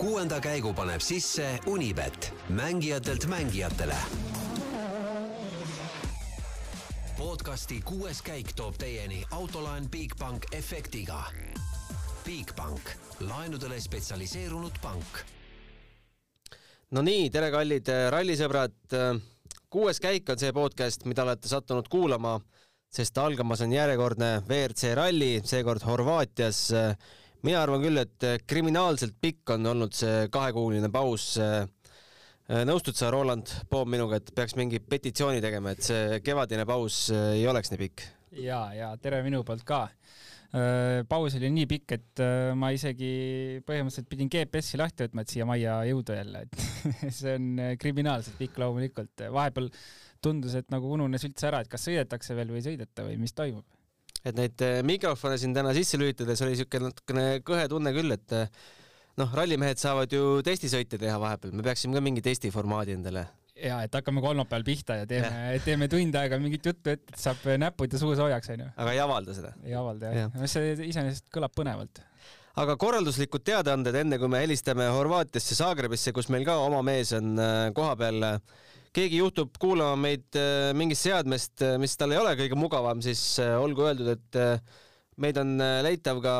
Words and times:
kuuenda 0.00 0.40
käigu 0.40 0.72
paneb 0.72 1.02
sisse 1.04 1.58
Unibet, 1.66 2.32
mängijatelt 2.48 3.26
mängijatele. 3.26 3.96
podcasti 7.18 7.80
kuues 7.84 8.22
käik 8.22 8.52
toob 8.56 8.78
teieni 8.78 9.24
autolaen 9.30 9.90
Bigbank 9.90 10.46
efektiga. 10.52 11.24
Bigbank, 12.24 12.80
laenudele 13.20 13.80
spetsialiseerunud 13.80 14.80
pank. 14.82 15.20
no 16.90 17.02
nii, 17.02 17.30
tere, 17.30 17.50
kallid 17.50 17.92
rallisõbrad. 18.10 18.96
kuues 19.70 20.00
käik 20.00 20.28
on 20.28 20.38
see 20.38 20.52
podcast, 20.52 21.04
mida 21.04 21.22
olete 21.22 21.48
sattunud 21.48 21.88
kuulama, 21.88 22.40
sest 22.88 23.18
algamas 23.18 23.60
on 23.60 23.72
järjekordne 23.72 24.42
WRC 24.48 24.94
ralli, 24.94 25.40
seekord 25.44 25.84
Horvaatias 25.84 26.70
mina 27.46 27.62
arvan 27.64 27.82
küll, 27.84 28.00
et 28.00 28.28
kriminaalselt 28.48 29.16
pikk 29.20 29.54
on 29.56 29.72
olnud 29.72 29.94
see 29.96 30.28
kahekuuline 30.32 30.90
paus. 30.92 31.36
nõustud 32.50 32.96
sa, 32.98 33.10
Roland 33.14 33.50
Poom, 33.70 33.90
minuga, 33.94 34.18
et 34.18 34.32
peaks 34.34 34.56
mingi 34.58 34.80
petitsiooni 34.82 35.40
tegema, 35.42 35.70
et 35.70 35.86
see 35.86 36.18
kevadine 36.26 36.66
paus 36.66 37.08
ei 37.14 37.46
oleks 37.48 37.72
nii 37.72 37.80
pikk? 37.84 38.04
ja, 38.42 38.64
ja 38.74 38.90
tere 39.02 39.22
minu 39.26 39.42
poolt 39.46 39.64
ka. 39.66 39.86
paus 41.08 41.36
oli 41.38 41.50
nii 41.54 41.66
pikk, 41.70 41.96
et 41.96 42.22
ma 42.58 42.72
isegi 42.74 43.10
põhimõtteliselt 43.66 44.10
pidin 44.10 44.30
GPS-i 44.32 44.80
lahti 44.82 45.06
võtma, 45.06 45.22
et 45.24 45.34
siia 45.34 45.46
majja 45.48 45.80
jõuda 45.90 46.20
jälle, 46.20 46.46
et 46.46 46.62
see 47.20 47.36
on 47.38 47.66
kriminaalselt 47.80 48.38
pikk 48.40 48.58
loomulikult. 48.60 49.28
vahepeal 49.30 49.70
tundus, 50.20 50.58
et 50.58 50.68
nagu 50.74 50.90
ununes 50.92 51.24
üldse 51.24 51.48
ära, 51.48 51.62
et 51.62 51.70
kas 51.70 51.86
sõidetakse 51.88 52.36
veel 52.36 52.50
või 52.52 52.60
ei 52.60 52.72
sõideta 52.72 53.06
või 53.06 53.20
mis 53.22 53.32
toimub 53.32 53.79
et 54.24 54.36
neid 54.36 54.64
eh, 54.66 54.80
mikrofone 54.86 55.38
siin 55.40 55.56
täna 55.56 55.72
sisse 55.76 56.00
lülitades 56.00 56.42
oli 56.44 56.54
niisugune 56.54 56.90
natukene 56.90 57.26
kõhe 57.46 57.66
tunne 57.72 57.92
küll, 57.96 58.16
et 58.16 58.36
eh, 58.36 58.48
noh, 59.20 59.34
rallimehed 59.36 59.80
saavad 59.80 60.12
ju 60.12 60.40
testisõite 60.46 61.00
teha 61.00 61.18
vahepeal, 61.22 61.54
me 61.56 61.66
peaksime 61.66 61.96
ka 61.96 62.04
mingi 62.04 62.24
testiformaadi 62.24 62.98
endale 62.98 63.26
ja 63.60 63.80
et 63.84 63.96
hakkame 63.96 64.22
kolmapäeval 64.24 64.64
pihta 64.64 65.00
ja 65.02 65.08
teeme, 65.08 65.32
teeme 65.66 65.88
tund 65.92 66.16
aega 66.16 66.38
mingit 66.40 66.70
juttu, 66.70 66.94
et 66.94 67.16
saab 67.18 67.44
näpud 67.60 67.92
ja 67.92 68.00
suu 68.00 68.14
soojaks, 68.18 68.52
onju. 68.54 68.70
aga 68.76 68.94
ei 68.94 69.02
avalda 69.02 69.36
seda? 69.36 69.52
ei 69.66 69.76
avalda 69.76 70.12
jah 70.14 70.22
ja., 70.22 70.48
see 70.50 70.72
iseenesest 70.88 71.28
kõlab 71.34 71.54
põnevalt. 71.56 72.02
aga 72.60 72.76
korralduslikud 72.80 73.44
teadaanded, 73.46 74.00
enne 74.04 74.20
kui 74.20 74.32
me 74.32 74.42
helistame 74.44 74.88
Horvaatiasse, 74.94 75.58
Zagrebisse, 75.60 76.14
kus 76.16 76.30
meil 76.32 76.46
ka 76.48 76.56
oma 76.64 76.82
mees 76.86 77.12
on 77.16 77.36
eh, 77.36 77.68
kohapeal 77.76 78.32
keegi 78.96 79.20
juhtub 79.20 79.54
kuulama 79.62 79.96
meid 79.98 80.38
äh, 80.38 80.70
mingist 80.76 81.06
seadmest, 81.06 81.62
äh, 81.62 81.76
mis 81.82 81.96
tal 81.98 82.14
ei 82.14 82.20
ole 82.20 82.34
kõige 82.38 82.58
mugavam, 82.58 83.02
siis 83.04 83.22
äh, 83.42 83.54
olgu 83.60 83.86
öeldud, 83.86 84.10
et 84.16 84.40
meid 85.20 85.36
on 85.38 85.58
leitav 85.84 86.22
ka 86.24 86.34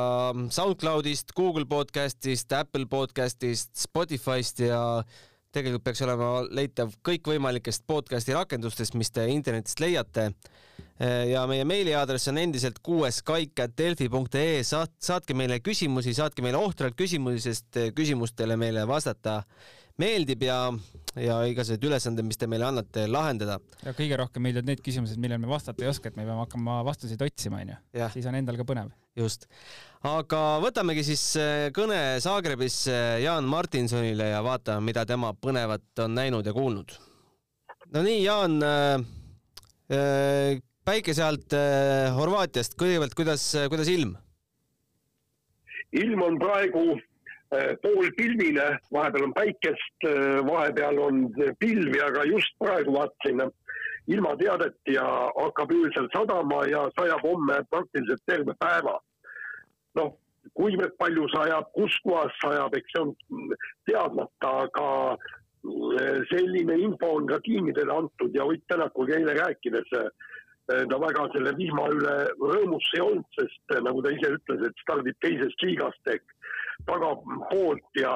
SoundCloudist, 0.56 1.34
Google 1.36 1.66
podcastist, 1.68 2.52
Apple 2.56 2.88
podcastist, 2.90 3.74
Spotify'st 3.76 4.64
ja 4.64 4.80
tegelikult 5.52 5.84
peaks 5.84 6.00
olema 6.06 6.30
leitav 6.48 6.94
kõikvõimalikest 7.04 7.84
podcasti 7.90 8.34
rakendustest, 8.34 8.96
mis 8.96 9.10
te 9.12 9.26
internetist 9.28 9.82
leiate. 9.82 10.30
ja 11.28 11.42
meie 11.50 11.64
meiliaadress 11.64 12.30
on 12.30 12.38
endiselt 12.38 12.78
kuueskaik.delfi.ee, 12.86 14.62
saat-, 14.64 14.96
saatke 15.02 15.34
meile 15.34 15.58
küsimusi, 15.60 16.14
saatke 16.16 16.42
meile 16.44 16.60
ohtralt 16.60 16.96
küsimusi, 16.96 17.42
sest 17.50 17.80
küsimustele 17.98 18.56
meile 18.56 18.86
vastata 18.88 19.42
meeldib 20.00 20.44
ja, 20.46 20.58
ja 21.18 21.40
igasugused 21.48 21.84
ülesanded, 21.86 22.26
mis 22.26 22.38
te 22.40 22.48
meile 22.50 22.68
annate, 22.68 23.06
lahendada. 23.10 23.58
ja 23.84 23.94
kõige 23.96 24.18
rohkem 24.20 24.44
meeldivad 24.46 24.68
need 24.70 24.82
küsimused, 24.84 25.20
millele 25.20 25.40
me 25.42 25.50
vastata 25.50 25.84
ei 25.84 25.90
oska, 25.90 26.10
et 26.10 26.18
me 26.18 26.26
peame 26.26 26.40
hakkama 26.42 26.80
vastuseid 26.86 27.22
otsima, 27.26 27.62
onju. 27.64 27.78
siis 28.14 28.28
on 28.30 28.38
endal 28.38 28.58
ka 28.60 28.66
põnev. 28.68 28.92
just. 29.18 29.46
aga 30.06 30.42
võtamegi 30.64 31.04
siis 31.10 31.24
äh, 31.40 31.66
kõne 31.76 32.00
Zagrebisse 32.24 32.96
Jaan 33.24 33.48
Martinsonile 33.50 34.32
ja 34.32 34.40
vaatame, 34.46 34.86
mida 34.90 35.04
tema 35.08 35.34
põnevat 35.34 36.04
on 36.06 36.16
näinud 36.18 36.46
ja 36.46 36.56
kuulnud. 36.56 36.96
no 37.94 38.06
nii, 38.06 38.24
Jaan 38.24 38.58
äh,, 38.64 39.06
äh, 39.92 40.58
päikese 40.86 41.26
alt 41.26 41.54
äh, 41.56 42.08
Horvaatiast, 42.16 42.78
kõigepealt, 42.80 43.14
kuidas, 43.18 43.52
kuidas 43.72 43.92
ilm? 43.92 44.16
ilm 45.90 46.20
on 46.22 46.36
praegu 46.38 47.00
poolpilvine, 47.82 48.78
vahepeal 48.92 49.24
on 49.24 49.34
päikest, 49.34 50.06
äh, 50.06 50.38
vahepeal 50.46 50.98
on 50.98 51.22
pilvi, 51.58 52.00
aga 52.02 52.24
just 52.24 52.54
praegu 52.58 52.94
vaatasin 52.94 53.42
ilmateadet 54.06 54.78
ja 54.86 55.04
hakkab 55.36 55.72
öösel 55.74 56.08
sadama 56.14 56.64
ja 56.70 56.86
sajab 56.98 57.22
homme 57.26 57.60
praktiliselt 57.70 58.22
terve 58.26 58.54
päeva. 58.58 58.98
noh, 59.98 60.12
kuivõrd 60.54 60.94
palju 60.98 61.26
sajab, 61.34 61.66
kus 61.74 61.96
kohas 62.06 62.34
sajab, 62.38 62.74
eks 62.78 62.92
see 62.94 63.02
on 63.02 63.14
teadmata, 63.90 64.50
aga 64.66 65.16
selline 66.30 66.76
info 66.78 67.16
on 67.18 67.26
ka 67.26 67.40
tiimidele 67.42 67.92
antud 67.92 68.34
ja 68.34 68.46
Ott 68.46 68.62
Tänakuga 68.70 69.18
eile 69.18 69.34
rääkides 69.34 69.90
ta 69.90 70.98
väga 71.02 71.26
selle 71.34 71.52
vihma 71.58 71.88
üle 71.90 72.14
rõõmus 72.38 72.86
ei 72.94 73.02
olnud, 73.02 73.26
sest 73.34 73.74
nagu 73.82 74.02
ta 74.02 74.14
ise 74.14 74.30
ütles, 74.38 74.62
et 74.68 74.84
stardib 74.84 75.18
teisest 75.26 75.66
liigast 75.66 76.14
ehk 76.14 76.36
tagapoolt 76.86 78.00
ja 78.00 78.14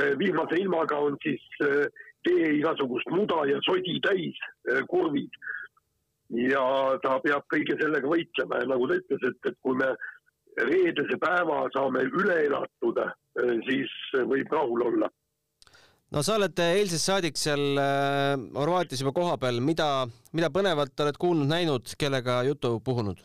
eh, 0.00 0.14
viimase 0.18 0.60
ilmaga 0.60 0.98
on 1.08 1.18
siis 1.22 1.42
eh, 1.66 1.86
tee 2.26 2.52
igasugust 2.58 3.10
muda 3.14 3.44
ja 3.50 3.60
sodi 3.66 3.98
täis 4.04 4.38
eh, 4.70 4.82
kurvid. 4.90 5.30
ja 6.34 6.62
ta 7.02 7.20
peab 7.22 7.44
kõige 7.52 7.76
sellega 7.78 8.08
võitlema 8.10 8.58
ja 8.58 8.70
nagu 8.72 8.88
ta 8.90 8.96
ütles, 8.98 9.28
et, 9.28 9.36
et 9.46 9.58
kui 9.62 9.76
me 9.78 9.92
reedese 10.58 11.18
päeva 11.22 11.60
saame 11.74 12.02
üle 12.08 12.40
elatud, 12.48 12.98
siis 13.68 13.92
võib 14.26 14.50
rahul 14.50 14.82
olla 14.88 15.10
no 16.10 16.24
sa 16.26 16.34
oled 16.40 16.58
eilsest 16.64 17.06
saadik 17.12 17.38
seal 17.38 17.78
Horvaatias 18.56 19.04
juba 19.04 19.12
kohapeal, 19.14 19.60
mida, 19.62 20.08
mida 20.32 20.50
põnevat 20.50 21.04
oled 21.04 21.20
kuulnud-näinud, 21.20 21.94
kellega 22.00 22.40
juttu 22.48 22.74
puhunud? 22.82 23.22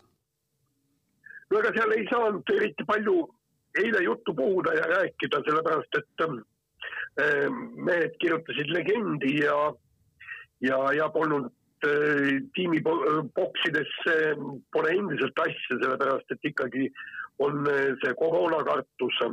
no 1.51 1.59
ega 1.63 1.73
seal 1.79 1.95
ei 1.97 2.05
saanud 2.11 2.53
eriti 2.53 2.85
palju 2.85 3.15
eile 3.79 4.03
juttu 4.03 4.33
puhuda 4.35 4.73
ja 4.75 4.89
rääkida, 4.95 5.41
sellepärast 5.45 5.97
et 5.99 6.25
äh, 6.25 7.47
mehed 7.75 8.17
kirjutasid 8.19 8.71
legendi 8.73 9.37
ja, 9.43 9.73
ja, 10.61 10.79
ja 10.97 11.09
polnud 11.09 11.51
äh, 11.85 12.41
tiimi 12.55 12.81
boksidesse 13.35 14.17
pole 14.73 14.97
endiselt 14.97 15.45
asja, 15.45 15.77
sellepärast 15.77 16.35
et 16.35 16.51
ikkagi 16.51 16.89
on 17.39 17.65
äh, 17.69 17.93
see 18.03 18.13
koroonakartus 18.19 19.23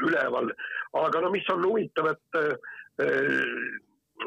üleval. 0.00 0.52
aga 0.92 1.20
no 1.20 1.30
mis 1.30 1.48
on 1.52 1.64
huvitav, 1.64 2.12
et 2.12 2.40
äh, 2.40 3.80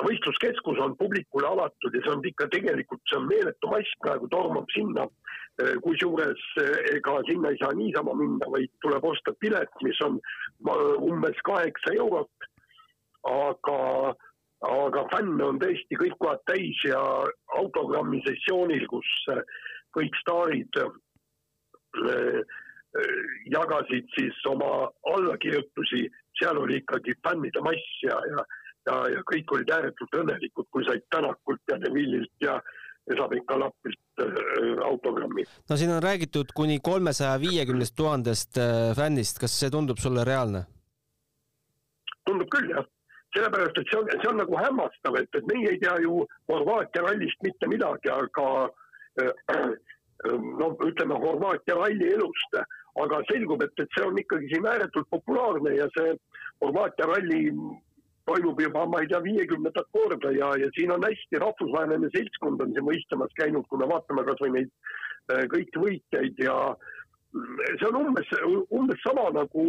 võistluskeskus 0.04 0.80
on 0.84 0.98
publikule 1.00 1.48
avatud 1.48 1.94
ja 1.96 2.02
see 2.04 2.14
on 2.14 2.26
ikka 2.28 2.50
tegelikult, 2.52 3.02
see 3.10 3.20
on 3.20 3.30
meeletu 3.30 3.72
mass 3.72 3.98
praegu 4.04 4.28
tormab 4.34 4.68
sinna 4.76 5.08
Äh, 5.56 5.78
kusjuures 5.80 6.42
äh, 6.60 6.96
ega 6.98 7.22
sinna 7.30 7.50
ei 7.50 7.58
saa 7.62 7.72
niisama 7.72 8.12
minna, 8.20 8.48
vaid 8.52 8.72
tuleb 8.84 9.06
osta 9.08 9.32
pilet, 9.40 9.72
mis 9.88 10.02
on 10.04 10.18
umbes 11.00 11.38
kaheksa 11.48 11.94
eurot. 11.96 12.48
aga, 13.26 13.78
aga 14.70 15.02
fänne 15.14 15.46
on 15.46 15.58
tõesti 15.62 15.98
kõik 15.98 16.18
kohad 16.20 16.44
täis 16.46 16.82
ja 16.86 17.00
autogrammi 17.58 18.20
sessioonil, 18.28 18.84
kus 18.92 19.08
äh, 19.34 19.40
kõik 19.98 20.20
staarid 20.20 20.78
jagasid 23.56 24.12
siis 24.18 24.44
oma 24.52 24.90
allakirjutusi, 25.16 26.04
seal 26.38 26.60
oli 26.60 26.82
ikkagi 26.84 27.16
fännide 27.24 27.64
mass 27.64 27.98
ja, 28.04 28.20
ja, 28.34 28.44
ja, 28.86 28.98
ja 29.16 29.22
kõik 29.32 29.54
olid 29.56 29.72
ääretult 29.78 30.18
õnnelikud, 30.22 30.68
kui 30.72 30.86
said 30.88 31.06
Tänakult 31.14 31.62
ja 31.72 31.80
Devillilt 31.82 32.34
ja 32.44 32.60
saab 33.14 33.34
ikka 33.38 33.60
Lapilt 33.60 34.24
äh, 34.24 34.80
autogrammi. 34.86 35.46
no 35.70 35.78
siin 35.78 35.92
on 35.92 36.04
räägitud 36.04 36.54
kuni 36.56 36.80
kolmesaja 36.80 37.40
viiekümnest 37.40 37.96
tuhandest 37.96 38.58
äh, 38.58 38.96
fännist, 38.98 39.40
kas 39.40 39.60
see 39.60 39.70
tundub 39.70 40.02
sulle 40.02 40.26
reaalne? 40.26 40.66
tundub 42.26 42.50
küll 42.50 42.72
jah, 42.74 42.86
sellepärast 43.38 43.78
et 43.78 43.92
see 43.92 44.00
on, 44.00 44.10
see 44.22 44.32
on 44.32 44.42
nagu 44.42 44.58
hämmastav, 44.58 45.20
et, 45.22 45.30
et 45.38 45.52
meie 45.52 45.76
ei 45.76 45.82
tea 45.84 46.00
ju 46.02 46.24
Horvaatia 46.50 47.06
rallist 47.06 47.46
mitte 47.46 47.70
midagi, 47.70 48.10
aga 48.10 48.48
äh, 49.22 49.68
no 50.62 50.72
ütleme 50.88 51.20
Horvaatia 51.22 51.78
ralli 51.78 52.10
elust, 52.16 52.58
aga 53.04 53.22
selgub, 53.30 53.62
et, 53.62 53.74
et 53.84 53.98
see 53.98 54.08
on 54.08 54.18
ikkagi 54.18 54.50
siin 54.54 54.66
ääretult 54.72 55.10
populaarne 55.14 55.76
ja 55.78 55.90
see 55.98 56.16
Horvaatia 56.64 57.12
ralli 57.12 57.44
toimub 58.26 58.60
juba, 58.62 58.86
ma 58.90 59.02
ei 59.02 59.10
tea, 59.12 59.22
viiekümnendat 59.24 59.90
korda 59.94 60.32
ja, 60.34 60.52
ja 60.62 60.70
siin 60.76 60.94
on 60.96 61.06
hästi 61.06 61.42
rahvusvaheline 61.42 62.10
seltskond 62.14 62.62
on 62.64 62.74
siin 62.74 62.88
võistlemas 62.88 63.34
käinud, 63.40 63.68
kui 63.70 63.82
me 63.82 63.90
vaatame 63.92 64.26
kasvõi 64.28 64.54
neid 64.58 64.72
äh, 65.34 65.46
kõiki 65.54 65.82
võitjaid 65.84 66.42
ja 66.46 66.56
mm, 66.74 67.66
see 67.80 67.90
on 67.92 68.00
umbes, 68.02 68.32
umbes 68.80 69.04
sama 69.06 69.28
nagu, 69.36 69.66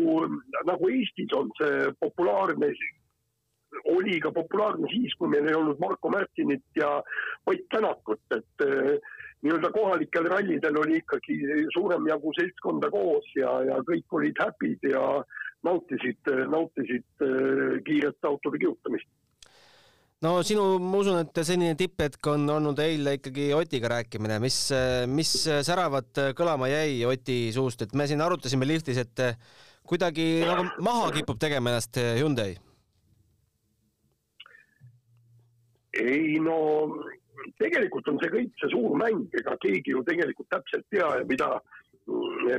nagu 0.69 0.93
Eestis 0.93 1.37
on 1.37 1.53
see 1.61 1.91
populaarne, 2.01 2.73
oli 3.93 4.17
ka 4.25 4.33
populaarne 4.33 4.89
siis, 4.89 5.13
kui 5.21 5.29
meil 5.33 5.51
ei 5.51 5.59
olnud 5.59 5.81
Marko 5.83 6.11
Märtinit 6.15 6.65
ja 6.81 6.97
Ott 7.51 7.69
Tänakut, 7.75 8.25
et 8.33 8.65
äh, 8.65 8.97
nii-öelda 9.45 9.71
kohalikel 9.75 10.31
rallidel 10.33 10.79
oli 10.81 10.97
ikkagi 11.03 11.37
suurem 11.75 12.09
jagu 12.09 12.33
seltskonda 12.39 12.89
koos 12.91 13.29
ja, 13.37 13.53
ja 13.69 13.83
kõik 13.85 14.17
olid 14.17 14.41
happy'd 14.41 14.89
ja 14.89 15.03
nautisid, 15.65 16.33
nautisid 16.51 17.25
kiirete 17.87 18.29
autode 18.29 18.61
kihutamist. 18.63 19.09
No 20.25 20.39
sinu, 20.47 20.79
ma 20.81 21.01
usun, 21.03 21.19
et 21.21 21.41
senine 21.45 21.77
tipphetk 21.77 22.25
on 22.33 22.47
olnud 22.49 22.79
eile 22.81 23.19
ikkagi 23.19 23.51
Otiga 23.53 23.91
rääkimine, 23.93 24.39
mis, 24.41 24.61
mis 25.13 25.33
säravat 25.45 26.23
kõlama 26.39 26.71
jäi 26.73 27.03
Oti 27.05 27.53
suust, 27.53 27.85
et 27.85 27.93
me 27.93 28.09
siin 28.09 28.25
arutasime 28.25 28.69
liftis, 28.69 29.03
et 29.03 29.27
kuidagi 29.87 30.41
nagu 30.47 30.71
maha 30.85 31.11
kipub 31.19 31.41
tegema 31.43 31.75
ennast 31.75 32.01
Hyundai? 32.17 32.57
ei 36.01 36.39
no 36.43 36.57
tegelikult 37.61 38.09
on 38.11 38.19
see 38.21 38.33
kõik 38.33 38.61
see 38.61 38.73
suur 38.73 38.97
mäng, 39.01 39.27
ega 39.39 39.57
keegi 39.63 39.95
ju 39.95 40.03
tegelikult 40.07 40.49
täpselt 40.53 40.87
tea, 40.93 41.09
mida, 41.31 41.49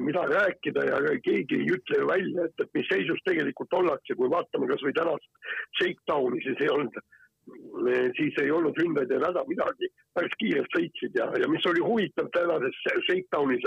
mida 0.03 0.25
rääkida 0.27 0.83
ja 0.89 0.97
keegi 1.23 1.61
ei 1.61 1.69
ütle 1.71 2.01
ju 2.01 2.07
välja, 2.09 2.47
et, 2.47 2.63
et 2.63 2.73
mis 2.75 2.89
seisus 2.91 3.21
tegelikult 3.23 3.73
ollakse, 3.79 4.15
kui 4.19 4.27
vaatame 4.31 4.67
kasvõi 4.67 4.91
tänast 4.97 5.53
Shakedowni, 5.79 6.41
siis 6.43 6.65
ei 6.65 6.73
olnud 6.73 6.99
siis 8.17 8.35
ei 8.41 8.51
olnud 8.51 8.75
ja 8.75 9.19
häda 9.23 9.43
midagi, 9.47 9.87
päris 10.13 10.33
kiirelt 10.39 10.73
sõitsid 10.75 11.15
ja, 11.15 11.29
ja 11.39 11.47
mis 11.47 11.63
oli 11.71 11.79
huvitav 11.79 12.27
tänases 12.35 12.75
Shakedownis, 13.05 13.63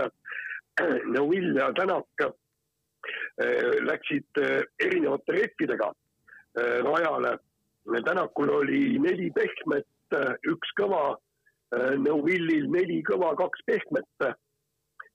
Neuvill 1.04 1.56
ja 1.56 1.72
Tänak 1.72 2.04
eh, 2.20 3.80
läksid 3.84 4.42
eh, 4.42 4.62
erinevate 4.86 5.32
rehvidega 5.32 5.92
eh, 6.60 6.78
rajale. 6.84 7.38
Tänakul 8.04 8.50
oli 8.52 8.98
neli 9.00 9.30
pehmet, 9.34 9.86
üks 10.46 10.72
kõva, 10.78 11.16
Neuvillil 11.98 12.66
neli 12.70 12.98
kõva, 13.06 13.32
kaks 13.38 13.62
pehmet. 13.66 14.26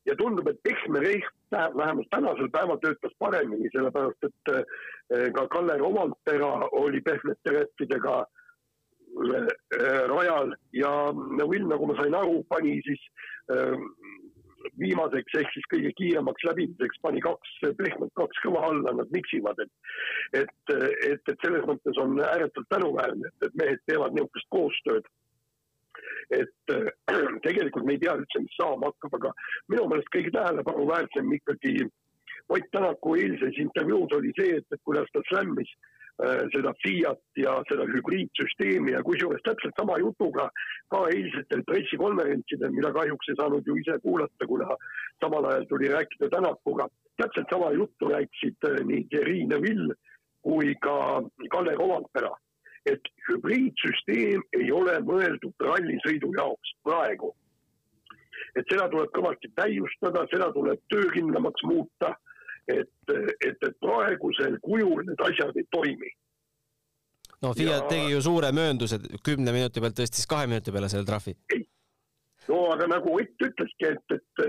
Ja 0.05 0.15
tundub, 0.15 0.47
et 0.47 0.61
pehme 0.63 1.01
rehv 1.01 1.27
vähemalt 1.51 2.09
tänasel 2.11 2.49
päeval 2.53 2.77
töötas 2.83 3.13
paremini, 3.19 3.69
sellepärast 3.73 4.27
et 4.27 4.55
ka 5.33 5.47
Kalle 5.53 5.77
Romantpera 5.79 6.51
oli 6.77 7.01
pehmete 7.01 7.53
rehvidega 7.55 8.23
Äh, 9.15 10.07
rajal 10.07 10.55
ja 10.73 11.13
Will, 11.47 11.67
nagu 11.67 11.87
ma 11.87 11.95
sain 11.95 12.15
aru, 12.15 12.41
pani 12.51 12.73
siis 12.83 12.99
äh, 13.55 13.77
viimaseks 14.81 15.37
ehk 15.39 15.53
siis 15.53 15.67
kõige 15.71 15.91
kiiremaks 15.95 16.43
läbimiseks 16.43 16.99
pani 17.05 17.21
kaks 17.23 17.53
pehmet, 17.79 18.11
kaks 18.19 18.41
kõva 18.43 18.65
alla, 18.67 18.91
nad 18.97 19.13
miksivad, 19.15 19.61
et, 19.63 19.71
et, 20.41 20.73
et, 20.73 21.23
et 21.31 21.45
selles 21.45 21.63
mõttes 21.69 22.01
on 22.03 22.19
ääretult 22.27 22.67
tänuväärne, 22.75 23.31
et 23.47 23.55
mehed 23.61 23.79
teevad 23.87 24.17
niisugust 24.17 24.51
koostööd. 24.57 25.07
Et 26.39 26.73
äh, 26.75 26.89
tegelikult 27.47 27.85
me 27.85 27.97
ei 27.97 28.01
tea 28.03 28.15
üldse, 28.17 28.41
mis 28.41 28.57
saama 28.59 28.91
hakkab, 28.91 29.19
aga 29.19 29.35
minu 29.73 29.87
meelest 29.91 30.11
kõige 30.15 30.33
tähelepanuväärsem 30.35 31.37
ikkagi 31.39 31.77
Ott 32.49 32.71
Tänaku 32.71 33.15
eilses 33.15 33.57
intervjuus 33.57 34.11
oli 34.13 34.31
see, 34.37 34.57
et, 34.59 34.65
et 34.71 34.81
kuidas 34.85 35.09
ta 35.13 35.21
slämmis 35.29 35.69
äh, 36.21 36.43
seda 36.53 36.73
Fiat 36.83 37.21
ja 37.41 37.55
seda 37.69 37.87
hübriidsüsteemi 37.89 38.93
ja 38.93 39.01
kusjuures 39.07 39.41
täpselt 39.47 39.73
sama 39.79 39.97
jutuga 39.97 40.45
ka 40.93 41.01
eilsetel 41.09 41.63
pressikonverentsidel, 41.71 42.75
mida 42.75 42.93
kahjuks 42.93 43.31
ei 43.31 43.39
saanud 43.41 43.65
ju 43.65 43.79
ise 43.81 43.97
kuulata, 44.03 44.49
kuna 44.51 44.77
samal 45.23 45.49
ajal 45.49 45.65
tuli 45.71 45.89
rääkida 45.95 46.29
Tänakuga. 46.35 46.87
täpselt 47.17 47.49
sama 47.49 47.71
juttu 47.71 48.13
rääkisid 48.13 48.69
äh, 48.69 48.79
nii 48.91 49.07
Thierry 49.09 49.45
Neville 49.49 49.97
kui 50.45 50.75
ka 50.81 51.23
Kalle 51.49 51.73
Rovampera, 51.73 52.29
et 52.85 53.09
hübriidsüsteem 53.29 54.43
ei 54.59 54.71
ole 54.71 54.99
mõeldud 55.07 55.65
rallisõidu 55.67 56.31
jaoks 56.37 56.75
praegu. 56.83 57.33
et 58.55 58.65
seda 58.71 58.87
tuleb 58.89 59.09
kõvasti 59.15 59.49
täiustada, 59.55 60.27
seda 60.31 60.51
tuleb 60.53 60.79
töökindlamaks 60.93 61.63
muuta 61.63 62.13
et, 62.67 63.15
et, 63.45 63.57
et 63.67 63.75
praegusel 63.81 64.57
kujul 64.65 65.03
need 65.05 65.21
asjad 65.27 65.57
ei 65.59 65.67
toimi. 65.71 66.11
no 67.41 67.53
Fiat 67.53 67.85
ja... 67.85 67.87
tegi 67.89 68.13
ju 68.15 68.21
suure 68.25 68.51
möönduse, 68.55 68.99
kümne 69.25 69.53
minuti 69.55 69.83
pealt 69.83 69.97
tõstis 69.99 70.27
kahe 70.29 70.49
minuti 70.49 70.73
peale 70.73 70.89
selle 70.91 71.07
trahvi. 71.07 71.35
no 72.49 72.61
aga 72.73 72.89
nagu 72.95 73.13
Ott 73.19 73.47
ütleski, 73.49 73.91
et, 73.91 74.17
et, 74.17 74.45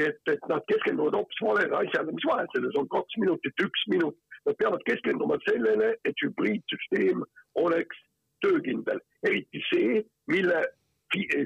et, 0.00 0.20
et 0.34 0.50
nad 0.50 0.66
keskenduvad 0.70 1.18
hoopis 1.18 1.42
valele 1.46 1.78
asjale, 1.82 2.14
mis 2.14 2.28
vahe 2.30 2.46
selles 2.54 2.80
on, 2.80 2.90
kaks 2.90 3.20
minutit, 3.22 3.66
üks 3.68 3.86
minut. 3.94 4.18
Nad 4.44 4.56
peavad 4.60 4.82
keskenduma 4.84 5.38
sellele, 5.46 5.94
et 6.04 6.20
hübriidsüsteem 6.20 7.22
oleks 7.60 8.00
töökindel, 8.44 8.98
eriti 9.24 9.62
see, 9.70 10.02
mille 10.28 10.64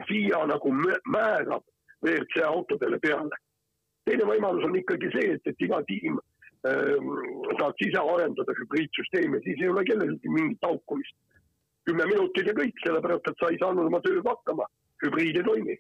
FIA 0.09 0.41
nagu 0.50 0.73
määrab 1.06 1.62
WRC 2.03 2.43
autodele 2.47 2.99
peale 3.03 3.37
teine 4.09 4.27
võimalus 4.29 4.67
on 4.69 4.77
ikkagi 4.79 5.11
see, 5.15 5.35
et, 5.37 5.50
et 5.50 5.65
iga 5.67 5.81
tiim 5.89 6.19
äh, 6.19 6.95
saaks 7.61 7.87
ise 7.87 8.03
arendada 8.15 8.55
hübriidsüsteemi, 8.61 9.43
siis 9.44 9.61
ei 9.62 9.73
ole 9.73 9.85
kellelgi 9.89 10.33
mingit 10.33 10.61
taukumist. 10.65 11.17
kümme 11.89 12.05
minutit 12.05 12.49
ja 12.49 12.53
kõik, 12.53 12.81
sellepärast 12.85 13.29
et 13.31 13.39
sa 13.41 13.49
ei 13.49 13.59
saanud 13.61 13.89
oma 13.89 14.01
tööga 14.05 14.35
hakkama, 14.35 14.67
hübriid 15.05 15.39
ei 15.41 15.44
toimi. 15.47 15.77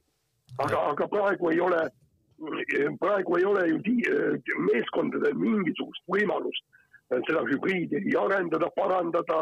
aga, 0.64 0.78
aga 0.92 1.08
praegu 1.12 1.50
ei 1.52 1.60
ole, 1.60 1.80
praegu 3.00 3.36
ei 3.36 3.44
ole 3.44 3.66
ju 3.68 3.78
meeskondadel 4.70 5.36
mingisugust 5.36 6.04
võimalust 6.08 6.64
äh, 6.64 6.77
seda 7.10 7.42
hübriidi 7.48 8.02
arendada, 8.20 8.68
parandada, 8.76 9.40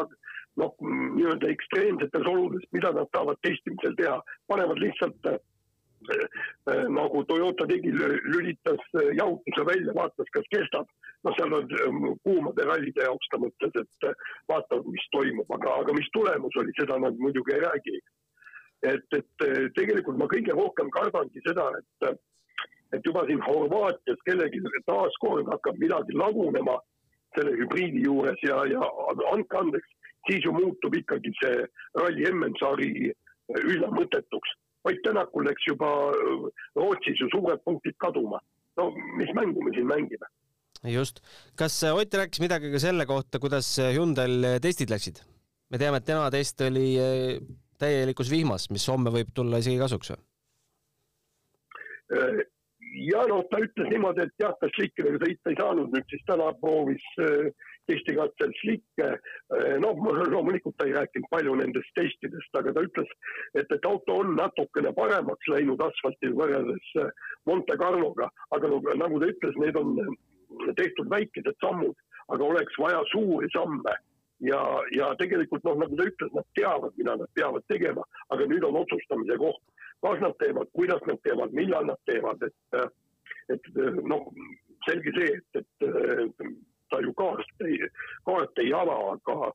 noh, 0.57 0.73
nii-öelda 0.81 1.51
ekstreemsetes 1.53 2.31
oludes, 2.31 2.65
mida 2.71 2.93
nad 2.95 3.11
saavad 3.15 3.39
testimisel 3.45 3.95
teha, 3.99 4.17
panevad 4.47 4.79
lihtsalt 4.81 5.31
äh, 5.31 5.39
Äh, 6.09 6.87
nagu 6.89 7.23
Toyota 7.25 7.67
tegi, 7.67 7.91
lülitas 8.33 8.79
äh, 8.95 9.15
jahutuse 9.17 9.65
välja, 9.65 9.93
vaatas, 9.95 10.29
kas 10.31 10.45
kestab. 10.55 10.87
noh, 11.25 11.33
seal 11.35 11.53
on 11.57 11.71
ähm, 11.83 12.03
kuumade 12.23 12.63
rallide 12.69 13.03
jaoks 13.03 13.29
ta 13.31 13.39
mõtles, 13.41 13.73
et 13.81 14.05
äh, 14.07 14.27
vaatab, 14.51 14.85
mis 14.93 15.07
toimub, 15.15 15.49
aga, 15.57 15.73
aga 15.81 15.95
mis 15.97 16.07
tulemus 16.13 16.59
oli, 16.61 16.75
seda 16.77 16.99
nad 17.01 17.17
muidugi 17.19 17.55
ei 17.55 17.63
räägi. 17.65 17.97
et, 18.85 19.07
et 19.17 19.73
tegelikult 19.73 20.19
ma 20.21 20.27
kõige 20.29 20.53
rohkem 20.53 20.91
kardangi 20.93 21.41
seda, 21.47 21.65
et, 21.79 22.19
et 22.93 23.07
juba 23.09 23.25
siin 23.25 23.41
Horvaatias 23.41 24.21
kellelgi 24.29 24.61
taaskord 24.85 25.49
hakkab 25.49 25.81
midagi 25.81 26.13
lagunema 26.13 26.77
selle 27.37 27.55
hübriidi 27.59 28.03
juures 28.05 28.41
ja, 28.43 28.59
ja 28.71 28.91
andke 29.33 29.59
andeks, 29.61 29.89
siis 30.29 30.45
ju 30.45 30.53
muutub 30.55 30.95
ikkagi 30.97 31.33
see 31.41 31.65
ralli 31.99 32.25
MM-sari 32.31 33.11
üsna 33.63 33.91
mõttetuks 33.95 34.55
Ott 34.87 35.01
Tänakul 35.03 35.43
läks 35.43 35.65
juba 35.67 35.87
äh, 36.15 36.43
Rootsis 36.79 37.19
ju 37.19 37.27
suured 37.33 37.59
punktid 37.65 37.95
kaduma. 37.99 38.39
no 38.77 38.91
mis 39.19 39.31
mängu 39.35 39.63
me 39.63 39.71
siin 39.75 39.87
mängime? 39.87 40.27
just, 40.83 41.19
kas 41.55 41.83
äh, 41.83 41.95
Ott 41.95 42.13
rääkis 42.13 42.39
midagi 42.39 42.71
ka 42.71 42.79
selle 42.79 43.05
kohta, 43.05 43.39
kuidas 43.39 43.79
äh, 43.79 43.91
Hyundai'l 43.95 44.59
testid 44.63 44.93
läksid? 44.93 45.23
me 45.69 45.77
teame, 45.77 45.97
et 45.99 46.05
tema 46.05 46.29
test 46.31 46.61
oli 46.61 46.95
täielikus 47.77 48.31
vihmas, 48.31 48.69
mis 48.71 48.87
homme 48.87 49.11
võib 49.11 49.33
tulla 49.35 49.59
isegi 49.59 49.79
kasuks 49.81 50.13
või? 50.13 50.21
Ja 53.05 53.23
noh, 53.29 53.45
ta 53.51 53.61
ütles 53.61 53.89
niimoodi, 53.91 54.25
et 54.25 54.43
jah, 54.43 54.53
ta 54.61 54.69
slikkidega 54.75 55.21
sõita 55.23 55.51
ei 55.51 55.59
saanud, 55.59 55.93
nüüd 55.93 56.11
siis 56.11 56.23
täna 56.29 56.51
proovis 56.61 57.05
testikatsel 57.87 58.51
slikke. 58.61 59.09
noh, 59.83 60.01
loomulikult 60.31 60.75
ta 60.77 60.87
ei 60.87 60.95
rääkinud 60.95 61.29
palju 61.31 61.55
nendest 61.61 61.93
testidest, 61.95 62.59
aga 62.59 62.73
ta 62.75 62.83
ütles, 62.87 63.13
et, 63.55 63.69
et 63.71 63.87
auto 63.87 64.19
on 64.23 64.35
natukene 64.39 64.91
paremaks 64.97 65.51
läinud 65.53 65.81
asfaltil 65.83 66.35
võrreldes 66.39 66.91
äh, 67.03 67.13
Monte 67.47 67.77
Carloga, 67.79 68.29
aga 68.55 68.73
no, 68.73 68.81
nagu 69.03 69.21
ta 69.23 69.31
ütles, 69.31 69.55
need 69.63 69.79
on 69.79 69.95
äh, 70.03 70.11
tehtud 70.79 71.09
väikesed 71.13 71.55
sammud, 71.63 71.95
aga 72.33 72.51
oleks 72.51 72.77
vaja 72.81 73.01
suuri 73.13 73.49
samme. 73.55 73.95
Ja, 74.45 74.59
ja 74.93 75.07
tegelikult 75.17 75.63
noh, 75.65 75.79
nagu 75.81 75.95
ta 75.97 76.05
ütles, 76.11 76.33
nad 76.35 76.45
teavad, 76.59 76.93
mida 76.99 77.15
nad 77.17 77.31
peavad 77.33 77.63
tegema, 77.71 78.03
aga 78.35 78.45
nüüd 78.51 78.67
on 78.67 78.83
otsustamise 78.83 79.39
koht, 79.41 79.63
kas 80.05 80.21
nad 80.21 80.37
teevad, 80.39 80.69
kuidas 80.77 81.03
nad 81.09 81.19
teevad, 81.25 81.53
millal 81.57 81.85
nad 81.89 81.99
teevad, 82.09 82.41
et, 82.43 82.79
äh, 82.79 82.89
et 83.55 83.69
noh, 84.05 84.27
selge 84.87 85.13
see, 85.17 85.37
et, 85.39 85.63
et 85.63 86.47
ta 86.89 86.99
ju 87.01 87.13
kaart 87.13 87.65
ei, 87.67 87.79
kaart 88.27 88.61
ei 88.63 88.73
ava, 88.75 88.95
aga, 89.13 89.51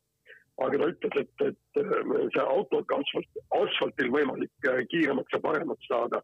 aga 0.64 0.80
ta 0.82 0.90
ütles, 0.92 1.16
et, 1.22 1.46
et 1.48 1.80
äh, 1.80 2.12
see 2.34 2.44
autoga 2.44 2.98
asfalt, 3.00 3.40
asfaltil 3.60 4.12
võimalik 4.14 4.68
äh, 4.70 4.82
kiiremaks 4.92 5.36
ja 5.36 5.42
paremaks 5.44 5.88
saada. 5.90 6.22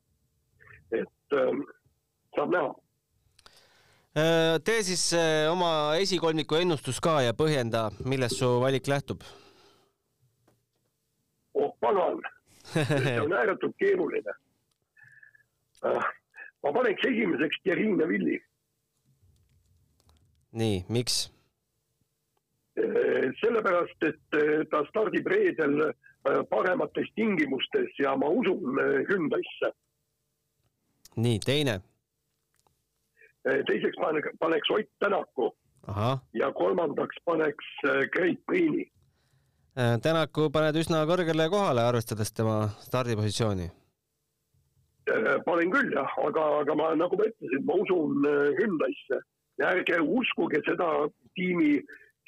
et 0.89 1.35
saab 2.33 2.53
näha 2.55 2.69
äh, 4.17 4.55
tee 4.65 4.81
siis 4.87 5.03
oma 5.53 5.97
esikolmiku 6.01 6.57
ennustus 6.57 7.01
ka 7.05 7.19
ja 7.27 7.35
põhjenda, 7.37 7.91
millest 8.05 8.41
su 8.41 8.49
valik 8.63 8.89
lähtub. 8.89 9.25
oh 11.55 11.75
pagan, 11.81 12.23
see 12.73 13.21
on 13.21 13.33
ääretult 13.33 13.77
keeruline. 13.79 14.37
ma 16.63 16.73
paneks 16.73 17.07
esimeseks 17.07 17.63
Thierry 17.63 17.91
Nevilli 17.97 18.39
nii, 20.51 20.85
miks? 20.89 21.33
Äh, 22.79 23.31
sellepärast, 23.41 24.03
et 24.03 24.39
äh, 24.39 24.65
ta 24.71 24.85
stardib 24.89 25.27
reedel 25.27 25.81
äh, 25.91 26.43
paremates 26.51 27.11
tingimustes 27.15 27.91
ja 27.99 28.17
ma 28.17 28.29
usun 28.29 28.79
Hyundai'sse. 29.11 29.73
nii, 31.17 31.39
teine? 31.45 31.81
teiseks 33.67 33.97
paneks 34.39 34.71
Ott 34.71 34.89
Tänaku, 34.99 35.51
ja 36.35 36.53
kolmandaks 36.53 37.17
paneks 37.25 37.65
Great 38.13 38.39
Priini. 38.47 38.85
Tänaku 39.77 40.49
paned 40.51 40.77
üsna 40.81 41.05
kõrgele 41.07 41.49
kohale, 41.53 41.85
arvestades 41.87 42.33
tema 42.35 42.65
stardipositsiooni 42.83 43.69
panen 45.47 45.71
küll 45.73 45.93
jah, 45.95 46.11
aga, 46.21 46.43
aga 46.63 46.75
ma 46.77 46.89
nagu 46.99 47.17
ma 47.17 47.29
ütlesin, 47.31 47.65
ma 47.65 47.77
usun 47.83 48.27
Hyundai'sse 48.59 49.21
ja 49.59 49.73
ärge 49.75 50.01
uskuge 50.03 50.61
seda 50.67 50.89
tiimi, 51.39 51.79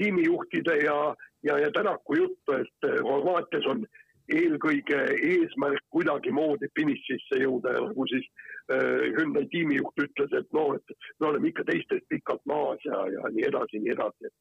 tiimijuhtide 0.01 0.77
ja, 0.85 0.99
ja, 1.47 1.59
ja 1.59 1.71
Tänaku 1.77 2.17
juttu, 2.17 2.57
et 2.57 2.89
Horvaatias 3.07 3.67
on 3.71 3.85
eelkõige 4.31 5.01
eesmärk 5.27 5.83
kuidagimoodi 5.95 6.71
finišisse 6.79 7.41
jõuda 7.43 7.75
ja 7.75 7.83
nagu 7.89 8.07
siis 8.13 8.27
äh, 8.73 9.11
Hyundai 9.17 9.47
tiimijuht 9.51 10.05
ütles, 10.05 10.37
et 10.39 10.53
noh, 10.57 10.77
et 10.79 10.95
me 11.21 11.33
oleme 11.33 11.51
ikka 11.51 11.67
teistest 11.71 12.07
pikalt 12.13 12.45
maas 12.47 12.85
ja, 12.87 13.03
ja 13.15 13.33
nii 13.35 13.49
edasi, 13.51 13.83
nii 13.83 13.97
edasi. 13.97 14.31
et 14.31 14.37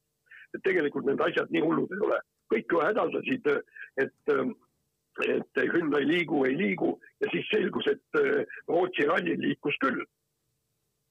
tegelikult 0.64 1.06
need 1.06 1.22
asjad 1.26 1.50
nii 1.50 1.64
hullud 1.64 1.92
ei 1.96 2.04
ole. 2.08 2.20
kõik 2.50 2.72
ju 2.72 2.80
hädastasid, 2.82 3.44
et, 4.02 4.30
et 5.34 5.60
Hyundai 5.72 6.02
liigu, 6.06 6.44
ei 6.48 6.56
liigu 6.58 6.96
ja 7.22 7.28
siis 7.30 7.46
selgus, 7.52 7.86
et 7.86 8.18
äh, 8.18 8.56
Rootsi 8.68 9.06
ralli 9.06 9.36
liikus 9.38 9.76
küll 9.84 10.00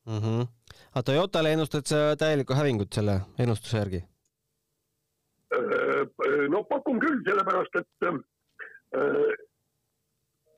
mm. 0.05 0.19
-hmm. 0.19 0.48
aga 0.91 1.03
Toyotale 1.03 1.53
ennustad 1.53 1.86
sa 1.86 2.15
täielikku 2.15 2.53
hävingut 2.53 2.93
selle 2.93 3.22
ennustuse 3.39 3.77
järgi? 3.77 4.03
Äh, 5.55 6.03
no 6.50 6.63
pakun 6.63 7.00
küll, 7.00 7.24
sellepärast 7.25 7.75
et 7.75 8.12
Äh, 8.96 9.34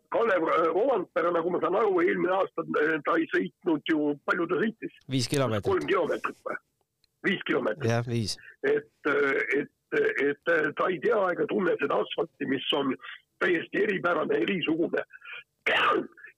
Kalev 0.09 0.43
Roandpere, 0.73 1.27
äh, 1.27 1.33
nagu 1.35 1.51
ma 1.51 1.59
saan 1.59 1.75
aru, 1.75 1.99
eelmine 2.03 2.31
aasta 2.35 2.63
äh, 2.79 2.97
ta 3.03 3.15
ei 3.19 3.27
sõitnud 3.31 3.91
ju, 3.91 4.13
palju 4.27 4.47
ta 4.47 4.59
sõitis? 4.61 4.99
viis 5.11 5.27
kilomeetrit. 5.31 5.67
kolm 5.67 5.87
kilomeetrit 5.87 6.39
või? 6.47 6.55
Viis 7.27 7.43
kilomeetrit. 7.47 7.89
jah, 7.91 8.07
viis. 8.07 8.37
et, 8.63 8.89
et, 9.57 9.99
et 10.27 10.51
ta 10.77 10.87
ei 10.89 10.99
tea 11.03 11.19
ega 11.33 11.47
tunne 11.49 11.75
seda 11.81 11.99
asfalti, 12.03 12.47
mis 12.49 12.65
on 12.77 12.95
täiesti 13.43 13.83
eripärane, 13.85 14.41
erisugune. 14.45 15.05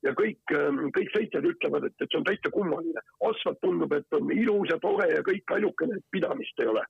ja 0.03 0.11
kõik, 0.19 0.41
kõik 0.95 1.13
sõitjad 1.15 1.45
ütlevad, 1.47 1.87
et, 1.87 1.95
et 2.01 2.09
see 2.11 2.19
on 2.19 2.27
täitsa 2.27 2.51
kummaline. 2.51 3.05
asfalt 3.29 3.61
tundub, 3.61 3.93
et 3.93 4.19
on 4.19 4.31
ilus 4.35 4.71
ja 4.71 4.79
tore 4.83 5.09
ja 5.11 5.23
kõik, 5.23 5.55
ainukene, 5.55 5.99
pidamist 6.11 6.59
ei 6.59 6.71
ole. 6.73 6.85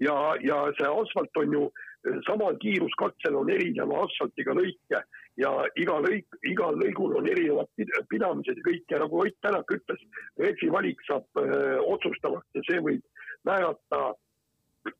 ja, 0.00 0.16
ja 0.40 0.64
see 0.78 0.88
asfalt 0.88 1.42
on 1.44 1.58
ju 1.58 1.66
äh, 1.68 1.91
samal 2.26 2.56
kiiruskatsel 2.62 3.36
on 3.38 3.50
erineva 3.50 4.02
asfaltiga 4.04 4.54
lõike 4.58 5.00
ja 5.40 5.50
iga 5.80 5.98
lõik, 6.04 6.38
igal 6.50 6.76
lõigul 6.80 7.16
on 7.20 7.28
erinevad 7.30 7.70
pidamised 8.10 8.58
ja 8.58 8.66
kõik 8.66 8.94
ja 8.94 9.00
nagu 9.02 9.20
Ott 9.22 9.38
Tänak 9.42 9.70
ütles, 9.70 10.00
rehvi 10.38 10.70
valik 10.72 11.00
saab 11.06 11.26
öö, 11.40 11.78
otsustavaks 11.94 12.58
ja 12.58 12.64
see 12.68 12.80
võib 12.82 13.04
määrata 13.48 14.00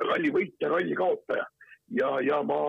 ralli 0.09 0.31
võitja, 0.35 0.71
ralli 0.71 0.95
kaotaja. 0.99 1.47
ja, 1.99 2.11
ja 2.23 2.43
ma 2.43 2.61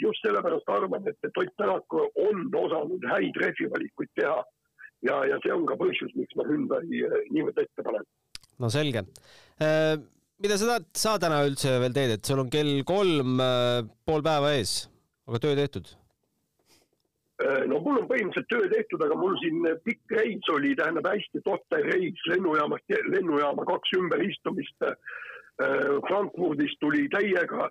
just 0.00 0.20
sellepärast 0.22 0.68
arvan, 0.68 1.08
et, 1.08 1.18
et 1.24 1.40
Ott 1.40 1.56
Tänak 1.56 1.96
on 1.96 2.44
osanud 2.64 3.08
häid 3.12 3.40
rehvivalikuid 3.42 4.12
teha. 4.20 4.44
ja, 5.02 5.22
ja 5.32 5.40
see 5.44 5.54
on 5.54 5.64
ka 5.66 5.78
põhjus, 5.80 6.12
miks 6.14 6.36
ma 6.36 6.44
Hyundai 6.48 6.84
niimoodi 7.30 7.64
ette 7.64 7.82
panen. 7.82 8.04
no 8.58 8.70
selge 8.70 9.06
mida 10.42 10.58
sa 10.58 10.66
tahad, 10.68 10.88
sa 10.96 11.14
täna 11.20 11.44
üldse 11.48 11.78
veel 11.80 11.94
teed, 11.96 12.16
et 12.16 12.28
sul 12.28 12.42
on 12.42 12.50
kell 12.52 12.82
kolm 12.88 13.40
äh, 13.40 13.84
pool 14.08 14.24
päeva 14.24 14.52
ees, 14.56 14.74
aga 15.30 15.40
töö 15.42 15.56
tehtud? 15.58 15.88
Äh, 17.40 17.64
no 17.70 17.80
mul 17.84 18.02
on 18.02 18.08
põhimõtteliselt 18.10 18.50
töö 18.52 18.68
tehtud, 18.72 19.04
aga 19.06 19.16
mul 19.20 19.36
siin 19.40 19.64
pikk 19.86 20.16
reis 20.18 20.52
oli, 20.52 20.74
tähendab 20.76 21.08
hästi 21.08 21.42
totter 21.46 21.88
reis 21.88 22.28
lennujaamast, 22.32 22.96
lennujaama 23.14 23.66
kaks 23.68 23.96
ümberistumist. 24.00 24.88
Äh, 24.90 24.96
Frankfurdist 26.04 26.76
tuli 26.82 27.06
täiega, 27.08 27.70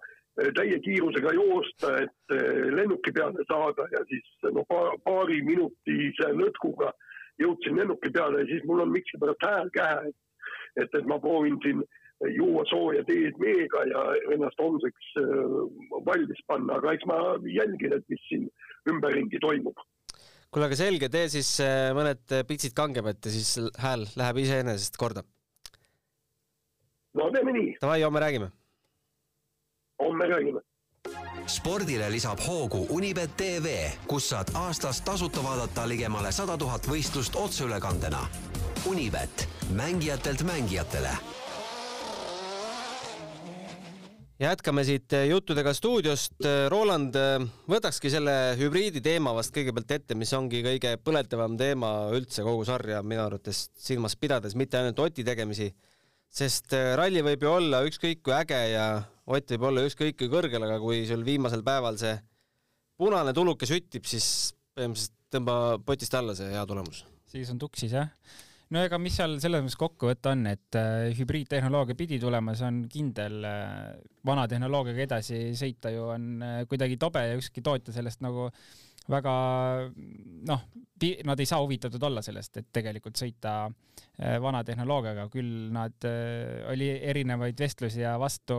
täie 0.57 0.79
kiirusega 0.84 1.31
joosta, 1.38 1.91
et 2.01 2.34
lennuki 2.75 3.13
peale 3.15 3.45
saada 3.48 3.86
ja 3.93 4.01
siis 4.10 4.50
no 4.57 4.65
paari 4.67 5.38
minutise 5.48 6.27
lõtkuga 6.36 6.89
jõudsin 7.39 7.77
lennuki 7.79 8.10
peale 8.12 8.41
ja 8.41 8.50
siis 8.50 8.65
mul 8.67 8.81
on 8.84 8.91
miskipärast 8.91 9.45
hääl 9.48 9.69
käe, 9.77 10.10
et, 10.81 10.89
et 10.89 11.07
ma 11.07 11.22
proovin 11.24 11.55
siin 11.63 11.86
äh, 11.86 12.01
juua 12.34 12.65
sooja 12.70 13.03
teed 13.08 13.38
meega 13.41 13.84
ja 13.89 14.03
ennast 14.36 14.60
homseks 14.62 15.12
äh, 15.22 15.55
valmis 16.08 16.41
panna, 16.50 16.79
aga 16.79 16.96
eks 16.96 17.08
ma 17.10 17.20
jälgin, 17.50 17.96
et 17.98 18.05
mis 18.12 18.27
siin 18.29 18.48
ümberringi 18.91 19.41
toimub. 19.44 19.79
kuule, 20.51 20.67
aga 20.70 20.79
selge, 20.79 21.10
tee 21.12 21.29
siis 21.32 21.55
äh, 21.63 21.89
mõned 21.98 22.38
pitsid 22.50 22.75
kangemad 22.77 23.20
ja 23.24 23.34
siis 23.34 23.58
hääl 23.82 24.08
läheb 24.20 24.44
iseenesest 24.46 25.00
korda. 25.01 25.25
no 27.15 27.32
teeme 27.36 27.58
nii. 27.58 27.75
Davai, 27.82 28.01
homme 28.03 28.24
räägime. 28.24 28.53
homme 30.03 30.32
räägime 30.32 30.63
spordile 31.46 32.08
lisab 32.10 32.39
hoogu 32.41 32.88
Unibet 32.89 33.38
tv, 33.38 33.75
kus 34.10 34.29
saad 34.29 34.50
aastas 34.58 35.01
tasuta 35.05 35.44
vaadata 35.44 35.86
ligemale 35.88 36.32
sada 36.34 36.58
tuhat 36.58 36.88
võistlust 36.89 37.38
otseülekandena. 37.38 38.25
Unibet, 38.89 39.48
mängijatelt 39.77 40.41
mängijatele 40.46 41.13
jätkame 44.41 44.83
siit 44.87 45.13
eh, 45.15 45.27
juttudega 45.29 45.73
stuudiost. 45.75 46.37
Eh, 46.43 46.65
Roland, 46.71 47.15
eh, 47.19 47.45
võtakski 47.71 48.11
selle 48.11 48.35
hübriidi 48.59 49.01
teema 49.03 49.33
vast 49.35 49.53
kõigepealt 49.55 49.95
ette, 49.97 50.17
mis 50.19 50.33
ongi 50.35 50.63
kõige 50.65 50.95
põletavam 51.03 51.57
teema 51.59 51.95
üldse 52.15 52.45
kogu 52.45 52.65
sarja 52.67 53.01
minu 53.03 53.23
arvates 53.25 53.69
silmas 53.79 54.17
pidades, 54.19 54.55
mitte 54.59 54.79
ainult 54.79 54.99
Oti 55.05 55.25
tegemisi, 55.27 55.69
sest 56.29 56.75
ralli 56.99 57.23
võib 57.23 57.45
ju 57.45 57.51
olla 57.53 57.83
ükskõik 57.87 58.23
kui 58.25 58.35
äge 58.35 58.61
ja 58.73 58.87
Ott 59.25 59.49
võib 59.55 59.63
olla 59.65 59.81
ükskõik 59.87 60.19
kui 60.19 60.27
kõrgel, 60.29 60.61
aga 60.61 60.75
kui 60.77 60.99
sul 61.09 61.23
viimasel 61.25 61.63
päeval 61.65 61.95
see 61.97 62.13
punane 63.01 63.31
tuluke 63.33 63.65
süttib, 63.65 64.05
siis 64.05 64.53
põhimõtteliselt 64.77 65.15
tõmba 65.33 65.55
potist 65.81 66.13
alla 66.13 66.35
see 66.37 66.51
hea 66.51 66.61
tulemus. 66.69 67.01
siis 67.25 67.49
on 67.49 67.57
tuksis 67.57 67.95
jah 67.95 68.11
no 68.74 68.81
ega 68.86 69.00
mis 69.01 69.17
seal 69.17 69.38
selles 69.43 69.63
mõttes 69.65 69.77
kokku 69.79 70.10
võtta 70.10 70.34
on, 70.34 70.45
et 70.50 70.79
äh, 70.79 71.12
hübriidtehnoloogia 71.17 71.98
pidi 72.00 72.19
tulema, 72.22 72.55
see 72.57 72.69
on 72.69 72.81
kindel 72.91 73.45
äh,. 73.45 73.93
vana 74.25 74.48
tehnoloogiaga 74.50 75.05
edasi 75.05 75.43
sõita 75.57 75.93
ju 75.93 76.10
on 76.15 76.31
äh, 76.41 76.57
kuidagi 76.69 76.98
tobe 77.01 77.25
ja 77.27 77.38
ükski 77.38 77.63
tootja 77.65 77.93
sellest 77.95 78.25
nagu 78.25 78.50
väga 79.12 79.34
noh, 80.50 80.63
nad 81.29 81.41
ei 81.41 81.45
saa 81.45 81.62
huvitatud 81.62 82.01
olla 82.07 82.24
sellest, 82.25 82.57
et 82.57 82.69
tegelikult 82.74 83.19
sõita 83.19 83.67
äh, 83.67 84.39
vana 84.41 84.63
tehnoloogiaga, 84.65 85.27
küll 85.34 85.69
nad 85.75 86.10
äh,, 86.10 86.65
oli 86.72 86.89
erinevaid 87.13 87.60
vestlusi 87.60 88.01
ja 88.01 88.15
vastu, 88.22 88.57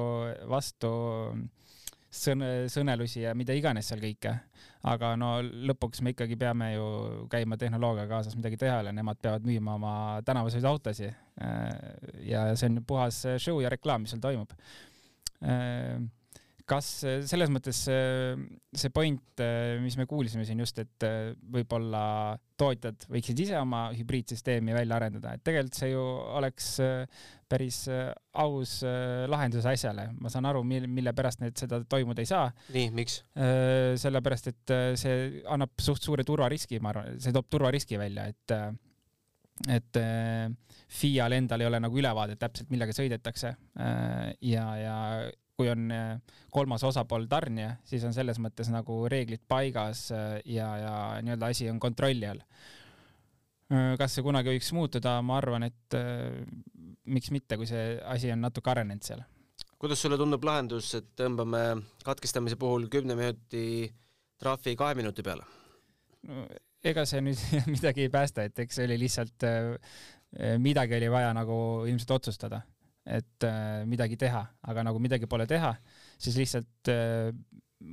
vastu 0.51 0.93
sõn-, 2.13 2.47
sõnelusi 2.73 3.25
ja 3.25 3.35
mida 3.35 3.55
iganes 3.57 3.91
seal 3.91 4.03
kõike 4.03 4.37
aga 4.87 5.13
no 5.19 5.31
lõpuks 5.43 6.03
me 6.05 6.13
ikkagi 6.15 6.37
peame 6.39 6.73
ju 6.75 6.87
käima 7.33 7.59
tehnoloogia 7.59 8.07
kaasas 8.11 8.37
midagi 8.39 8.59
teha 8.61 8.83
ja 8.87 8.93
nemad 8.95 9.19
peavad 9.23 9.47
müüma 9.47 9.75
oma 9.79 9.95
tänavaseid 10.27 10.67
autosid. 10.69 11.17
Äh, 11.43 11.73
ja 12.29 12.47
see 12.55 12.71
on 12.71 12.85
puhas 12.87 13.23
show 13.43 13.59
ja 13.63 13.73
reklaam, 13.73 14.05
mis 14.05 14.15
seal 14.15 14.23
toimub. 14.23 14.55
Äh, 16.67 16.71
kas 16.71 16.87
selles 17.31 17.51
mõttes 17.53 17.79
see 17.87 18.91
point, 18.95 19.43
mis 19.83 19.97
me 19.99 20.07
kuulsime 20.11 20.45
siin 20.47 20.59
just, 20.61 20.81
et 20.83 21.07
võib-olla 21.53 22.37
tootjad 22.59 23.07
võiksid 23.13 23.43
ise 23.45 23.59
oma 23.61 23.87
hübriidsüsteemi 23.95 24.75
välja 24.75 24.99
arendada, 24.99 25.37
et 25.37 25.45
tegelikult 25.47 25.79
see 25.79 25.93
ju 25.93 26.03
oleks 26.41 26.73
päris 27.47 27.85
aus 28.35 28.81
lahendus 29.31 29.69
asjale. 29.71 30.09
ma 30.19 30.33
saan 30.33 30.49
aru, 30.51 30.65
mille, 30.67 30.91
mille 30.91 31.15
pärast 31.15 31.45
need 31.45 31.57
seda 31.61 31.83
toimuda 31.87 32.25
ei 32.25 32.31
saa. 32.33 32.51
nii, 32.75 32.91
miks? 32.97 33.21
sellepärast, 34.03 34.51
et 34.51 34.77
see 34.99 35.45
annab 35.47 35.79
suht 35.79 36.03
suure 36.03 36.27
turvariski, 36.27 36.83
ma 36.83 36.91
arvan, 36.95 37.23
see 37.23 37.35
toob 37.37 37.51
turvariski 37.53 38.01
välja, 38.01 38.27
et 38.27 38.59
et 39.73 39.97
FIA-l 40.93 41.33
endal 41.33 41.63
ei 41.63 41.71
ole 41.71 41.79
nagu 41.81 41.97
ülevaadet 41.97 42.37
täpselt, 42.43 42.69
millega 42.69 42.93
sõidetakse 42.93 43.55
ja, 44.45 44.65
ja 44.77 44.97
kui 45.57 45.69
on 45.73 45.91
äh, 45.93 46.17
kolmas 46.53 46.85
osapool 46.85 47.27
tarnija, 47.31 47.77
siis 47.89 48.05
on 48.05 48.15
selles 48.15 48.39
mõttes 48.43 48.69
nagu 48.73 49.05
reeglid 49.11 49.45
paigas 49.49 50.11
äh, 50.15 50.27
ja, 50.53 50.69
ja 50.83 50.97
nii-öelda 51.25 51.53
asi 51.53 51.71
on 51.73 51.81
kontrolli 51.83 52.29
all. 52.29 52.43
Äh, 53.73 53.95
kas 54.01 54.17
see 54.17 54.27
kunagi 54.27 54.53
võiks 54.53 54.69
muutuda, 54.77 55.17
ma 55.25 55.41
arvan, 55.41 55.67
et 55.71 55.97
miks 57.07 57.33
mitte, 57.35 57.57
kui 57.57 57.69
see 57.69 57.97
asi 58.05 58.31
on 58.35 58.45
natuke 58.45 58.73
arenenud 58.73 59.07
seal. 59.07 59.25
kuidas 59.81 60.03
sulle 60.03 60.19
tundub 60.21 60.45
lahendus, 60.45 60.93
et 60.99 61.09
tõmbame 61.17 61.63
katkestamise 62.05 62.61
puhul 62.61 62.89
kümne 62.93 63.17
minuti 63.17 63.89
trahvi 64.41 64.77
kahe 64.77 64.97
minuti 64.99 65.25
peale 65.25 65.45
no,? 66.29 66.47
ega 66.87 67.03
see 67.09 67.23
nüüd 67.25 67.41
midagi 67.75 68.05
ei 68.05 68.13
päästa, 68.13 68.45
et 68.47 68.59
eks 68.63 68.77
see 68.79 68.87
oli 68.87 68.99
lihtsalt, 69.01 69.45
midagi 70.63 70.95
oli 70.99 71.09
vaja 71.11 71.33
nagu 71.35 71.57
ilmselt 71.89 72.13
otsustada 72.21 72.61
et 73.07 73.47
äh, 73.47 73.85
midagi 73.89 74.19
teha, 74.21 74.43
aga 74.67 74.85
nagu 74.87 75.01
midagi 75.03 75.29
pole 75.31 75.47
teha, 75.49 75.73
siis 76.19 76.39
lihtsalt 76.41 76.91
äh, 76.91 77.31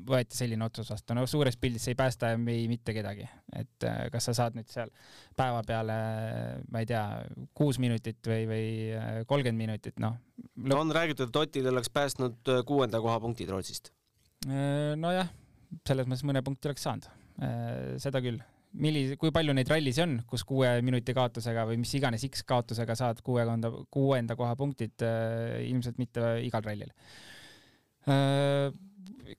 võeti 0.07 0.37
selline 0.37 0.63
otsus 0.65 0.89
vastu, 0.89 1.15
no 1.15 1.25
suures 1.29 1.57
pildis 1.59 1.85
ei 1.91 1.97
päästa 1.99 2.31
ei 2.37 2.67
mitte 2.71 2.95
kedagi, 2.95 3.27
et 3.59 3.87
äh, 3.87 4.05
kas 4.13 4.29
sa 4.29 4.35
saad 4.39 4.57
nüüd 4.57 4.69
seal 4.71 4.91
päeva 5.37 5.61
peale, 5.67 5.97
ma 6.71 6.83
ei 6.83 6.89
tea, 6.89 7.03
kuus 7.57 7.79
minutit 7.83 8.21
või, 8.29 8.47
või 8.49 9.25
kolmkümmend 9.29 9.65
minutit, 9.65 9.99
noh. 10.03 10.17
on 10.77 10.95
räägitud, 10.95 11.29
et 11.29 11.41
Otil 11.43 11.69
oleks 11.69 11.91
päästnud 11.93 12.55
kuuenda 12.69 13.01
koha 13.03 13.19
punktid 13.23 13.51
Rootsist. 13.53 13.93
nojah, 14.47 15.29
selles 15.87 16.09
mõttes 16.09 16.25
mõne 16.25 16.41
punkti 16.45 16.71
oleks 16.71 16.89
saanud, 16.89 17.11
seda 18.01 18.21
küll 18.23 18.41
millise, 18.73 19.17
kui 19.21 19.33
palju 19.35 19.53
neid 19.53 19.69
rallisid 19.69 20.05
on, 20.05 20.15
kus 20.29 20.45
kuue 20.47 20.69
minuti 20.85 21.13
kaotusega 21.15 21.67
või 21.69 21.81
mis 21.81 21.93
iganes 21.99 22.25
X 22.29 22.45
kaotusega 22.49 22.95
saad 22.97 23.21
kuuekonda, 23.25 23.71
kuuenda 23.93 24.37
koha 24.39 24.55
punktid, 24.59 25.05
ilmselt 25.67 26.01
mitte 26.01 26.33
igal 26.47 26.65
rallil. 26.65 26.89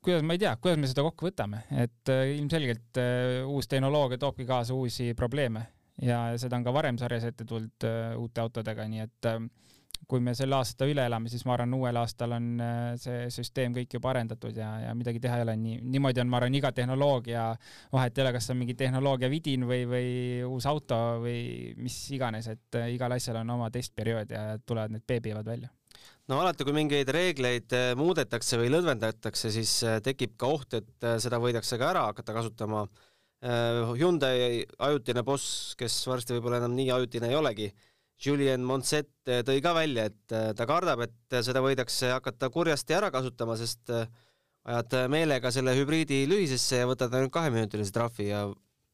Kuidas, 0.00 0.22
ma 0.24 0.34
ei 0.34 0.40
tea, 0.40 0.54
kuidas 0.60 0.80
me 0.80 0.88
seda 0.88 1.04
kokku 1.04 1.28
võtame, 1.28 1.60
et 1.76 2.10
äh, 2.12 2.34
ilmselgelt 2.38 3.00
äh, 3.00 3.42
uus 3.44 3.68
tehnoloogia 3.70 4.18
toobki 4.20 4.46
kaasa 4.48 4.74
uusi 4.76 5.10
probleeme 5.16 5.66
ja 6.02 6.22
seda 6.40 6.58
on 6.58 6.64
ka 6.66 6.72
varem 6.74 6.98
sarjas 7.00 7.26
ette 7.28 7.46
tulnud 7.48 7.86
äh, 7.86 8.14
uute 8.18 8.42
autodega, 8.42 8.86
nii 8.90 9.04
et 9.04 9.28
kui 10.08 10.22
me 10.24 10.34
selle 10.36 10.56
aasta 10.58 10.88
üle 10.90 11.04
elame, 11.08 11.30
siis 11.32 11.44
ma 11.48 11.54
arvan, 11.56 11.74
uuel 11.76 12.00
aastal 12.00 12.36
on 12.36 12.48
see 13.00 13.28
süsteem 13.34 13.76
kõik 13.76 13.98
juba 13.98 14.12
arendatud 14.12 14.56
ja, 14.56 14.70
ja 14.86 14.96
midagi 14.96 15.22
teha 15.22 15.38
ei 15.40 15.46
ole. 15.46 15.56
nii, 15.60 15.78
niimoodi 15.94 16.24
on, 16.24 16.32
ma 16.32 16.40
arvan, 16.40 16.58
iga 16.58 16.72
tehnoloogia, 16.76 17.46
vahet 17.92 18.18
ei 18.18 18.26
ole, 18.26 18.34
kas 18.36 18.48
see 18.48 18.56
on 18.56 18.60
mingi 18.64 18.76
tehnoloogia 18.78 19.30
vidin 19.32 19.68
või, 19.68 19.84
või 19.90 20.10
uus 20.48 20.66
auto 20.70 21.00
või 21.24 21.72
mis 21.80 21.96
iganes, 22.16 22.50
et 22.52 22.82
igal 22.92 23.16
asjal 23.16 23.40
on 23.44 23.56
oma 23.56 23.70
testperiood 23.74 24.36
ja 24.36 24.44
tulevad 24.66 24.96
need 24.96 25.06
beebivad 25.08 25.48
välja 25.48 25.72
no 26.30 26.40
alati, 26.40 26.64
kui 26.66 26.74
mingeid 26.76 27.10
reegleid 27.12 27.74
äh, 27.76 27.90
muudetakse 27.98 28.58
või 28.60 28.70
lõdvendatakse, 28.72 29.50
siis 29.54 29.76
äh, 29.86 29.98
tekib 30.04 30.36
ka 30.40 30.50
oht, 30.56 30.78
et 30.78 31.06
äh, 31.06 31.18
seda 31.22 31.40
võidakse 31.42 31.78
ka 31.80 31.90
ära 31.94 32.08
hakata 32.10 32.36
kasutama. 32.36 32.86
Hyundai 33.44 34.62
ajutine 34.86 35.20
boss, 35.20 35.74
kes 35.76 35.92
varsti 36.08 36.32
võib-olla 36.32 36.62
enam 36.62 36.72
nii 36.72 36.86
ajutine 36.94 37.28
ei 37.28 37.36
olegi, 37.36 37.66
Julien 38.24 38.62
Montset 38.62 39.10
tõi 39.24 39.58
ka 39.64 39.72
välja, 39.76 40.06
et 40.10 40.34
ta 40.56 40.66
kardab, 40.68 41.02
et 41.06 41.38
seda 41.44 41.62
võidakse 41.64 42.12
hakata 42.14 42.50
kurjasti 42.52 42.94
ära 42.96 43.10
kasutama, 43.12 43.56
sest 43.58 43.90
ajad 43.90 44.96
meelega 45.12 45.50
selle 45.52 45.74
hübriidi 45.76 46.22
lühisesse 46.30 46.78
ja 46.82 46.88
võtad 46.88 47.12
ainult 47.12 47.34
kaheminutilise 47.34 47.92
trahvi 47.92 48.30
ja 48.30 48.46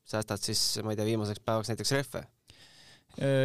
säästad 0.09 0.43
siis, 0.43 0.63
ma 0.83 0.95
ei 0.95 0.99
tea, 0.99 1.07
viimaseks 1.13 1.45
päevaks 1.45 1.71
näiteks 1.71 1.93
rehve. 1.99 2.25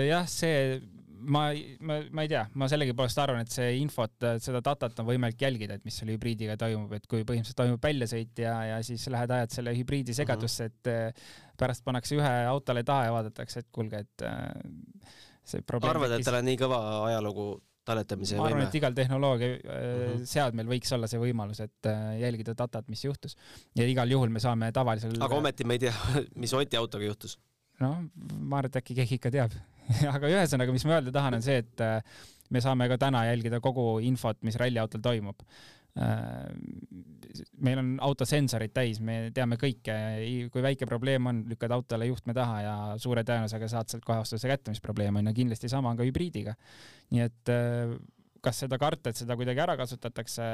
jah, 0.07 0.25
see 0.31 0.79
ma, 1.25 1.51
ma, 1.79 1.99
ma 2.11 2.23
ei 2.25 2.29
tea, 2.29 2.43
ma 2.59 2.67
sellegipoolest 2.69 3.19
arvan, 3.21 3.43
et 3.45 3.53
see 3.53 3.75
infot, 3.79 4.13
seda 4.43 4.61
datat 4.63 4.99
on 5.01 5.07
võimalik 5.09 5.41
jälgida, 5.41 5.77
et 5.77 5.85
mis 5.87 5.97
selle 5.99 6.15
hübriidiga 6.15 6.57
toimub, 6.59 6.93
et 6.97 7.07
kui 7.09 7.25
põhimõtteliselt 7.27 7.59
toimub 7.59 7.85
väljasõit 7.85 8.41
ja, 8.43 8.55
ja 8.71 8.79
siis 8.85 9.07
lähed 9.11 9.33
ajad 9.37 9.55
selle 9.55 9.75
hübriidi 9.77 10.13
mhm. 10.13 10.19
segadusse, 10.21 10.69
et 10.71 10.91
eh, 10.91 11.29
pärast 11.59 11.85
pannakse 11.85 12.17
ühe 12.19 12.33
autole 12.49 12.85
taha 12.87 13.09
ja 13.09 13.15
vaadatakse, 13.15 13.63
et 13.63 13.71
kuulge, 13.75 14.03
et 14.05 14.25
eh, 14.27 15.15
see 15.45 15.63
probleem 15.65 15.95
arvad, 15.95 16.17
et 16.17 16.27
tal 16.27 16.39
on 16.39 16.47
nii 16.49 16.59
kõva 16.59 16.81
ajalugu 17.11 17.47
taletamise 17.85 18.39
ma 18.39 18.47
arvan, 18.49 18.65
et 18.65 18.77
igal 18.79 18.95
tehnoloogia 18.97 19.51
-huh. 19.57 20.15
Mhm. 20.15 20.23
seadmel 20.29 20.69
võiks 20.73 20.93
olla 20.97 21.07
see 21.11 21.21
võimalus, 21.21 21.61
et 21.61 21.91
jälgida 22.21 22.57
datat, 22.57 22.89
mis 22.89 23.05
juhtus. 23.05 23.37
ja 23.75 23.87
igal 23.87 24.09
juhul 24.09 24.29
me 24.29 24.39
saame 24.39 24.71
tavalisel 24.71 25.21
aga 25.21 25.35
ometi 25.35 25.63
me 25.63 25.77
ei 25.77 25.85
tea, 25.87 25.93
mis 26.41 26.53
Oti 26.53 26.77
autoga 26.77 27.05
juhtus? 27.05 27.37
noh, 27.79 28.01
ma 28.39 28.57
arvan, 28.57 28.71
et 28.73 28.81
äkki 28.81 28.95
keegi 28.95 29.21
ikka 29.21 29.31
teab 29.31 29.55
aga 30.15 30.29
ühesõnaga, 30.31 30.73
mis 30.73 30.85
ma 30.87 30.97
öelda 30.97 31.13
tahan, 31.15 31.37
on 31.37 31.45
see, 31.45 31.61
et 31.61 31.83
äh, 31.83 31.99
me 32.53 32.61
saame 32.63 32.87
ka 32.91 32.97
täna 33.01 33.25
jälgida 33.29 33.61
kogu 33.63 33.99
infot, 34.05 34.39
mis 34.45 34.57
ralliautol 34.61 35.03
toimub. 35.05 35.45
Äh, 35.95 36.49
meil 37.63 37.79
on 37.79 37.93
auto 38.03 38.27
sensorid 38.27 38.73
täis, 38.75 38.99
me 39.03 39.29
teame 39.35 39.57
kõike, 39.59 39.95
kui 40.51 40.63
väike 40.63 40.87
probleem 40.89 41.29
on, 41.31 41.43
lükkad 41.51 41.71
autole 41.75 42.09
juhtme 42.09 42.35
taha 42.35 42.57
ja 42.63 42.75
suure 43.01 43.23
tõenäosusega 43.27 43.69
saad 43.71 43.91
sealt 43.91 44.05
kohe 44.07 44.19
vastuse 44.21 44.51
kätte, 44.51 44.73
mis 44.73 44.83
probleem 44.83 45.19
on 45.19 45.31
ja 45.31 45.35
kindlasti 45.35 45.71
sama 45.71 45.93
on 45.93 45.99
ka 45.99 46.07
hübriidiga. 46.07 46.55
nii 47.15 47.23
et 47.25 47.53
äh, 47.53 47.95
kas 48.45 48.61
seda 48.65 48.79
karta, 48.81 49.09
et 49.09 49.17
seda 49.17 49.37
kuidagi 49.39 49.63
ära 49.63 49.73
kasutatakse, 49.79 50.45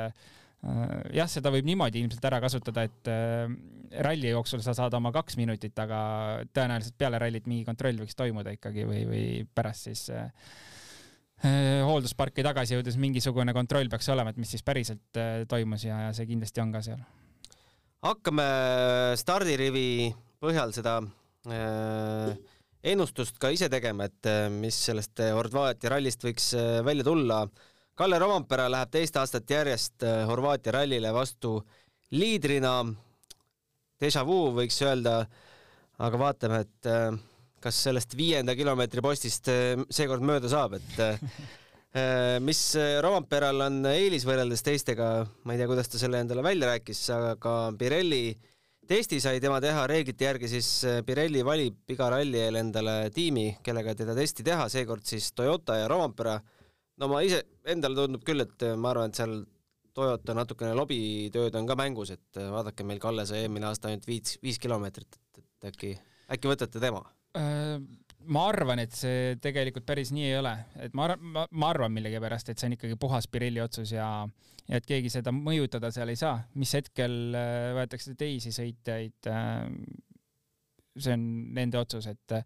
jah, 1.12 1.28
seda 1.28 1.52
võib 1.52 1.66
niimoodi 1.68 2.00
ilmselt 2.00 2.24
ära 2.30 2.38
kasutada, 2.40 2.86
et 2.88 3.10
ralli 4.06 4.32
jooksul 4.32 4.62
sa 4.64 4.74
saad 4.78 4.94
oma 4.96 5.12
kaks 5.12 5.38
minutit, 5.40 5.76
aga 5.84 6.00
tõenäoliselt 6.56 6.96
peale 7.00 7.20
rallit 7.22 7.48
mingi 7.50 7.66
kontroll 7.68 8.00
võiks 8.04 8.16
toimuda 8.18 8.54
ikkagi 8.56 8.86
või, 8.88 9.02
või 9.10 9.26
pärast 9.56 9.90
siis 9.90 10.06
äh, 10.16 10.30
hooldusparki 11.90 12.46
tagasi 12.46 12.78
jõudes 12.78 12.98
mingisugune 13.02 13.54
kontroll 13.58 13.90
peaks 13.92 14.10
olema, 14.14 14.34
et 14.34 14.40
mis 14.42 14.52
siis 14.54 14.66
päriselt 14.66 15.20
äh, 15.20 15.44
toimus 15.50 15.86
ja, 15.88 16.08
ja 16.08 16.14
see 16.16 16.30
kindlasti 16.30 16.64
on 16.64 16.74
ka 16.76 16.84
seal. 16.86 17.02
hakkame 18.06 18.48
stardirivi 19.22 20.12
põhjal 20.42 20.74
seda 20.76 21.00
äh, 21.50 22.34
ennustust 22.94 23.38
ka 23.42 23.52
ise 23.54 23.70
tegema, 23.70 24.10
et 24.10 24.30
äh, 24.30 24.48
mis 24.54 24.78
sellest 24.88 25.22
Horvaatia 25.36 25.94
rallist 25.96 26.24
võiks 26.26 26.54
äh, 26.58 26.80
välja 26.86 27.06
tulla. 27.08 27.44
Kalle 27.98 28.18
Rompera 28.22 28.70
läheb 28.72 28.90
teist 28.90 29.18
aastat 29.20 29.50
järjest 29.52 30.02
Horvaatia 30.26 30.74
rallile 30.80 31.12
vastu 31.14 31.60
liidrina 32.16 32.80
déjà 34.02 34.24
vu 34.26 34.50
võiks 34.56 34.80
öelda, 34.82 35.22
aga 36.02 36.22
vaatame, 36.22 36.64
et 36.66 36.90
äh, 36.90 37.12
kas 37.62 37.80
sellest 37.88 38.16
viienda 38.18 38.56
kilomeetri 38.58 39.04
postist 39.06 39.50
äh, 39.52 39.80
seekord 39.90 40.26
mööda 40.26 40.52
saab, 40.52 40.78
et 40.80 41.02
äh, 41.04 42.40
mis 42.48 42.62
Romperal 43.04 43.66
on 43.66 43.82
eelis 43.90 44.24
võrreldes 44.28 44.64
teistega, 44.64 45.12
ma 45.44 45.54
ei 45.54 45.60
tea, 45.60 45.68
kuidas 45.68 45.92
ta 45.92 46.00
selle 46.00 46.22
endale 46.24 46.44
välja 46.46 46.70
rääkis, 46.72 47.04
aga 47.12 47.56
Pirelli 47.78 48.24
testi 48.88 49.20
sai 49.24 49.42
tema 49.44 49.60
teha 49.64 49.84
reeglite 49.92 50.28
järgi, 50.30 50.50
siis 50.52 50.70
Pirelli 51.08 51.44
valib 51.44 51.92
iga 51.92 52.08
ralli 52.14 52.40
eel 52.40 52.62
endale 52.62 52.96
tiimi, 53.16 53.50
kellega 53.64 53.96
teda 54.00 54.16
testi 54.16 54.46
teha, 54.48 54.70
seekord 54.72 55.04
siis 55.08 55.34
Toyota 55.36 55.82
ja 55.82 55.90
Rompera. 55.92 56.40
no 57.00 57.12
ma 57.12 57.22
ise, 57.28 57.44
endale 57.68 58.00
tundub 58.00 58.24
küll, 58.24 58.44
et 58.48 58.72
ma 58.80 58.94
arvan, 58.94 59.12
et 59.12 59.20
seal 59.20 59.42
Toyota 59.92 60.36
natukene 60.36 60.72
lobitööd 60.78 61.56
on 61.60 61.68
ka 61.68 61.76
mängus, 61.76 62.14
et 62.16 62.40
vaadake, 62.40 62.86
meil 62.88 63.00
Kalle 63.04 63.26
sai 63.28 63.44
eelmine 63.44 63.68
aasta 63.68 63.90
ainult 63.90 64.08
viis, 64.08 64.38
viis 64.44 64.60
kilomeetrit, 64.64 65.18
et, 65.20 65.42
et 65.44 65.74
äkki, 65.74 65.98
äkki 66.32 66.52
võtate 66.52 66.80
tema? 66.80 67.04
Äh, 67.38 67.78
ma 68.32 68.46
arvan, 68.52 68.82
et 68.84 68.94
see 68.96 69.36
tegelikult 69.42 69.86
päris 69.88 70.12
nii 70.14 70.28
ei 70.30 70.38
ole, 70.38 70.54
et 70.86 70.94
ma 70.98 71.08
arvan, 71.10 71.48
ma 71.50 71.72
arvan 71.72 71.94
millegipärast, 71.96 72.52
et 72.52 72.62
see 72.62 72.70
on 72.70 72.78
ikkagi 72.78 73.00
puhas 73.02 73.28
Pirelli 73.32 73.64
otsus 73.64 73.96
ja, 73.96 74.10
ja 74.68 74.82
et 74.82 74.88
keegi 74.88 75.10
seda 75.14 75.34
mõjutada 75.36 75.90
seal 75.94 76.14
ei 76.14 76.20
saa. 76.20 76.38
mis 76.60 76.76
hetkel 76.78 77.18
äh, 77.38 77.72
võetakse 77.80 78.16
teisi 78.20 78.54
sõitjaid, 78.56 79.32
see 81.02 81.18
on 81.18 81.28
nende 81.56 81.80
otsus, 81.80 82.08
et 82.12 82.40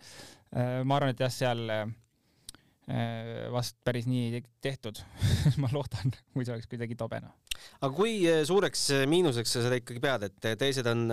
ma 0.56 1.00
arvan, 1.00 1.12
et 1.12 1.24
jah, 1.26 1.34
seal 1.34 1.66
Äh, 2.86 3.48
vast 3.50 3.80
päris 3.82 4.06
nii 4.06 4.44
tehtud 4.62 5.00
ma 5.62 5.72
loodan, 5.74 6.12
muidu 6.38 6.52
oleks 6.54 6.68
kuidagi 6.70 6.94
tobe 6.94 7.18
noh. 7.18 7.32
aga 7.80 7.90
kui 7.98 8.20
äh, 8.30 8.44
suureks 8.46 8.84
äh, 8.94 9.06
miinuseks 9.10 9.56
sa 9.56 9.64
seda 9.64 9.80
ikkagi 9.80 10.04
pead, 10.04 10.28
et 10.28 10.46
teised 10.62 10.86
on 10.92 11.10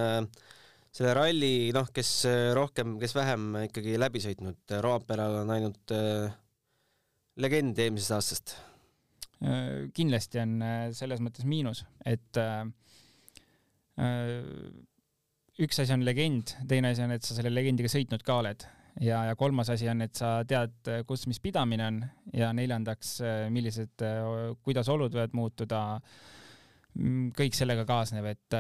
selle 0.93 1.15
ralli, 1.17 1.71
noh, 1.75 1.89
kes 1.95 2.11
rohkem, 2.57 2.99
kes 3.01 3.15
vähem 3.17 3.49
ikkagi 3.65 3.97
läbi 4.01 4.21
sõitnud, 4.25 4.61
Roomperal 4.85 5.41
on 5.43 5.55
ainult 5.55 5.95
legend 7.41 7.81
eelmisest 7.81 8.17
aastast? 8.19 8.55
kindlasti 9.97 10.39
on 10.39 10.53
selles 10.95 11.19
mõttes 11.25 11.43
miinus, 11.49 11.81
et 12.07 12.39
üks 15.65 15.81
asi 15.83 15.97
on 15.97 16.05
legend, 16.07 16.53
teine 16.71 16.93
asi 16.93 17.03
on, 17.03 17.17
et 17.17 17.27
sa 17.27 17.35
selle 17.35 17.51
legendiga 17.51 17.91
sõitnud 17.91 18.23
ka 18.23 18.37
oled 18.39 18.63
ja, 19.01 19.23
ja 19.29 19.37
kolmas 19.39 19.71
asi 19.73 19.89
on, 19.91 20.03
et 20.05 20.17
sa 20.19 20.41
tead, 20.49 20.75
kus 21.09 21.27
mis 21.31 21.41
pidamine 21.43 21.87
on 21.89 22.01
ja 22.37 22.51
neljandaks, 22.57 23.17
millised, 23.53 24.05
kuidas 24.65 24.91
olud 24.93 25.15
võivad 25.15 25.37
muutuda. 25.37 25.83
Mm, 26.99 27.31
kõik 27.37 27.57
sellega 27.57 27.87
kaasnev, 27.89 28.27
et, 28.35 28.57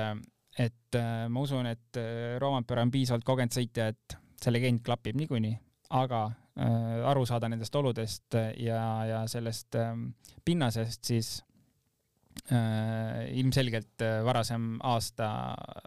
et 0.58 0.98
ma 1.32 1.40
usun, 1.40 1.66
et 1.70 1.98
Roompere 2.40 2.82
on 2.84 2.90
piisavalt 2.92 3.24
kogenud 3.24 3.54
sõitja, 3.54 3.88
et 3.92 4.16
see 4.42 4.52
legend 4.52 4.82
klapib 4.84 5.16
niikuinii, 5.16 5.54
aga 5.96 6.26
äh, 6.26 6.98
aru 7.08 7.24
saada 7.28 7.48
nendest 7.48 7.74
oludest 7.78 8.36
ja, 8.60 8.82
ja 9.08 9.22
sellest 9.30 9.78
äh, 9.80 9.94
pinnasest, 10.44 11.04
siis 11.08 11.32
äh, 12.52 13.30
ilmselgelt 13.40 14.04
varasem 14.26 14.76
aasta 14.92 15.32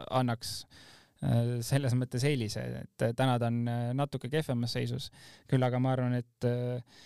annaks 0.09 0.57
äh, 0.63 0.83
Äh, 1.23 1.59
selles 1.63 1.95
mõttes 1.95 2.25
eelise, 2.27 2.63
et 2.83 3.03
täna 3.15 3.37
ta 3.39 3.47
on 3.47 3.61
äh, 3.71 3.89
natuke 3.95 4.29
kehvemas 4.31 4.75
seisus, 4.75 5.09
küll 5.49 5.63
aga 5.63 5.79
ma 5.79 5.93
arvan, 5.95 6.17
et 6.19 6.47
äh, 6.49 7.03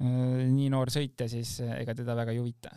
nii 0.00 0.70
noor 0.72 0.90
sõitja, 0.90 1.28
siis 1.30 1.58
ega 1.62 1.94
teda 1.94 2.16
väga 2.18 2.32
ei 2.34 2.40
huvita. 2.40 2.72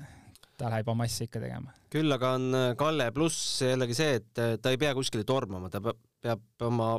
Ta 0.57 0.71
läheb 0.71 0.89
oma 0.91 1.05
asja 1.07 1.27
ikka 1.27 1.41
tegema. 1.43 1.73
küll 1.93 2.13
aga 2.13 2.33
on 2.37 2.57
Kalle 2.79 3.11
pluss 3.15 3.61
jällegi 3.63 3.97
see, 3.97 4.17
et 4.21 4.41
ta 4.61 4.73
ei 4.73 4.79
pea 4.81 4.93
kuskile 4.97 5.25
tormama, 5.27 5.69
ta 5.73 5.81
peab 5.83 6.67
oma 6.67 6.95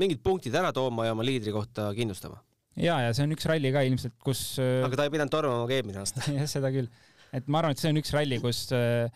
mingid 0.00 0.22
punktid 0.24 0.56
ära 0.56 0.72
tooma 0.74 1.06
ja 1.06 1.16
oma 1.16 1.26
liidrikohta 1.26 1.90
kindlustama. 1.96 2.40
ja, 2.76 2.98
ja 3.06 3.14
see 3.14 3.26
on 3.26 3.36
üks 3.36 3.48
ralli 3.48 3.72
ka 3.74 3.84
ilmselt, 3.86 4.16
kus 4.24 4.44
aga 4.58 4.98
ta 4.98 5.08
ei 5.08 5.14
pidanud 5.14 5.34
tormama 5.34 5.68
ka 5.68 5.78
eelmine 5.78 6.02
aasta 6.02 6.24
jah, 6.38 6.48
seda 6.50 6.72
küll. 6.74 6.90
et 7.32 7.48
ma 7.48 7.62
arvan, 7.62 7.76
et 7.76 7.82
see 7.82 7.92
on 7.92 8.00
üks 8.00 8.14
ralli, 8.16 8.40
kus 8.42 8.64
äh, 8.76 9.10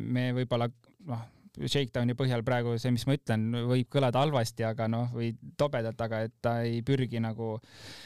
me 0.00 0.30
võib-olla 0.40 0.70
noh, 1.08 1.26
Shakedowni 1.58 2.14
põhjal 2.14 2.44
praegu 2.46 2.76
see, 2.78 2.92
mis 2.94 3.02
ma 3.08 3.16
ütlen, 3.18 3.48
võib 3.66 3.88
kõlada 3.90 4.20
halvasti, 4.22 4.62
aga 4.62 4.86
noh, 4.90 5.08
või 5.10 5.32
tobedalt, 5.58 5.98
aga 6.04 6.20
et 6.28 6.36
ta 6.44 6.60
ei 6.62 6.84
pürgi 6.86 7.18
nagu 7.18 7.56
äh, 7.56 7.96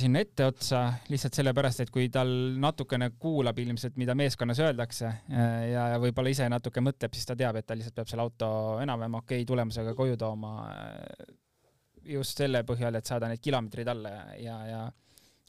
sinna 0.00 0.22
etteotsa 0.24 0.82
lihtsalt 1.12 1.38
sellepärast, 1.38 1.82
et 1.84 1.90
kui 1.92 2.08
tal 2.12 2.30
natukene 2.62 3.10
kuulab 3.20 3.58
ilmselt, 3.60 3.96
mida 4.00 4.14
meeskonnas 4.18 4.60
öeldakse 4.64 5.08
äh, 5.08 5.56
ja, 5.72 5.88
ja 5.94 6.02
võib-olla 6.02 6.32
ise 6.32 6.48
natuke 6.52 6.82
mõtleb, 6.84 7.16
siis 7.16 7.28
ta 7.28 7.36
teab, 7.38 7.58
et 7.60 7.66
ta 7.68 7.76
lihtsalt 7.78 7.96
peab 7.98 8.12
selle 8.12 8.26
auto 8.26 8.50
enam-vähem 8.84 9.18
okei 9.20 9.42
okay 9.42 9.48
tulemusega 9.48 9.96
koju 9.98 10.16
tooma 10.20 10.54
äh, 10.70 11.34
just 12.16 12.38
selle 12.38 12.62
põhjal, 12.68 12.96
et 12.96 13.08
saada 13.08 13.28
need 13.30 13.42
kilomeetrid 13.44 13.90
alla 13.92 14.14
ja, 14.14 14.30
ja, 14.40 14.60
ja 14.70 14.86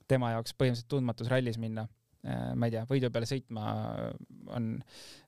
tema 0.08 0.34
jaoks 0.36 0.56
põhimõtteliselt 0.58 0.92
tundmatus 0.92 1.32
rallis 1.32 1.62
minna 1.62 1.88
ma 2.28 2.68
ei 2.68 2.74
tea, 2.74 2.82
võidu 2.90 3.08
peale 3.14 3.28
sõitma 3.30 3.62
on 4.52 4.74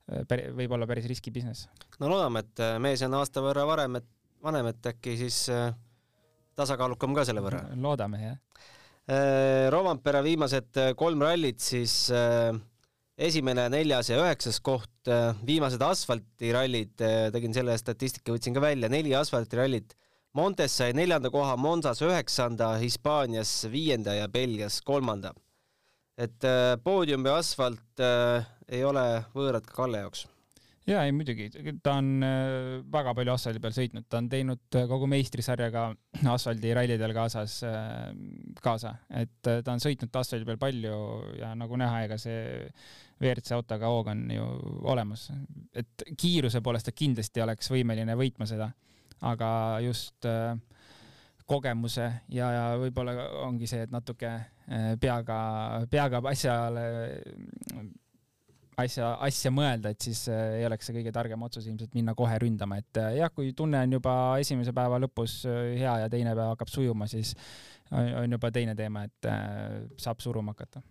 Äh, 0.10 0.50
võib 0.56 0.74
olla 0.74 0.88
päris 0.90 1.08
riski 1.10 1.32
business. 1.32 1.68
no 2.00 2.10
loodame, 2.10 2.44
et 2.46 2.64
äh, 2.64 2.78
mees 2.82 3.02
on 3.06 3.14
aasta 3.20 3.44
võrra 3.46 3.66
varem, 3.70 4.00
et 4.00 4.08
vanem, 4.44 4.72
et 4.72 4.92
äkki 4.92 5.16
siis 5.20 5.44
äh, 5.54 5.74
tasakaalukam 6.58 7.14
ka 7.18 7.26
selle 7.28 7.44
võrra. 7.46 7.62
loodame, 7.76 8.22
jah. 8.24 8.38
Rovampere 9.74 10.20
viimased 10.22 10.78
kolm 11.00 11.24
rallit 11.26 11.64
siis 11.64 11.94
esimene, 13.18 13.64
neljas 13.74 14.12
ja 14.12 14.20
üheksas 14.22 14.60
koht, 14.62 15.10
viimased 15.48 15.82
asfaltirallid, 15.82 16.94
tegin 17.34 17.56
selle 17.58 17.74
statistika, 17.82 18.36
võtsin 18.36 18.54
ka 18.54 18.62
välja, 18.62 18.92
neli 18.92 19.16
asfaltirallit. 19.18 19.98
Montes 20.38 20.78
sai 20.78 20.94
neljanda 20.94 21.32
koha, 21.34 21.58
Monsas 21.58 22.04
üheksanda, 22.06 22.76
Hispaanias 22.78 23.66
viienda 23.74 24.14
ja 24.14 24.30
Belgias 24.30 24.78
kolmanda. 24.86 25.34
et 26.20 26.46
poodium 26.84 27.26
ja 27.26 27.38
asfalt 27.40 28.02
ei 28.70 28.84
ole 28.84 29.24
võõrad 29.34 29.66
ka 29.66 29.74
Kalle 29.82 30.04
jaoks 30.04 30.28
ja 30.90 31.04
ei 31.06 31.14
muidugi, 31.14 31.50
ta 31.84 31.96
on 32.00 32.24
äh, 32.26 32.80
väga 32.92 33.14
palju 33.18 33.34
asfaldi 33.34 33.62
peal 33.64 33.76
sõitnud, 33.76 34.06
ta 34.10 34.20
on 34.22 34.30
teinud 34.32 34.78
äh, 34.78 34.88
kogu 34.90 35.10
meistrisarjaga 35.12 35.86
asfaldirallidel 36.36 37.14
kaasas, 37.16 37.60
äh, 37.68 38.10
kaasa, 38.64 38.96
et 39.22 39.38
ta 39.46 39.76
on 39.76 39.84
sõitnud 39.84 40.20
asfaldi 40.22 40.48
peal 40.50 40.60
palju 40.62 40.96
ja 41.40 41.54
nagu 41.58 41.80
näha, 41.80 42.04
ega 42.08 42.20
see 42.22 42.66
WRC 43.20 43.56
autoga 43.58 43.92
hoog 43.92 44.12
on 44.14 44.26
ju 44.34 44.48
olemas, 44.90 45.28
et 45.76 46.08
kiiruse 46.18 46.64
poolest 46.66 46.90
ta 46.90 46.96
kindlasti 46.96 47.44
oleks 47.44 47.72
võimeline 47.74 48.16
võitma 48.20 48.48
seda, 48.50 48.72
aga 49.28 49.52
just 49.84 50.26
kogemuse 51.50 52.06
ja, 52.32 52.52
ja 52.54 52.66
võib-olla 52.80 53.26
ongi 53.44 53.68
see, 53.68 53.84
et 53.84 53.92
natuke 53.92 54.32
peaga, 55.02 55.40
peaga 55.90 56.22
asjale 56.30 56.86
asja, 58.84 59.14
asja 59.26 59.52
mõelda, 59.54 59.94
et 59.94 60.04
siis 60.04 60.24
äh, 60.32 60.60
ei 60.60 60.68
oleks 60.68 60.90
see 60.90 60.96
kõige 61.00 61.14
targem 61.16 61.42
otsus 61.46 61.68
ilmselt 61.70 61.96
minna 61.98 62.16
kohe 62.18 62.38
ründama, 62.42 62.80
et 62.82 63.00
äh, 63.02 63.16
jah, 63.20 63.32
kui 63.34 63.52
tunne 63.58 63.82
on 63.86 63.98
juba 63.98 64.14
esimese 64.42 64.74
päeva 64.76 65.00
lõpus 65.02 65.42
äh, 65.50 65.76
hea 65.80 65.96
ja 66.04 66.10
teine 66.12 66.36
päev 66.38 66.54
hakkab 66.54 66.72
sujuma, 66.72 67.10
siis 67.12 67.36
on 67.90 68.30
juba 68.30 68.52
teine 68.54 68.76
teema, 68.78 69.02
et 69.08 69.28
saab 69.98 70.20
suruma 70.22 70.54
hakata. 70.54 70.84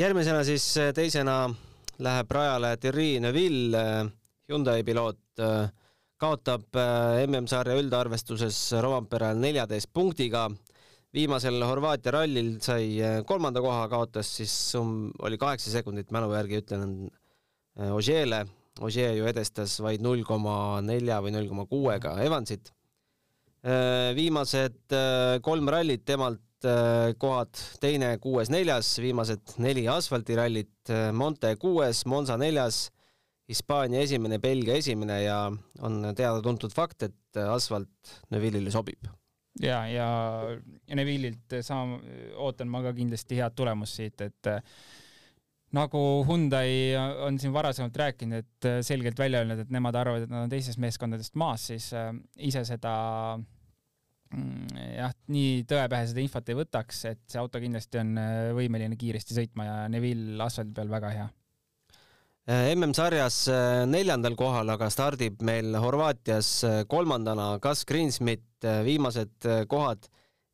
järgmisena 0.00 0.40
siis 0.48 0.64
teisena 0.96 1.42
läheb 2.00 2.32
rajale 2.32 2.70
Thierry 2.80 3.18
Neuville, 3.20 3.82
Hyundai 4.48 4.80
piloot, 4.82 5.42
kaotab 6.16 6.80
MM-sarja 7.26 7.76
üldarvestuses 7.82 8.62
Romperal 8.80 9.36
neljateist 9.44 9.92
punktiga 9.92 10.46
viimasel 11.16 11.58
Horvaatia 11.66 12.14
rallil 12.14 12.56
sai 12.62 12.84
äh, 13.02 13.20
kolmanda 13.26 13.62
koha, 13.64 13.86
kaotas 13.90 14.30
siis 14.38 14.54
um, 14.78 15.10
oli 15.26 15.38
kaheksa 15.40 15.72
sekundit, 15.72 16.10
mälu 16.14 16.32
järgi 16.36 16.60
ütlen, 16.62 16.92
äh, 17.78 17.90
Ožeele. 17.94 18.44
Ožee 18.80 19.10
ju 19.16 19.26
edestas 19.28 19.74
vaid 19.82 20.00
null 20.00 20.22
koma 20.24 20.78
nelja 20.84 21.18
või 21.20 21.34
null 21.34 21.48
koma 21.50 21.66
kuuega 21.68 22.14
Evansit. 22.24 22.70
Äh, 23.60 24.12
viimased 24.16 24.94
kolm 25.44 25.68
rallit 25.68 26.06
temalt 26.08 26.40
kohad 26.60 27.56
teine, 27.80 28.10
kuues, 28.20 28.50
neljas, 28.52 28.90
viimased 29.00 29.54
neli 29.64 29.86
asfaltirallit, 29.88 30.92
Monte 31.16 31.54
kuues, 31.60 32.02
Monza 32.04 32.36
neljas, 32.40 32.82
Hispaania 33.48 34.02
esimene, 34.04 34.36
Belgia 34.44 34.76
esimene 34.76 35.22
ja 35.22 35.38
on 35.80 36.02
teada-tuntud 36.12 36.76
fakt, 36.76 37.08
et 37.08 37.40
asfalt 37.48 38.12
Neville'ile 38.28 38.76
sobib 38.76 39.08
ja, 39.58 39.82
ja 39.90 40.08
Neville'ilt 40.96 41.60
sama, 41.66 42.00
ootan 42.40 42.70
ma 42.70 42.82
ka 42.84 42.94
kindlasti 42.96 43.38
head 43.40 43.56
tulemust 43.58 44.00
siit, 44.00 44.20
et 44.24 44.50
äh, 44.50 44.60
nagu 45.76 46.02
Hyundai 46.28 46.92
on 47.26 47.38
siin 47.42 47.54
varasemalt 47.54 47.96
rääkinud, 48.02 48.44
et 48.44 48.68
äh, 48.70 48.80
selgelt 48.86 49.18
välja 49.18 49.42
öelnud, 49.42 49.64
et 49.64 49.72
nemad 49.74 49.98
arvavad, 49.98 50.26
et 50.26 50.32
nad 50.32 50.46
on 50.46 50.52
teistest 50.52 50.80
meeskondadest 50.82 51.38
maas, 51.40 51.66
siis 51.72 51.90
äh, 51.96 52.12
ise 52.50 52.62
seda 52.68 52.94
mm, 53.38 54.78
jah, 55.00 55.18
nii 55.34 55.66
tõepähe 55.70 56.12
seda 56.12 56.24
infot 56.24 56.52
ei 56.52 56.62
võtaks, 56.62 57.04
et 57.10 57.26
see 57.26 57.42
auto 57.42 57.62
kindlasti 57.62 58.02
on 58.02 58.14
võimeline 58.58 58.98
kiiresti 59.00 59.36
sõitma 59.42 59.68
ja 59.68 59.76
Neville 59.92 60.40
asfaldi 60.46 60.76
peal 60.78 60.98
väga 60.98 61.14
hea 61.18 61.28
MM-sarjas 62.50 63.44
äh, 63.52 63.82
neljandal 63.86 64.34
kohal, 64.34 64.72
aga 64.72 64.88
stardib 64.90 65.38
meil 65.46 65.76
Horvaatias 65.78 66.48
äh, 66.66 66.80
kolmandana 66.90 67.52
Gus 67.62 67.84
Greensmit, 67.86 68.46
viimased 68.60 69.46
kohad 69.70 70.08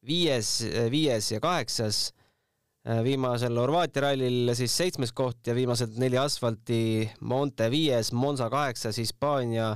viies, 0.06 0.60
viies 0.92 1.32
ja 1.32 1.40
kaheksas. 1.42 2.12
viimasel 3.02 3.58
Horvaatia 3.58 4.04
rallil 4.04 4.52
siis 4.54 4.76
seitsmes 4.78 5.10
koht 5.10 5.48
ja 5.48 5.56
viimased 5.56 5.96
neli 5.98 6.20
asfalti 6.20 7.08
Monte 7.20 7.66
viies, 7.72 8.12
Monza 8.12 8.46
kaheksas, 8.52 9.00
Hispaania 9.02 9.72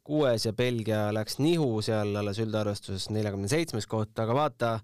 kuues 0.00 0.46
ja 0.46 0.54
Belgia 0.56 1.10
läks 1.12 1.36
nihu 1.44 1.82
seal 1.84 2.16
alles 2.16 2.40
üldarvestuses 2.40 3.10
neljakümne 3.12 3.52
seitsmes 3.52 3.84
koht, 3.86 4.16
aga 4.16 4.38
vaata, 4.38 4.74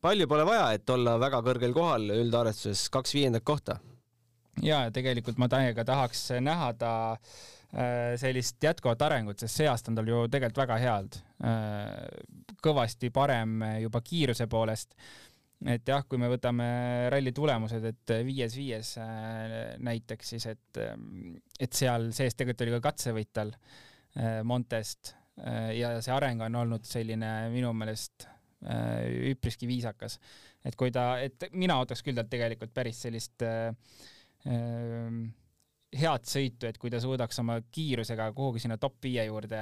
palju 0.00 0.30
pole 0.30 0.48
vaja, 0.48 0.70
et 0.72 0.88
olla 0.88 1.18
väga 1.20 1.42
kõrgel 1.44 1.76
kohal 1.76 2.08
üldarvestuses, 2.16 2.88
kaks 2.96 3.18
viiendat 3.18 3.44
kohta 3.44 3.82
ja 4.60 4.84
tegelikult 4.92 5.40
ma 5.40 5.48
täiega 5.50 5.84
tahaks 5.86 6.26
näha 6.44 6.72
ta 6.78 6.92
äh, 7.12 8.14
sellist 8.20 8.62
jätkuvat 8.62 9.02
arengut, 9.06 9.40
sest 9.40 9.62
see 9.62 9.68
aasta 9.70 9.92
on 9.92 9.98
tal 10.00 10.08
ju 10.10 10.24
tegelikult 10.28 10.64
väga 10.64 10.78
head. 10.82 11.20
Äh, 11.48 12.56
kõvasti 12.62 13.10
parem 13.14 13.62
juba 13.82 14.02
kiiruse 14.04 14.46
poolest. 14.46 14.94
et 15.62 15.86
jah, 15.86 16.02
kui 16.08 16.18
me 16.18 16.26
võtame 16.26 16.64
ralli 17.14 17.30
tulemused, 17.32 17.84
et 17.86 18.12
viies-viies 18.26 18.96
äh, 18.98 19.56
näiteks 19.78 20.34
siis, 20.34 20.46
et, 20.50 20.82
et 21.60 21.72
seal 21.72 22.10
sees 22.12 22.34
tegelikult 22.34 22.66
oli 22.66 22.76
ka 22.76 22.84
katsevõit 22.90 23.32
tal 23.32 23.54
Montest 24.44 25.14
ja 25.72 25.94
see 26.04 26.12
areng 26.12 26.42
on 26.44 26.56
olnud 26.60 26.84
selline 26.84 27.48
minu 27.48 27.70
meelest 27.72 28.26
üpriski 29.30 29.64
viisakas. 29.66 30.18
et 30.64 30.76
kui 30.76 30.90
ta, 30.92 31.16
et 31.18 31.46
mina 31.52 31.78
ootaks 31.80 32.02
küll 32.04 32.14
talt 32.14 32.28
tegelikult 32.30 32.74
päris 32.74 33.00
sellist 33.06 33.42
äh, 33.42 33.72
head 35.92 36.26
sõitu, 36.28 36.66
et 36.68 36.78
kui 36.80 36.90
ta 36.92 37.00
suudaks 37.02 37.38
oma 37.42 37.58
kiirusega 37.72 38.30
kuhugi 38.36 38.62
sinna 38.64 38.78
top 38.80 38.96
viie 39.04 39.26
juurde 39.28 39.60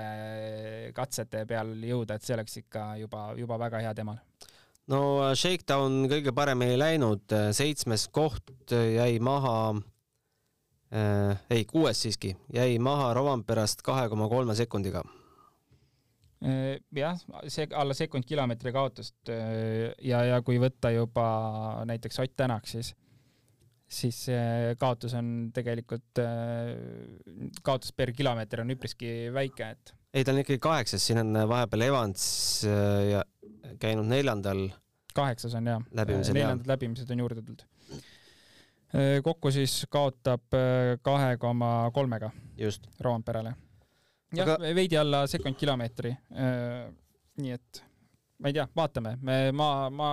katsete 0.94 1.44
peal 1.48 1.74
jõuda, 1.86 2.16
et 2.16 2.26
see 2.26 2.36
oleks 2.36 2.60
ikka 2.62 2.86
juba, 3.02 3.30
juba 3.38 3.58
väga 3.60 3.82
hea 3.84 3.94
temal. 3.98 4.20
no 4.90 5.00
äh, 5.24 5.34
Shakedown 5.34 6.04
kõige 6.10 6.34
paremini 6.36 6.76
ei 6.76 6.82
läinud, 6.82 7.24
äh, 7.34 7.50
seitsmes 7.56 8.08
koht 8.14 8.70
jäi 8.70 9.18
maha 9.18 9.56
äh,, 10.94 11.40
ei, 11.50 11.64
kuues 11.64 12.02
siiski, 12.06 12.36
jäi 12.54 12.78
maha 12.78 13.12
Rovanperast 13.14 13.82
kahe 13.82 14.08
koma 14.08 14.30
kolme 14.30 14.54
sekundiga 14.54 15.02
jah, 16.96 17.18
see 17.52 17.66
alla 17.76 17.92
sekund 17.92 18.24
kilomeetri 18.24 18.70
kaotust 18.72 19.28
ja, 19.28 20.22
ja 20.24 20.38
kui 20.40 20.56
võtta 20.62 20.88
juba 20.94 21.26
näiteks 21.84 22.22
Ott 22.22 22.32
Tänak, 22.32 22.64
siis 22.70 22.94
siis 23.90 24.26
kaotus 24.78 25.14
on 25.18 25.50
tegelikult, 25.54 26.20
äh, 26.22 26.74
kaotus 27.66 27.92
per 27.96 28.12
kilomeeter 28.16 28.62
on 28.64 28.74
üpriski 28.76 29.30
väike, 29.34 29.72
et. 29.74 29.94
ei, 30.14 30.24
ta 30.24 30.34
on 30.34 30.42
ikkagi 30.42 30.60
kaheksas, 30.62 31.06
siin 31.06 31.22
on 31.24 31.42
vahepeal 31.50 31.88
Evans 31.88 32.22
äh, 32.68 33.00
ja 33.10 33.24
käinud 33.82 34.08
neljandal. 34.10 34.68
kaheksas 35.14 35.56
on 35.58 35.72
jah, 35.72 35.82
neljandad 35.94 36.70
läbimised 36.70 37.10
on 37.10 37.24
juurde 37.24 37.42
tulnud. 37.42 37.66
Äh, 38.94 39.18
kokku 39.26 39.52
siis 39.54 39.82
kaotab 39.90 40.46
kahe 41.02 41.36
koma 41.42 41.90
kolmega. 41.94 42.30
Roomperele. 43.00 43.54
jah 44.36 44.46
Aga..., 44.46 44.74
veidi 44.74 44.98
alla 44.98 45.26
sekund 45.26 45.58
kilomeetri. 45.58 46.14
nii 47.40 47.52
et 47.54 47.84
ma 48.40 48.48
ei 48.48 48.56
tea, 48.56 48.66
vaatame, 48.76 49.14
me, 49.24 49.36
ma, 49.52 49.68
ma 49.92 50.10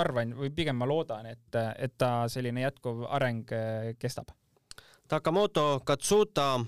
arvan 0.00 0.34
või 0.36 0.50
pigem 0.54 0.76
ma 0.76 0.88
loodan, 0.88 1.26
et, 1.32 1.56
et 1.80 1.94
ta 1.98 2.26
selline 2.30 2.64
jätkuv 2.66 3.06
areng 3.16 3.52
eh, 3.56 3.90
kestab. 4.00 4.34
Takamoto 5.08 5.80
Katsuta 5.86 6.58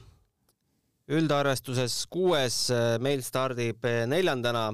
üldarvestuses 1.13 1.99
kuues, 2.13 2.59
eh, 2.73 2.97
meil 3.05 3.25
stardib 3.25 3.85
eh, 3.85 4.05
neljandana. 4.11 4.73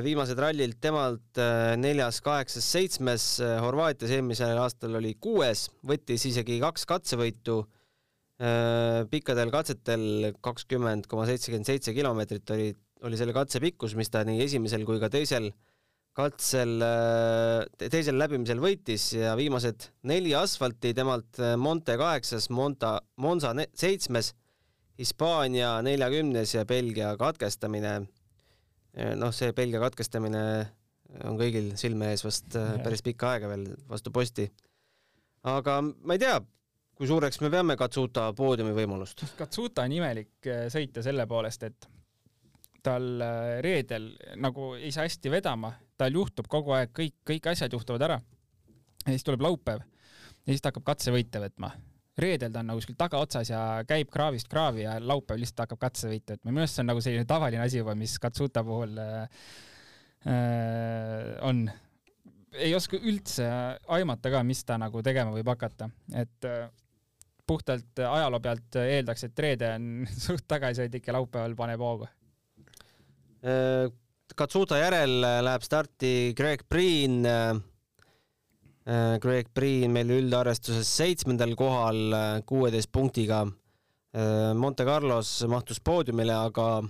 viimased 0.00 0.38
rallid 0.40 0.78
temalt 0.80 1.36
neljas, 1.76 2.22
kaheksas, 2.24 2.64
seitsmes. 2.72 3.24
Horvaatias 3.60 4.14
eelmisel 4.16 4.56
aastal 4.56 4.96
oli 4.96 5.10
kuues, 5.20 5.66
võttis 5.84 6.24
isegi 6.24 6.56
kaks 6.62 6.86
katsevõitu 6.88 7.58
pikkadel 9.10 9.52
katsetel 9.52 10.32
kakskümmend 10.40 11.04
koma 11.06 11.26
seitsekümmend 11.28 11.68
seitse 11.68 11.92
kilomeetrit 11.92 12.54
oli, 12.56 12.70
oli 13.04 13.18
selle 13.20 13.34
katse 13.36 13.60
pikkus, 13.62 13.94
mis 13.98 14.10
ta 14.12 14.24
nii 14.26 14.42
esimesel 14.44 14.84
kui 14.88 15.00
ka 15.02 15.10
teisel 15.12 15.50
katsel, 16.14 16.78
teisel 17.80 18.16
läbimisel 18.20 18.60
võitis 18.62 19.08
ja 19.16 19.34
viimased 19.38 19.88
neli 20.06 20.34
asfalti 20.38 20.92
temalt 20.94 21.40
Monte 21.58 21.96
kaheksas, 21.98 22.46
Monta, 22.54 22.96
Monza 23.18 23.50
seitsmes, 23.74 24.30
Hispaania 24.98 25.80
neljakümnes 25.82 26.54
ja 26.54 26.62
Belgia 26.64 27.16
katkestamine. 27.18 27.96
noh, 29.18 29.32
see 29.34 29.50
Belgia 29.52 29.80
katkestamine 29.82 30.42
on 31.26 31.38
kõigil 31.38 31.72
silme 31.78 32.12
ees 32.12 32.22
vast 32.24 32.54
päris 32.54 33.02
pikka 33.02 33.34
aega 33.34 33.50
veel 33.50 33.66
vastu 33.90 34.12
posti. 34.14 34.46
aga 35.42 35.80
ma 35.82 36.14
ei 36.14 36.22
tea, 36.22 36.38
kui 36.94 37.10
suureks 37.10 37.40
me 37.42 37.50
peame 37.50 37.76
Katsuta 37.76 38.28
poodiumi 38.38 38.74
võimalust? 38.76 39.26
Katsuta 39.38 39.82
on 39.82 39.98
imelik 39.98 40.46
äh, 40.46 40.66
sõita 40.72 41.02
selle 41.02 41.26
poolest, 41.26 41.66
et 41.66 41.88
tal 42.84 43.08
äh, 43.24 43.56
reedel 43.64 44.12
nagu 44.40 44.74
ei 44.76 44.92
saa 44.94 45.08
hästi 45.08 45.32
vedama, 45.32 45.72
tal 46.00 46.14
juhtub 46.14 46.48
kogu 46.50 46.74
aeg 46.76 46.92
kõik, 46.96 47.16
kõik 47.26 47.50
asjad 47.54 47.72
juhtuvad 47.72 48.06
ära. 48.08 48.20
ja 49.04 49.12
siis 49.12 49.26
tuleb 49.26 49.44
laupäev 49.44 49.82
ja 50.44 50.52
siis 50.52 50.62
ta 50.62 50.72
hakkab 50.72 50.86
katsevõite 50.92 51.42
võtma. 51.42 51.72
reedel 52.20 52.52
ta 52.52 52.60
on 52.62 52.68
nagu 52.70 52.78
kuskil 52.78 52.96
tagaotsas 52.98 53.50
ja 53.50 53.60
käib 53.88 54.10
kraavist 54.12 54.48
kraavi 54.48 54.84
ja 54.84 54.98
laupäev 55.00 55.40
lihtsalt 55.40 55.64
hakkab 55.64 55.80
katsevõite 55.86 56.36
võtma. 56.36 56.50
minu 56.50 56.60
meelest 56.60 56.78
see 56.78 56.84
on 56.84 56.90
nagu 56.92 57.04
selline 57.04 57.28
tavaline 57.28 57.64
asi 57.64 57.80
juba, 57.80 57.96
mis 57.98 58.18
Katsuta 58.22 58.64
puhul 58.64 58.98
äh, 59.00 59.40
äh, 60.28 61.34
on. 61.42 61.66
ei 62.54 62.74
oska 62.74 63.00
üldse 63.00 63.48
aimata 63.88 64.30
ka, 64.30 64.42
mis 64.46 64.64
ta 64.64 64.78
nagu 64.78 65.02
tegema 65.02 65.34
võib 65.34 65.48
hakata, 65.50 65.88
et 66.14 66.48
äh, 66.48 66.68
puhtalt 67.46 67.98
ajaloo 67.98 68.40
pealt 68.40 68.76
eeldaks, 68.80 69.24
et 69.26 69.38
reede 69.38 69.72
on 69.74 69.88
suht 70.26 70.46
tagasihoidlik 70.48 71.08
ja 71.08 71.16
laupäeval 71.18 71.56
paneb 71.58 71.82
hoogu. 71.82 72.08
Äh, 73.44 73.90
Katsuta 74.34 74.78
järel 74.80 75.20
läheb 75.20 75.62
starti 75.62 76.32
Greg 76.36 76.64
Priin. 76.68 77.20
Äh, 77.28 77.58
Greg 79.20 79.50
Priin 79.54 79.92
meil 79.92 80.10
üldarvestuses 80.16 80.88
seitsmendal 80.88 81.54
kohal 81.58 82.16
kuueteist 82.48 82.90
punktiga. 82.92 83.44
Äh, 84.16 84.52
Monte 84.56 84.86
Carlos 84.88 85.36
mahtus 85.50 85.80
poodiumile, 85.84 86.34
aga 86.34 86.82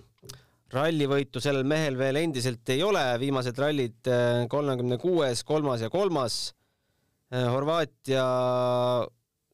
rallivõitu 0.74 1.42
sellel 1.42 1.66
mehel 1.68 1.98
veel 1.98 2.18
endiselt 2.22 2.70
ei 2.74 2.82
ole, 2.82 3.02
viimased 3.22 3.58
rallid 3.58 4.08
kolmekümne 4.50 4.98
kuues, 4.98 5.44
kolmas 5.46 5.84
ja 5.84 5.90
kolmas. 5.90 6.38
Horvaatia 7.30 8.24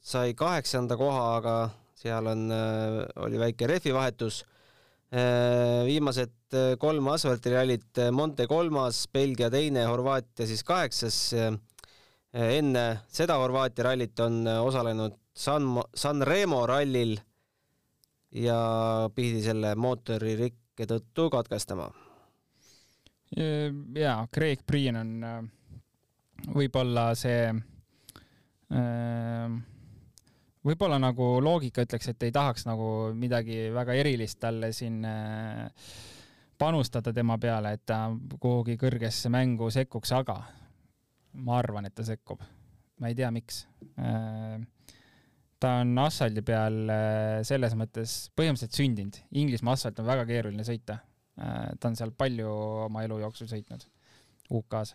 sai 0.01 0.33
kaheksanda 0.37 0.97
koha, 0.97 1.27
aga 1.41 1.57
seal 2.01 2.27
on, 2.27 2.49
äh, 2.53 3.05
oli 3.25 3.39
väike 3.41 3.69
rehvivahetus. 3.69 4.45
Äh, 5.11 5.83
viimased 5.89 6.55
äh, 6.55 6.77
kolm 6.79 7.09
asfaltirallit, 7.11 7.99
Monte 8.15 8.45
kolmas, 8.47 9.09
Belgia 9.11 9.49
teine, 9.51 9.83
Horvaatia 9.91 10.47
siis 10.47 10.63
kaheksas. 10.65 11.35
enne 12.31 13.03
seda 13.11 13.35
Horvaatia 13.43 13.85
rallit 13.89 14.21
on 14.23 14.47
osalenud 14.47 15.17
San, 15.35 15.83
San 15.95 16.23
Remo 16.23 16.67
rallil 16.67 17.19
ja 18.39 18.59
pidi 19.11 19.43
selle 19.43 19.75
mootoririkke 19.75 20.87
tõttu 20.87 21.27
katkestama. 21.35 21.91
ja 23.99 24.29
Craig 24.31 24.63
Priin 24.67 24.97
on 24.97 25.25
võib-olla 26.55 27.15
see 27.19 27.51
äh, 27.51 29.51
võib-olla 30.67 30.99
nagu 31.01 31.33
loogika 31.43 31.85
ütleks, 31.87 32.11
et 32.13 32.27
ei 32.27 32.33
tahaks 32.35 32.67
nagu 32.69 33.11
midagi 33.17 33.69
väga 33.75 33.97
erilist 34.01 34.41
talle 34.43 34.73
siin 34.77 35.01
äh, 35.09 35.69
panustada 36.61 37.15
tema 37.17 37.39
peale, 37.41 37.75
et 37.77 37.85
ta 37.89 38.07
kuhugi 38.41 38.77
kõrgesse 38.81 39.33
mängu 39.33 39.71
sekkuks, 39.73 40.13
aga 40.17 40.41
ma 41.47 41.61
arvan, 41.61 41.89
et 41.89 41.97
ta 41.97 42.05
sekkub. 42.07 42.43
ma 43.01 43.09
ei 43.09 43.17
tea, 43.17 43.31
miks. 43.33 43.63
Äh, 43.97 44.61
ta 45.61 45.79
on 45.81 45.95
asfaldi 46.03 46.43
peal 46.45 46.83
äh, 46.93 47.39
selles 47.49 47.77
mõttes 47.77 48.17
põhimõtteliselt 48.37 48.77
sündinud. 48.77 49.21
Inglismaa 49.41 49.79
asfalt 49.79 50.01
on 50.03 50.09
väga 50.09 50.27
keeruline 50.29 50.67
sõita. 50.67 51.01
ta 51.41 51.89
on 51.89 51.95
seal 51.97 52.11
palju 52.13 52.51
oma 52.85 53.01
elu 53.07 53.17
jooksul 53.23 53.49
sõitnud 53.49 53.87
UK-s 54.53 54.93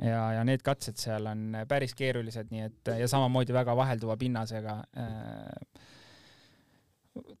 ja, 0.00 0.20
ja 0.38 0.44
need 0.48 0.62
katsed 0.64 1.00
seal 1.00 1.26
on 1.30 1.56
päris 1.68 1.94
keerulised, 1.98 2.52
nii 2.52 2.68
et 2.68 2.92
ja 3.02 3.08
samamoodi 3.10 3.54
väga 3.54 3.76
vahelduva 3.76 4.16
pinnasega. 4.20 4.78
Äh, 4.96 5.90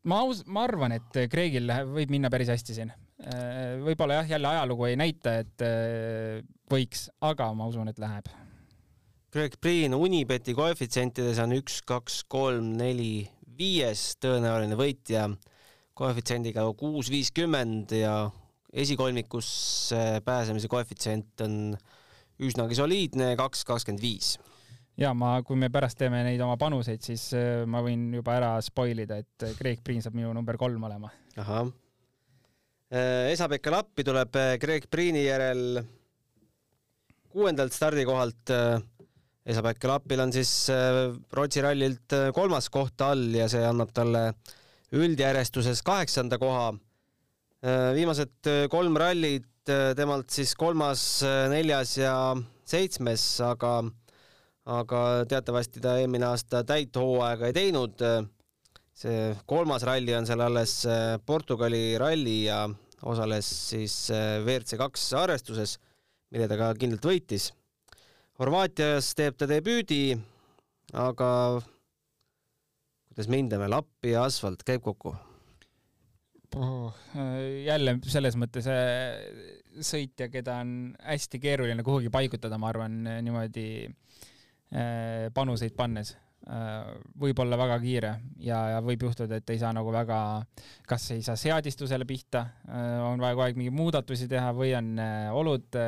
ma 0.04 0.20
aus, 0.26 0.44
ma 0.46 0.66
arvan, 0.68 0.98
et 0.98 1.22
Kreegil 1.32 1.72
võib 1.92 2.12
minna 2.12 2.30
päris 2.32 2.52
hästi 2.52 2.76
siin. 2.76 2.92
Äh, 3.22 3.78
võib-olla 3.82 4.20
jah, 4.20 4.32
jälle 4.36 4.52
ajalugu 4.52 4.88
ei 4.90 4.98
näita, 5.00 5.36
et 5.44 5.64
äh, 5.66 6.42
võiks, 6.72 7.08
aga 7.24 7.52
ma 7.56 7.68
usun, 7.70 7.88
et 7.92 8.00
läheb. 8.02 8.30
Greg 9.32 9.54
Priin 9.64 9.94
Unibeti 9.96 10.52
koefitsientides 10.52 11.38
on 11.40 11.54
üks, 11.56 11.78
kaks, 11.88 12.18
kolm, 12.28 12.74
neli, 12.76 13.24
viies 13.56 14.18
tõenäoline 14.20 14.76
võitja 14.76 15.30
koefitsiendiga 15.96 16.64
kuus 16.76 17.08
viiskümmend 17.12 17.94
ja 17.96 18.16
esikolmikusse 18.72 20.20
pääsemise 20.24 20.68
koefitsient 20.68 21.40
on 21.44 21.56
üsnagi 22.42 22.78
soliidne, 22.78 23.34
kaks 23.38 23.64
kakskümmend 23.68 24.02
viis 24.02 24.34
ja 24.98 25.12
ma, 25.16 25.36
kui 25.46 25.58
me 25.58 25.70
pärast 25.72 25.98
teeme 26.00 26.22
neid 26.26 26.40
oma 26.44 26.58
panuseid, 26.60 27.02
siis 27.04 27.30
äh, 27.36 27.64
ma 27.68 27.82
võin 27.84 28.10
juba 28.18 28.36
ära 28.38 28.52
spoil 28.64 29.04
ida, 29.04 29.20
et 29.22 29.46
Craig 29.58 29.82
Priin 29.84 30.04
saab 30.04 30.16
minu 30.18 30.32
number 30.36 30.58
kolm 30.60 30.84
olema. 30.88 31.10
ahah. 31.40 31.70
Äh, 32.92 33.32
Esa-Pekka 33.32 33.72
Lappi 33.72 34.04
tuleb 34.04 34.36
äh, 34.36 34.54
Craig 34.60 34.88
Priini 34.92 35.24
järel 35.24 35.82
kuuendalt 37.32 37.72
stardikohalt. 37.72 38.50
Esa-Pekka 39.42 39.88
Lappil 39.88 40.20
on 40.20 40.34
siis 40.34 40.50
Rootsi 41.32 41.62
rallilt 41.64 42.12
kolmas 42.36 42.68
koht 42.70 43.00
all 43.02 43.32
ja 43.34 43.46
see 43.50 43.62
annab 43.64 43.90
talle 43.96 44.20
üldjärjestuses 44.92 45.80
kaheksanda 45.82 46.36
koha. 46.38 46.68
viimased 47.96 48.50
kolm 48.70 49.00
rallit 49.00 49.48
Äh, 49.48 49.51
temalt 49.68 50.32
siis 50.34 50.54
kolmas, 50.58 51.22
äh, 51.26 51.46
neljas 51.52 51.96
ja 51.98 52.14
seitsmes, 52.68 53.24
aga, 53.46 53.82
aga 54.66 55.02
teatavasti 55.30 55.82
ta 55.82 55.96
eelmine 56.00 56.26
aasta 56.30 56.62
täit 56.66 56.96
hooaega 56.96 57.50
ei 57.50 57.56
teinud. 57.56 58.06
see 59.02 59.32
kolmas 59.48 59.82
ralli 59.88 60.12
on 60.14 60.26
seal 60.28 60.40
alles 60.44 60.84
äh, 60.86 61.16
Portugali 61.26 61.96
ralli 61.98 62.44
ja 62.44 62.68
osales 63.02 63.48
siis 63.70 64.10
WRC 64.44 64.76
kaks 64.78 65.08
arvestuses, 65.18 65.78
mille 66.30 66.46
ta 66.48 66.58
ka 66.60 66.74
kindlalt 66.78 67.08
võitis. 67.08 67.50
Horvaatias 68.38 69.14
teeb 69.14 69.36
ta 69.36 69.48
debüüdi, 69.48 70.14
aga 70.92 71.32
kuidas 73.10 73.28
me 73.28 73.42
hindame, 73.42 73.68
lapp 73.68 74.06
ja 74.06 74.24
asfalt 74.28 74.62
käib 74.64 74.84
kokku? 74.84 75.16
Jälle 77.66 77.96
selles 78.08 78.36
mõttes 78.40 78.66
äh, 78.70 79.20
sõitja, 79.84 80.28
keda 80.32 80.58
on 80.62 80.92
hästi 81.06 81.40
keeruline 81.42 81.84
kuhugi 81.86 82.12
paigutada, 82.12 82.58
ma 82.60 82.70
arvan, 82.72 82.98
niimoodi 83.24 83.66
äh, 83.86 85.30
panuseid 85.34 85.76
pannes. 85.78 86.16
võib 87.22 87.38
olla 87.38 87.54
väga 87.54 87.76
kiire 87.78 88.08
ja, 88.42 88.56
ja 88.72 88.78
võib 88.82 89.04
juhtuda, 89.06 89.36
et 89.38 89.50
ei 89.54 89.60
saa 89.60 89.68
nagu 89.76 89.92
väga, 89.94 90.16
kas 90.90 91.04
ei 91.14 91.20
saa 91.22 91.36
seadistusele 91.38 92.02
pihta, 92.02 92.40
on 93.06 93.22
vaja 93.22 93.36
kogu 93.36 93.44
aeg 93.44 93.60
mingeid 93.60 93.76
muudatusi 93.78 94.26
teha 94.26 94.48
või 94.50 94.72
on 94.74 94.88
olud 95.38 95.78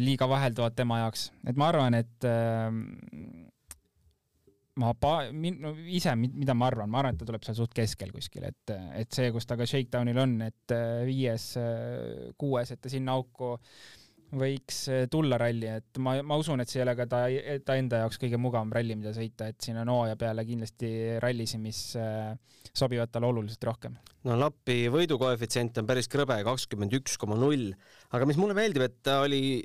liiga 0.00 0.30
vahelduvad 0.32 0.78
tema 0.80 1.02
jaoks, 1.02 1.26
et 1.44 1.60
ma 1.60 1.68
arvan, 1.68 1.98
et 2.00 2.24
ma 4.80 4.92
pa-, 4.96 5.30
min-, 5.32 5.58
no 5.60 5.72
ise, 5.76 6.14
mida 6.16 6.54
ma 6.56 6.68
arvan, 6.70 6.90
ma 6.90 7.02
arvan, 7.02 7.16
et 7.16 7.22
ta 7.22 7.28
tuleb 7.28 7.44
seal 7.44 7.58
suht 7.58 7.74
keskel 7.76 8.12
kuskil, 8.14 8.46
et, 8.48 8.76
et 8.98 9.10
see, 9.12 9.32
kus 9.34 9.48
ta 9.48 9.58
ka 9.60 9.68
Shakedownil 9.68 10.22
on, 10.22 10.38
et 10.48 10.76
äh, 10.76 11.02
viies, 11.08 11.50
äh, 11.60 12.30
kuues, 12.40 12.72
et 12.72 12.80
ta 12.82 12.92
sinna 12.92 13.16
auku 13.18 13.56
võiks 14.40 14.78
äh, 14.88 15.04
tulla 15.12 15.36
ralli, 15.40 15.68
et 15.68 16.00
ma, 16.00 16.16
ma 16.24 16.38
usun, 16.40 16.62
et 16.64 16.72
see 16.72 16.80
ei 16.80 16.86
ole 16.86 16.94
ka 16.96 17.06
ta, 17.10 17.26
ta 17.66 17.76
enda 17.76 18.00
jaoks 18.04 18.20
kõige 18.22 18.40
mugavam 18.40 18.72
ralli, 18.72 18.96
mida 18.96 19.12
sõita, 19.16 19.50
et 19.52 19.60
siin 19.60 19.76
on 19.82 19.92
hooaja 19.92 20.16
peale 20.20 20.46
kindlasti 20.48 20.92
rallisid, 21.22 21.60
mis 21.60 21.82
sobivad 22.72 23.12
talle 23.12 23.28
oluliselt 23.28 23.68
rohkem. 23.68 24.00
no 24.24 24.38
Lappi 24.40 24.86
võidukoefitsient 24.94 25.82
on 25.82 25.90
päris 25.90 26.08
krõbe, 26.08 26.40
kakskümmend 26.48 26.96
üks 27.02 27.20
koma 27.20 27.36
null, 27.36 27.74
aga 28.16 28.28
mis 28.30 28.40
mulle 28.40 28.56
meeldib, 28.56 28.88
et 28.88 29.02
ta 29.04 29.20
oli 29.26 29.60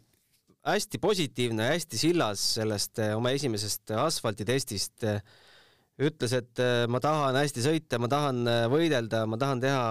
hästi 0.68 1.00
positiivne, 1.02 1.72
hästi 1.74 2.00
sillas 2.00 2.44
sellest 2.58 3.00
eh, 3.04 3.16
oma 3.18 3.34
esimesest 3.36 3.94
asfaltitestist. 4.04 5.08
ütles, 5.98 6.34
et 6.38 6.60
eh, 6.62 6.84
ma 6.92 7.00
tahan 7.02 7.40
hästi 7.40 7.64
sõita, 7.64 7.98
ma 8.02 8.10
tahan 8.12 8.44
eh, 8.52 8.68
võidelda, 8.70 9.24
ma 9.30 9.40
tahan 9.42 9.64
teha, 9.64 9.82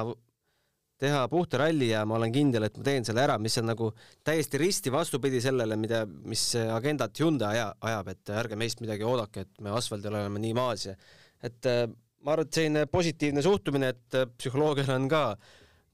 teha 1.03 1.25
puhta 1.33 1.61
ralli 1.65 1.91
ja 1.91 2.05
ma 2.07 2.19
olen 2.21 2.33
kindel, 2.33 2.69
et 2.69 2.79
ma 2.79 2.87
teen 2.87 3.05
selle 3.09 3.25
ära, 3.25 3.39
mis 3.43 3.57
on 3.61 3.69
nagu 3.73 3.91
täiesti 4.25 4.61
risti 4.61 4.93
vastupidi 4.93 5.41
sellele, 5.45 5.77
mida, 5.81 6.05
mis 6.07 6.49
agendat 6.57 7.19
Hyundai 7.21 7.57
aja, 7.57 7.69
ajab, 7.91 8.13
et 8.15 8.35
ärge 8.45 8.59
meist 8.61 8.81
midagi 8.85 9.05
oodake, 9.05 9.47
et 9.47 9.63
me 9.65 9.75
asfaldil 9.77 10.15
oleme 10.15 10.43
nii 10.45 10.57
maas 10.57 10.89
ja 10.89 10.97
et 11.45 11.69
ma 11.69 12.33
arvan, 12.33 12.47
et 12.47 12.59
selline 12.59 12.87
positiivne 12.91 13.43
suhtumine, 13.45 13.93
et 13.93 14.19
psühholoogial 14.39 14.95
on 14.95 15.09
ka, 15.11 15.23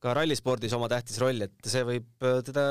ka 0.03 0.15
rallispordis 0.17 0.75
oma 0.77 0.89
tähtis 0.93 1.19
roll, 1.23 1.49
et 1.49 1.73
see 1.73 1.83
võib 1.89 2.29
teda 2.47 2.67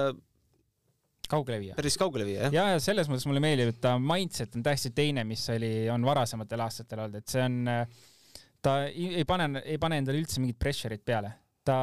kaugele 1.32 1.60
viia. 1.64 1.76
päris 1.80 1.98
kaugele 2.00 2.28
viia, 2.28 2.48
jah. 2.48 2.56
ja, 2.60 2.66
ja 2.76 2.80
selles 2.84 3.10
mõttes 3.12 3.28
mulle 3.30 3.44
meeldib, 3.44 3.74
et 3.74 3.82
ta 3.84 3.98
mindset 4.02 4.58
on 4.58 4.66
täiesti 4.66 4.94
teine, 4.96 5.26
mis 5.28 5.44
oli, 5.54 5.74
on 5.94 6.06
varasematel 6.08 6.66
aastatel 6.68 7.06
olnud, 7.06 7.22
et 7.22 7.36
see 7.36 7.46
on, 7.46 7.62
ta 8.62 8.76
ei 8.92 9.26
pane, 9.28 9.64
ei 9.66 9.80
pane 9.82 10.02
endale 10.04 10.22
üldse 10.22 10.44
mingit 10.44 10.60
pressure'it 10.62 11.06
peale 11.06 11.36
ta 11.68 11.78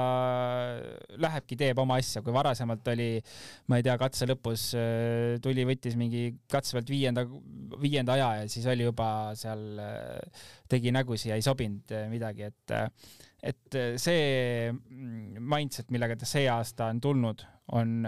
lähebki, 1.23 1.57
teeb 1.59 1.79
oma 1.83 1.99
asja, 2.01 2.23
kui 2.25 2.35
varasemalt 2.35 2.87
oli, 2.93 3.11
ma 3.71 3.79
ei 3.79 3.87
tea, 3.87 3.95
katse 4.01 4.27
lõpus 4.29 4.71
äh, 4.79 5.37
tuli, 5.45 5.67
võttis 5.69 5.99
mingi 6.01 6.25
katse 6.51 6.77
pealt 6.77 6.91
viienda, 6.93 7.25
viienda 7.83 8.17
aja 8.17 8.31
ja 8.43 8.51
siis 8.51 8.67
oli 8.71 8.89
juba 8.89 9.09
seal, 9.39 9.65
äh, 9.83 10.45
tegi 10.71 10.95
nägusid 10.95 11.33
ja 11.33 11.39
ei 11.39 11.47
sobinud 11.47 11.95
äh, 11.95 12.09
midagi, 12.11 12.49
et, 12.51 12.77
et 13.53 13.81
see 14.03 14.71
mm, 14.73 15.39
mindset, 15.39 15.93
millega 15.95 16.19
ta 16.19 16.29
see 16.29 16.49
aasta 16.51 16.91
on 16.91 17.03
tulnud, 17.05 17.47
on 17.79 17.99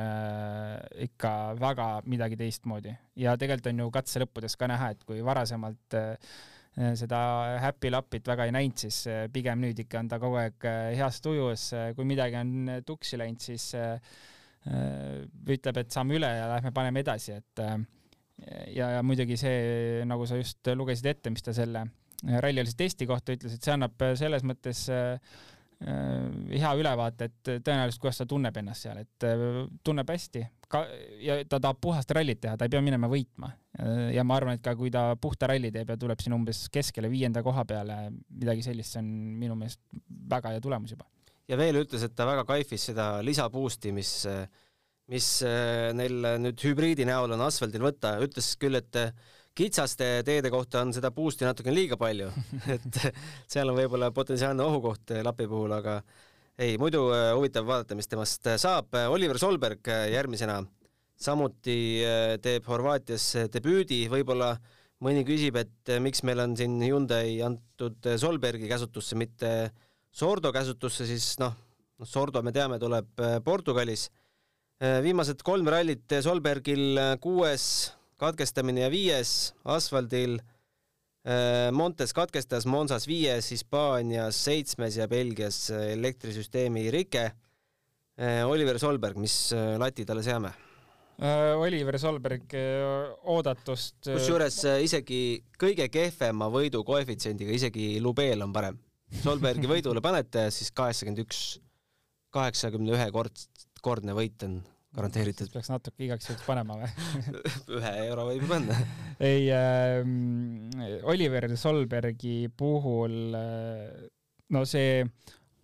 ikka 1.05 1.31
väga 1.61 1.89
midagi 2.09 2.39
teistmoodi. 2.41 2.95
Ja 3.21 3.35
tegelikult 3.37 3.69
on 3.69 3.83
ju 3.83 3.91
katse 3.93 4.23
lõppudes 4.23 4.57
ka 4.57 4.71
näha, 4.71 4.95
et 4.95 5.05
kui 5.05 5.21
varasemalt 5.25 5.99
äh, 6.01 6.33
seda 6.77 7.21
happy 7.61 7.91
lapit 7.91 8.29
väga 8.31 8.47
ei 8.47 8.55
näinud, 8.55 8.79
siis 8.79 9.03
äh, 9.11 9.25
pigem 9.33 9.63
nüüd 9.65 9.79
ikka 9.83 10.01
on 10.01 10.11
ta 10.11 10.21
kogu 10.23 10.39
aeg 10.41 10.67
äh, 10.69 10.91
heas 10.99 11.21
tujus, 11.25 11.71
kui 11.97 12.07
midagi 12.09 12.39
on 12.39 12.77
tuksi 12.87 13.19
läinud, 13.21 13.43
siis 13.43 13.73
ütleb, 14.61 15.79
et 15.81 15.95
saame 15.95 16.19
üle 16.19 16.29
ja 16.29 16.45
lähme 16.51 16.69
paneme 16.77 17.01
edasi, 17.01 17.33
et 17.33 17.63
ja, 18.75 18.91
ja 18.97 18.99
muidugi 19.03 19.39
see, 19.41 20.03
nagu 20.05 20.27
sa 20.29 20.37
just 20.37 20.69
lugesid 20.77 21.09
ette, 21.09 21.33
mis 21.33 21.45
ta 21.47 21.55
selle 21.57 21.87
rallialise 22.45 22.77
testi 22.77 23.09
kohta 23.09 23.33
ütles, 23.33 23.55
et 23.57 23.65
see 23.65 23.73
annab 23.73 24.05
selles 24.21 24.45
mõttes 24.45 24.83
hea 25.81 26.75
ülevaate, 26.77 27.31
et 27.31 27.53
tõenäoliselt, 27.65 28.03
kuidas 28.05 28.21
ta 28.21 28.29
tunneb 28.29 28.61
ennast 28.61 28.85
seal, 28.85 29.01
et 29.01 29.81
tunneb 29.81 30.13
hästi, 30.13 30.45
ka 30.71 30.85
ja 31.23 31.39
ta 31.49 31.59
tahab 31.59 31.81
puhast 31.83 32.13
rallit 32.15 32.41
teha, 32.43 32.57
ta 32.59 32.67
ei 32.67 32.73
pea 32.73 32.83
minema 32.85 33.11
võitma. 33.11 33.51
ja 34.15 34.25
ma 34.27 34.37
arvan, 34.37 34.59
et 34.59 34.65
ka 34.65 34.75
kui 34.79 34.91
ta 34.93 35.15
puhta 35.21 35.49
ralli 35.51 35.71
teeb 35.75 35.93
ja 35.93 35.99
tuleb 36.01 36.21
siin 36.23 36.37
umbes 36.37 36.67
keskele 36.73 37.11
viienda 37.11 37.43
koha 37.47 37.65
peale, 37.69 37.99
midagi 38.29 38.65
sellist, 38.67 38.95
see 38.95 39.03
on 39.03 39.11
minu 39.41 39.57
meelest 39.59 39.81
väga 40.31 40.55
hea 40.55 40.63
tulemus 40.63 40.95
juba. 40.95 41.09
ja 41.51 41.59
veel 41.59 41.83
ütles, 41.83 42.05
et 42.07 42.15
ta 42.15 42.29
väga 42.29 42.47
kaifis 42.49 42.91
seda 42.93 43.11
lisaboost'i, 43.27 43.95
mis, 43.97 44.15
mis 45.11 45.29
neil 45.99 46.33
nüüd 46.47 46.67
hübriidi 46.69 47.09
näol 47.09 47.37
on 47.37 47.47
asfaldil 47.49 47.87
võtta, 47.89 48.19
ütles 48.27 48.55
küll, 48.61 48.79
et 48.79 49.05
kitsaste 49.57 50.21
teede 50.27 50.51
kohta 50.53 50.85
on 50.85 50.93
seda 50.95 51.11
boost'i 51.15 51.45
natukene 51.45 51.75
liiga 51.75 51.99
palju 52.01 52.31
et 52.77 53.01
seal 53.51 53.71
on 53.71 53.79
võib-olla 53.79 54.13
potentsiaalne 54.15 54.67
ohukoht 54.67 55.17
lapi 55.27 55.49
puhul, 55.51 55.75
aga 55.81 56.01
ei, 56.59 56.77
muidu 56.81 57.07
äh, 57.15 57.31
huvitav 57.37 57.67
vaadata, 57.69 57.97
mis 57.99 58.09
temast 58.11 58.47
äh, 58.51 58.59
saab. 58.61 58.95
Oliver 59.13 59.39
Solberg 59.39 59.89
äh, 59.89 60.09
järgmisena 60.15 60.61
samuti 61.21 62.01
teeb 62.41 62.65
Horvaatias 62.65 63.27
debüüdi, 63.53 64.07
võib-olla 64.09 64.55
mõni 65.05 65.21
küsib, 65.29 65.59
et 65.61 65.91
miks 66.01 66.23
meil 66.25 66.41
on 66.41 66.55
siin 66.57 66.79
Hyundai 66.81 67.35
antud 67.45 68.09
Solbergi 68.23 68.71
käsutusse, 68.71 69.19
mitte 69.21 69.51
Sordo 70.17 70.49
käsutusse, 70.49 71.05
siis 71.05 71.35
noh, 71.43 71.53
noh, 72.01 72.09
Sordo 72.09 72.41
me 72.41 72.55
teame, 72.57 72.79
tuleb 72.81 73.21
Portugalis. 73.45 74.07
viimased 74.81 75.45
kolm 75.45 75.69
rallit 75.69 76.09
Solbergil 76.25 76.97
kuues 77.21 77.67
katkestamine 78.17 78.87
ja 78.87 78.89
viies 78.89 79.53
asfaldil 79.77 80.41
Äh, 80.41 80.50
Montes 81.77 82.15
katkestas 82.17 82.65
Monsas 82.65 83.05
viies, 83.05 83.51
Hispaanias 83.53 84.39
seitsmes 84.41 84.97
ja 84.97 85.05
Belgias 85.09 85.67
äh, 85.69 85.91
elektrisüsteemi 85.93 86.87
rike. 86.91 87.27
Äh, 88.17 88.41
Oliver 88.49 88.79
Solberg, 88.81 89.19
mis 89.21 89.53
lati 89.53 90.07
talle 90.09 90.25
seame? 90.25 90.55
Oliver 91.61 91.99
Solberg 92.01 92.55
oodatust. 93.29 94.07
kusjuures 94.07 94.57
isegi 94.81 95.43
kõige 95.61 95.91
kehvema 95.93 96.49
võidu 96.49 96.81
koefitsiendiga, 96.89 97.53
isegi 97.53 97.99
Lubeel 98.01 98.41
on 98.41 98.55
parem. 98.57 98.79
Solbergi 99.21 99.69
võidule 99.69 100.01
panete, 100.01 100.47
siis 100.55 100.73
kaheksakümmend 100.73 101.21
üks, 101.27 101.59
kaheksakümne 102.33 102.95
ühe 102.97 103.11
kord, 103.13 103.45
kordne 103.85 104.17
võit 104.17 104.41
on 104.49 104.63
garanteeritud. 104.97 105.51
peaks 105.53 105.71
natuke 105.71 106.05
igaks 106.07 106.31
juhuks 106.31 106.47
panema 106.47 106.79
või 106.81 106.89
ühe 107.79 107.93
euro 108.09 108.27
võib 108.31 108.47
panna 108.51 108.79
ei 109.23 109.47
äh,, 109.55 110.01
Oliver 111.11 111.49
Solbergi 111.57 112.49
puhul 112.57 113.37
äh, 113.39 114.09
no 114.51 114.65
see 114.67 115.05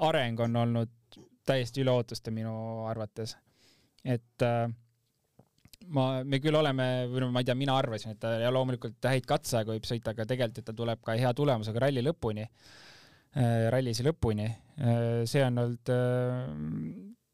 areng 0.06 0.40
on 0.46 0.62
olnud 0.62 1.20
täiesti 1.46 1.82
üle 1.84 1.94
ootuste 1.94 2.32
minu 2.34 2.86
arvates. 2.90 3.36
et 4.04 4.42
äh, 4.44 4.66
ma, 5.88 6.06
me 6.24 6.40
küll 6.42 6.58
oleme, 6.58 7.06
või 7.10 7.24
no 7.24 7.30
ma 7.34 7.42
ei 7.42 7.48
tea, 7.48 7.56
mina 7.58 7.76
arvasin, 7.78 8.14
et 8.14 8.22
ta 8.22 8.36
ja 8.40 8.50
loomulikult 8.54 9.10
häid 9.10 9.26
katseaega 9.28 9.74
võib 9.74 9.86
sõita, 9.88 10.14
aga 10.14 10.26
tegelikult, 10.28 10.62
et 10.62 10.68
ta 10.70 10.76
tuleb 10.76 11.02
ka 11.06 11.16
hea 11.18 11.32
tulemusega 11.36 11.86
ralli 11.86 12.04
lõpuni 12.04 12.46
äh,, 12.46 13.68
rallisi 13.74 14.06
lõpuni 14.06 14.48
äh,. 14.50 15.24
see 15.28 15.44
on 15.46 15.64
olnud 15.64 15.94
äh, 15.94 16.42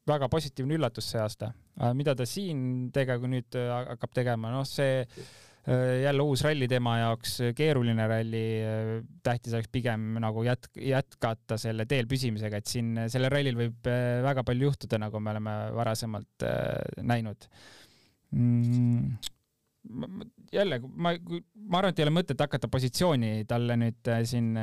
väga 0.09 0.29
positiivne 0.29 0.79
üllatus 0.79 1.09
see 1.13 1.21
aasta. 1.21 1.53
Mida 1.97 2.13
ta 2.17 2.27
siin 2.29 2.91
tega-, 2.93 3.19
nüüd 3.21 3.57
äh, 3.57 3.71
hakkab 3.93 4.13
tegema, 4.15 4.51
noh, 4.53 4.65
see 4.67 5.01
äh, 5.03 6.03
jälle 6.03 6.25
uus 6.25 6.43
ralli 6.45 6.67
tema 6.69 6.97
jaoks, 7.01 7.39
keeruline 7.57 8.07
ralli, 8.09 8.45
äh, 8.61 8.91
tähtis 9.25 9.55
oleks 9.57 9.71
pigem 9.73 10.19
nagu 10.23 10.45
jätk-, 10.45 10.81
jätkata 10.91 11.57
selle 11.61 11.87
teel 11.89 12.09
püsimisega, 12.09 12.61
et 12.61 12.69
siin 12.69 13.05
sellel 13.11 13.33
rallil 13.33 13.59
võib 13.65 13.91
väga 14.27 14.45
palju 14.47 14.69
juhtuda, 14.69 15.01
nagu 15.07 15.21
me 15.23 15.35
oleme 15.35 15.57
varasemalt 15.79 16.49
näinud. 17.01 17.49
Mm 18.33 19.15
jälle, 20.53 20.77
ma, 20.95 21.11
ma 21.11 21.79
arvan, 21.79 21.91
et 21.91 21.99
ei 21.99 22.05
ole 22.05 22.13
mõtet 22.15 22.39
hakata 22.39 22.69
positsiooni 22.71 23.43
talle 23.49 23.75
nüüd 23.81 24.09
siin 24.29 24.53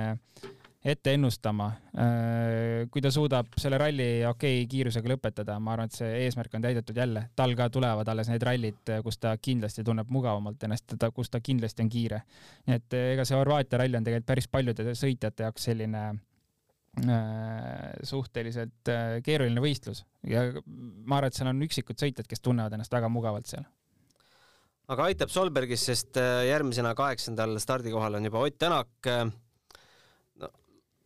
ette 0.85 1.13
ennustama. 1.13 1.67
Äh, 1.93 2.87
kui 2.91 3.03
ta 3.05 3.11
suudab 3.13 3.53
selle 3.61 3.79
ralli 3.81 4.25
okei 4.25 4.63
okay, 4.63 4.69
kiirusega 4.71 5.13
lõpetada, 5.13 5.59
ma 5.61 5.75
arvan, 5.75 5.91
et 5.91 5.99
see 5.99 6.09
eesmärk 6.25 6.55
on 6.57 6.65
täidetud 6.65 6.97
jälle. 6.97 7.27
tal 7.37 7.53
ka 7.57 7.69
tulevad 7.71 8.09
alles 8.09 8.31
need 8.33 8.45
rallid, 8.47 8.93
kus 9.05 9.21
ta 9.21 9.35
kindlasti 9.37 9.85
tunneb 9.85 10.09
mugavamalt 10.11 10.63
ennast, 10.65 10.97
kus 11.15 11.31
ta 11.31 11.41
kindlasti 11.45 11.85
on 11.85 11.93
kiire. 11.93 12.23
nii 12.67 12.81
et 12.81 12.97
äh, 12.97 13.13
ega 13.15 13.27
see 13.29 13.37
Horvaatia 13.37 13.83
ralli 13.83 14.01
on 14.01 14.09
tegelikult 14.09 14.31
päris 14.33 14.49
paljude 14.49 14.95
sõitjate 14.97 15.45
jaoks 15.45 15.69
selline 15.69 16.07
äh, 16.09 17.91
suhteliselt 18.03 18.93
keeruline 19.25 19.61
võistlus 19.61 20.07
ja 20.25 20.49
ma 20.65 21.21
arvan, 21.21 21.29
et 21.29 21.37
seal 21.37 21.53
on 21.53 21.63
üksikud 21.69 22.01
sõitjad, 22.01 22.25
kes 22.29 22.41
tunnevad 22.41 22.73
ennast 22.73 22.97
väga 22.97 23.13
mugavalt 23.13 23.53
seal 23.53 23.69
aga 24.91 25.13
aitab 25.13 25.29
Solbergist, 25.31 25.93
sest 25.93 26.17
järgmisena 26.49 26.97
kaheksandal 26.99 27.61
stardikohal 27.61 28.17
on 28.17 28.25
juba 28.27 28.49
Ott 28.49 28.59
Tänak 28.59 29.13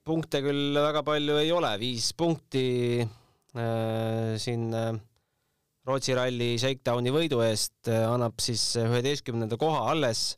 punkte 0.05 0.40
küll 0.45 0.77
väga 0.77 1.03
palju 1.07 1.38
ei 1.40 1.51
ole, 1.55 1.73
viis 1.81 2.11
punkti 2.17 2.67
äh, 3.01 4.35
siin 4.40 4.69
äh, 4.77 4.93
Rootsi 5.85 6.17
ralli 6.17 6.55
Shakedowni 6.61 7.12
võidu 7.12 7.40
eest 7.45 7.90
äh, 7.93 8.05
annab 8.09 8.40
siis 8.40 8.62
üheteistkümnenda 8.81 9.59
koha 9.61 9.87
alles, 9.93 10.37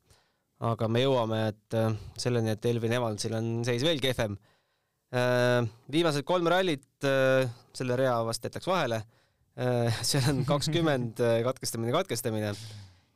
aga 0.66 0.88
me 0.90 1.02
jõuame, 1.02 1.42
et 1.52 1.78
äh, 1.78 1.92
selleni, 2.18 2.54
et 2.54 2.70
Elvin 2.70 2.96
Evansil 2.98 3.36
on 3.38 3.50
seis 3.66 3.84
veel 3.86 4.02
kehvem 4.02 4.38
äh,. 5.14 5.60
viimased 5.92 6.26
kolm 6.26 6.48
rallit 6.50 7.06
äh,, 7.06 7.50
selle 7.76 7.98
rea 7.98 8.16
vast 8.26 8.46
jätaks 8.46 8.70
vahele 8.70 9.02
äh,, 9.58 10.02
seal 10.06 10.30
on 10.30 10.42
kakskümmend 10.52 11.22
äh, 11.22 11.40
katkestamine, 11.46 11.94
katkestamine. 11.94 12.54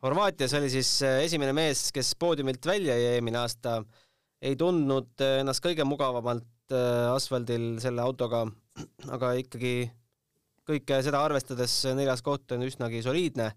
Horvaatias 0.02 0.54
oli 0.58 0.70
siis 0.72 0.96
äh, 1.06 1.22
esimene 1.26 1.54
mees, 1.56 1.88
kes 1.94 2.14
poodiumilt 2.18 2.66
välja 2.66 2.98
jäi 2.98 3.18
eelmine 3.18 3.42
aasta 3.42 3.80
äh, 3.82 3.98
ei 4.40 4.57
tundnud 4.59 5.20
äh, 5.22 5.40
ennast 5.42 5.62
kõige 5.64 5.85
mugavamalt 5.88 6.72
äh, 6.72 7.09
asfaldil 7.12 7.74
selle 7.83 8.05
autoga, 8.05 8.46
aga 9.14 9.35
ikkagi 9.40 9.74
kõike 10.70 11.00
seda 11.05 11.22
arvestades 11.26 11.74
neljas 11.98 12.22
koht 12.24 12.53
on 12.55 12.64
üsnagi 12.66 13.03
soliidne. 13.05 13.51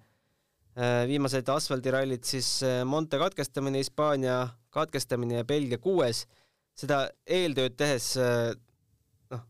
Äh, 0.74 1.04
viimased 1.10 1.50
asfaldirallid 1.54 2.26
siis 2.26 2.58
Monte 2.90 3.20
katkestamine, 3.22 3.84
Hispaania 3.84 4.48
katkestamine 4.74 5.42
ja 5.42 5.48
Belgia 5.48 5.78
kuues. 5.78 6.26
seda 6.74 7.04
eeltööd 7.30 7.76
tehes 7.78 8.16
noh, 8.18 9.44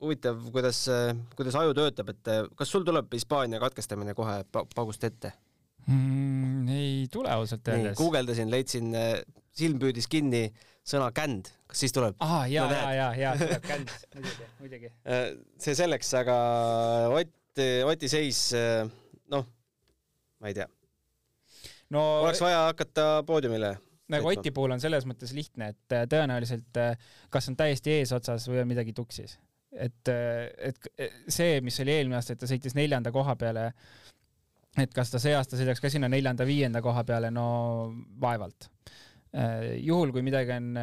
huvitav, 0.00 0.38
kuidas, 0.48 0.78
kuidas 1.36 1.58
aju 1.60 1.74
töötab, 1.76 2.14
et 2.14 2.30
kas 2.56 2.70
sul 2.72 2.86
tuleb 2.88 3.12
Hispaania 3.12 3.60
katkestamine 3.60 4.14
kohe 4.16 4.38
paugust 4.72 5.04
ette 5.04 5.34
mm,? 5.84 6.68
ei 6.72 7.04
tule 7.12 7.28
ausalt 7.28 7.68
öeldes. 7.68 7.98
guugeldasin, 8.00 8.48
leidsin 8.50 8.96
silm 9.56 9.80
püüdis 9.82 10.08
kinni 10.10 10.46
sõna 10.86 11.10
känd, 11.14 11.50
kas 11.66 11.82
siis 11.84 11.94
tuleb? 11.94 12.18
aa, 12.22 12.44
ja, 12.50 12.66
ja, 12.70 12.92
ja, 12.94 13.08
ja 13.20 13.34
tuleb 13.40 13.66
känd, 13.72 13.90
muidugi, 14.14 14.48
muidugi. 14.60 14.92
Äh, 15.08 15.26
see 15.62 15.76
selleks, 15.78 16.12
aga 16.20 16.36
Ott, 17.16 17.34
Oti 17.88 18.10
seis, 18.12 18.50
noh, 19.32 19.46
ma 20.40 20.52
ei 20.52 20.56
tea 20.58 20.68
no,. 21.90 22.02
oleks 22.26 22.42
vaja 22.44 22.66
hakata 22.68 23.06
poodiumile 23.26 23.76
nagu 24.12 24.30
Oti 24.30 24.52
puhul 24.54 24.76
on 24.76 24.82
selles 24.82 25.06
mõttes 25.08 25.32
lihtne, 25.34 25.72
et 25.74 25.96
äh, 25.96 26.06
tõenäoliselt 26.10 26.80
kas 27.32 27.50
on 27.50 27.58
täiesti 27.58 27.96
eesotsas 27.98 28.46
või 28.50 28.62
on 28.62 28.70
midagi 28.70 28.94
tuksis. 28.96 29.38
et, 29.72 30.08
et 30.08 30.86
see, 31.28 31.60
mis 31.60 31.80
oli 31.82 31.92
eelmine 31.92 32.16
aasta, 32.20 32.36
et 32.36 32.40
ta 32.40 32.48
sõitis 32.48 32.76
neljanda 32.78 33.10
koha 33.12 33.34
peale, 33.36 33.66
et 34.78 34.94
kas 34.94 35.10
ta 35.12 35.20
see 35.20 35.34
aasta 35.36 35.58
sõidaks 35.58 35.82
ka 35.82 35.90
sinna 35.92 36.08
neljanda-viienda 36.12 36.80
koha 36.84 37.02
peale, 37.04 37.32
no 37.34 37.48
vaevalt 38.20 38.70
juhul, 39.36 40.14
kui 40.14 40.22
midagi 40.24 40.54
on 40.54 40.78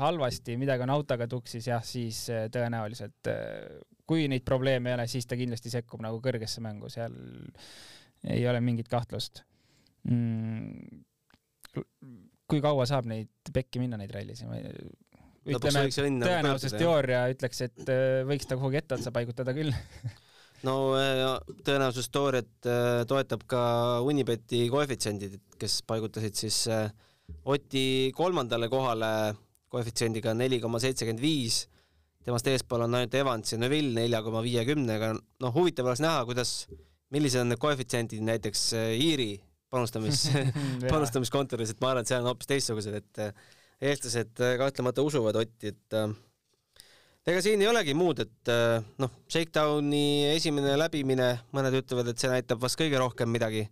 halvasti, 0.00 0.56
midagi 0.58 0.82
on 0.82 0.90
autoga 0.90 1.28
tuksis, 1.30 1.68
jah, 1.68 1.84
siis 1.86 2.24
tõenäoliselt 2.50 3.30
kui 4.06 4.26
neid 4.30 4.44
probleeme 4.46 4.92
ei 4.92 4.96
ole, 4.96 5.06
siis 5.10 5.26
ta 5.28 5.38
kindlasti 5.38 5.72
sekkub 5.72 6.02
nagu 6.04 6.20
kõrgesse 6.24 6.62
mängu, 6.64 6.90
seal 6.92 7.14
ei 8.26 8.46
ole 8.48 8.62
mingit 8.64 8.88
kahtlust 8.90 9.42
mm,. 10.08 11.02
kui 12.48 12.62
kaua 12.64 12.86
saab 12.88 13.08
neid 13.10 13.52
pekki 13.52 13.82
minna, 13.82 13.98
neid 14.00 14.14
rallisid? 14.14 14.50
ütleme, 15.46 15.86
tõenäosusteooria 16.22 17.26
ütleks, 17.34 17.64
et 17.68 17.82
äh, 17.92 18.22
võiks 18.26 18.48
ta 18.48 18.58
kuhugi 18.58 18.80
etteotsa 18.80 19.12
paigutada 19.14 19.54
küll 19.54 19.74
no 20.66 20.76
äh, 20.98 21.22
tõenäosusteooriat 21.66 22.70
äh, 22.70 23.02
toetab 23.10 23.44
ka 23.50 23.62
Unibeti 24.06 24.64
koefitsiendid, 24.72 25.38
kes 25.60 25.80
paigutasid 25.86 26.38
siis 26.38 26.64
Oti 27.46 28.10
kolmandale 28.14 28.66
kohale 28.70 29.08
koefitsiendiga 29.70 30.34
neli 30.34 30.58
koma 30.62 30.80
seitsekümmend 30.82 31.22
viis. 31.22 31.60
Temast 32.26 32.48
eespool 32.50 32.82
on 32.86 32.96
ainult 32.98 33.14
Evans 33.14 33.52
ja 33.52 33.58
Neville 33.60 33.94
nelja 33.94 34.18
koma 34.26 34.40
viiekümnega, 34.42 35.12
noh, 35.14 35.52
huvitav 35.54 35.86
oleks 35.86 36.02
näha, 36.02 36.24
kuidas, 36.26 36.54
millised 37.14 37.44
on 37.44 37.52
need 37.52 37.62
koefitsiendid 37.62 38.24
näiteks 38.26 38.64
äh, 38.74 38.88
Iiri 38.98 39.28
panustamis 39.70 40.24
panustamiskontoris, 40.92 41.70
et 41.74 41.82
ma 41.82 41.92
arvan, 41.92 42.02
et 42.02 42.10
seal 42.10 42.24
on 42.24 42.32
hoopis 42.32 42.50
teistsugused, 42.50 42.98
et 42.98 43.22
äh, 43.22 43.46
eestlased 43.92 44.42
äh, 44.42 44.56
kahtlemata 44.58 45.06
usuvad 45.06 45.38
Otti, 45.38 45.70
et 45.70 45.98
ega 47.30 47.46
siin 47.46 47.62
ei 47.62 47.70
olegi 47.70 47.94
muud, 47.94 48.24
et 48.26 48.52
noh, 49.02 49.14
Shakedowni 49.30 50.32
esimene 50.32 50.74
läbimine, 50.82 51.30
mõned 51.54 51.78
ütlevad, 51.78 52.10
et 52.10 52.22
see 52.22 52.30
näitab 52.32 52.62
vast 52.62 52.78
kõige 52.80 52.98
rohkem 53.02 53.30
midagi, 53.30 53.68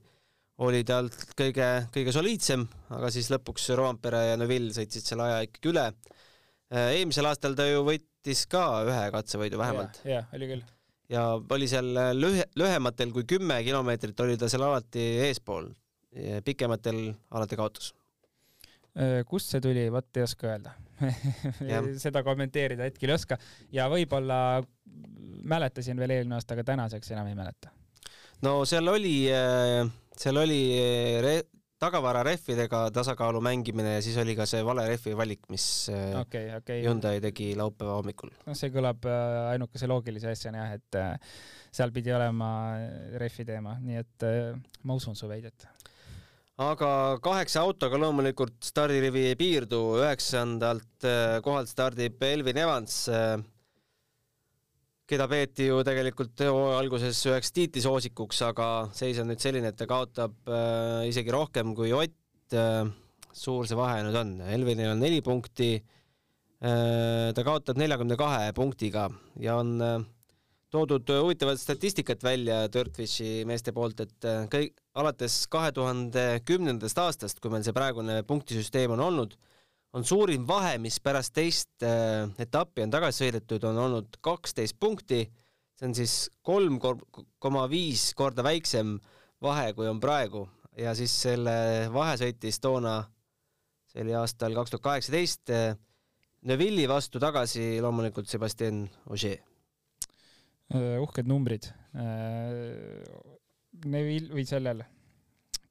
oli 0.63 0.85
talt 0.87 1.17
kõige, 1.39 1.69
kõige 1.95 2.13
soliidsem, 2.15 2.67
aga 2.95 3.11
siis 3.13 3.31
lõpuks 3.33 3.71
Roampere 3.79 4.21
ja 4.31 4.37
Neville 4.39 4.75
sõitsid 4.77 5.07
selle 5.07 5.27
aja 5.27 5.41
ikkagi 5.47 5.73
üle. 5.73 5.87
eelmisel 6.71 7.27
aastal 7.31 7.57
ta 7.59 7.67
ju 7.67 7.83
võitis 7.87 8.45
ka 8.51 8.85
ühe 8.87 9.09
katsevõidu 9.15 9.59
vähemalt. 9.59 10.01
jah, 10.07 10.29
oli 10.37 10.51
küll. 10.53 10.63
ja 11.11 11.27
oli 11.59 11.69
seal 11.71 11.91
lühe, 12.19 12.47
lühematel 12.57 13.13
kui 13.13 13.27
kümme 13.29 13.63
kilomeetrit 13.67 14.21
oli 14.21 14.39
ta 14.39 14.49
seal 14.49 14.63
alati 14.69 15.05
eespool, 15.27 15.69
pikematel 16.45 17.13
alati 17.31 17.59
kaotus. 17.59 17.93
kust 19.27 19.51
see 19.51 19.61
tuli, 19.61 19.89
vot 19.91 20.17
ei 20.17 20.23
oska 20.23 20.53
öelda 20.53 20.79
seda 22.05 22.23
kommenteerida 22.23 22.87
hetkel 22.87 23.11
ei 23.11 23.19
oska 23.19 23.39
ja 23.75 23.89
võib-olla 23.91 24.63
mäletasin 25.45 25.99
veel 25.99 26.15
eelmine 26.15 26.39
aasta, 26.39 26.55
aga 26.55 26.65
tänaseks 26.71 27.11
enam 27.11 27.27
ei 27.27 27.35
mäleta. 27.35 27.73
no 28.47 28.61
seal 28.69 28.89
oli, 28.89 29.17
seal 30.19 30.39
oli 30.41 30.61
tagavara 31.83 32.23
rehvidega 32.25 32.87
tasakaalu 32.95 33.41
mängimine 33.45 33.97
ja 33.97 34.03
siis 34.05 34.17
oli 34.23 34.37
ka 34.39 34.47
see 34.49 34.63
vale 34.65 34.87
rehvi 34.89 35.15
valik, 35.19 35.45
mis 35.53 35.67
okay, 36.21 36.49
okay. 36.57 36.83
Hyundai 36.85 37.21
tegi 37.25 37.53
laupäeva 37.59 37.99
hommikul. 37.99 38.33
noh, 38.47 38.57
see 38.59 38.73
kõlab 38.75 39.05
äh, 39.11 39.53
ainukese 39.55 39.91
loogilise 39.91 40.33
asjana 40.33 40.63
jah, 40.65 40.77
et 40.79 41.01
seal 41.75 41.93
pidi 41.95 42.15
olema 42.15 42.51
rehvi 43.21 43.47
teema, 43.49 43.77
nii 43.83 44.01
et 44.01 44.29
ma 44.87 44.97
usun 44.97 45.19
su 45.19 45.29
väidet. 45.29 45.67
aga 46.63 46.91
kaheksa 47.23 47.65
autoga 47.67 47.99
loomulikult 48.01 48.61
stardirivi 48.65 49.27
ei 49.33 49.41
piirdu, 49.41 49.83
üheksandalt 50.05 51.11
kohalt 51.45 51.69
stardib 51.69 52.23
Elvin 52.23 52.63
Evans 52.65 53.03
keda 55.11 55.27
peeti 55.29 55.69
ju 55.69 55.83
tegelikult 55.85 56.41
alguses 56.49 57.19
üheks 57.29 57.53
tiitlisoosikuks, 57.57 58.41
aga 58.49 58.69
seis 58.97 59.21
on 59.21 59.29
nüüd 59.31 59.43
selline, 59.43 59.73
et 59.73 59.79
ta 59.79 59.89
kaotab 59.89 60.37
äh, 60.49 61.05
isegi 61.11 61.35
rohkem 61.35 61.75
kui 61.77 61.93
Ott 61.97 62.57
äh,. 62.57 62.89
suur 63.35 63.67
see 63.67 63.77
vahe 63.77 64.01
nüüd 64.07 64.17
on, 64.17 64.33
Elvinil 64.55 64.95
on 64.95 65.03
neli 65.03 65.21
punkti 65.25 65.75
äh,. 65.77 67.31
ta 67.37 67.45
kaotab 67.45 67.81
neljakümne 67.81 68.17
kahe 68.17 68.53
punktiga 68.57 69.09
ja 69.43 69.59
on 69.61 69.77
äh, 69.85 69.99
toodud 70.75 71.11
huvitavat 71.21 71.61
statistikat 71.61 72.25
välja 72.25 72.65
Dirtfishi 72.73 73.45
meeste 73.47 73.75
poolt, 73.77 74.01
et 74.01 74.29
äh, 74.29 74.47
kõik 74.51 74.79
alates 74.99 75.45
kahe 75.53 75.73
tuhande 75.75 76.41
kümnendast 76.49 76.99
aastast, 76.99 77.43
kui 77.43 77.53
meil 77.53 77.67
see 77.67 77.77
praegune 77.77 78.23
punktisüsteem 78.27 78.97
on 78.97 79.05
olnud 79.05 79.37
on 79.95 80.05
suurim 80.07 80.43
vahe, 80.47 80.77
mis 80.83 80.99
pärast 81.03 81.35
teist 81.37 81.85
äh, 81.87 82.27
etappi 82.43 82.83
on 82.85 82.93
tagasi 82.93 83.25
sõidetud, 83.25 83.65
on 83.71 83.79
olnud 83.87 84.19
kaksteist 84.25 84.79
punkti. 84.81 85.25
see 85.75 85.89
on 85.89 85.95
siis 85.95 86.15
kolm 86.43 86.79
koma 87.39 87.65
viis 87.71 88.13
korda 88.15 88.43
väiksem 88.47 88.99
vahe, 89.43 89.73
kui 89.75 89.89
on 89.91 90.01
praegu 90.01 90.45
ja 90.79 90.95
siis 90.99 91.15
selle 91.27 91.89
vahe 91.95 92.17
sõitis 92.19 92.61
toona, 92.63 93.03
see 93.91 94.03
oli 94.03 94.15
aastal 94.19 94.55
kaks 94.55 94.75
tuhat 94.75 94.87
kaheksateist, 94.91 95.51
äh, 95.55 95.77
Neville'i 96.45 96.85
vastu 96.91 97.21
tagasi 97.23 97.81
loomulikult 97.81 98.29
Sebastian 98.29 98.83
Ogier. 99.09 99.39
Äh, 100.75 100.99
uhked 101.01 101.25
numbrid. 101.31 101.71
Neville 103.85 104.35
või 104.35 104.45
sellel, 104.45 104.83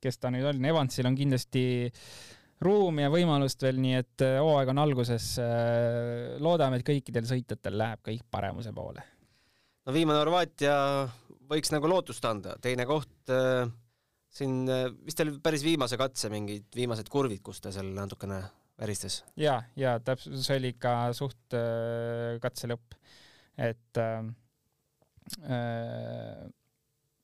kes 0.02 0.18
ta 0.18 0.32
nüüd 0.34 0.48
on, 0.48 0.64
Evansil 0.66 1.06
on 1.06 1.18
kindlasti 1.20 1.64
ruumi 2.64 3.06
ja 3.06 3.12
võimalust 3.14 3.64
veel, 3.66 3.80
nii 3.84 3.98
et 4.00 4.26
äh, 4.26 4.40
hooaeg 4.42 4.72
on 4.74 4.84
alguses. 4.84 5.34
Äh, 5.44 6.36
loodame, 6.44 6.80
et 6.80 6.88
kõikidel 6.88 7.28
sõitjatel 7.30 7.78
läheb 7.80 8.04
kõik 8.06 8.26
paremuse 8.32 8.74
poole. 8.76 9.06
no 9.86 9.96
viimane 9.96 10.20
Horvaatia 10.22 10.76
võiks 11.50 11.74
nagu 11.74 11.90
lootust 11.92 12.26
anda, 12.26 12.56
teine 12.62 12.86
koht 12.90 13.32
äh, 13.34 13.68
siin 14.34 14.64
äh, 14.70 14.88
vist 15.06 15.22
oli 15.24 15.38
päris 15.44 15.64
viimase 15.66 15.98
katse 16.00 16.32
mingid 16.34 16.68
viimased 16.76 17.10
kurvid, 17.12 17.42
kus 17.46 17.62
ta 17.62 17.72
seal 17.74 17.92
natukene 17.94 18.42
väristas. 18.80 19.22
ja, 19.40 19.60
ja 19.80 19.98
täpselt, 20.04 20.40
see 20.46 20.58
oli 20.62 20.74
ikka 20.74 20.96
suht 21.18 21.58
äh, 21.58 22.40
katse 22.44 22.70
lõpp, 22.72 22.98
et 23.62 24.02
äh, 24.02 24.24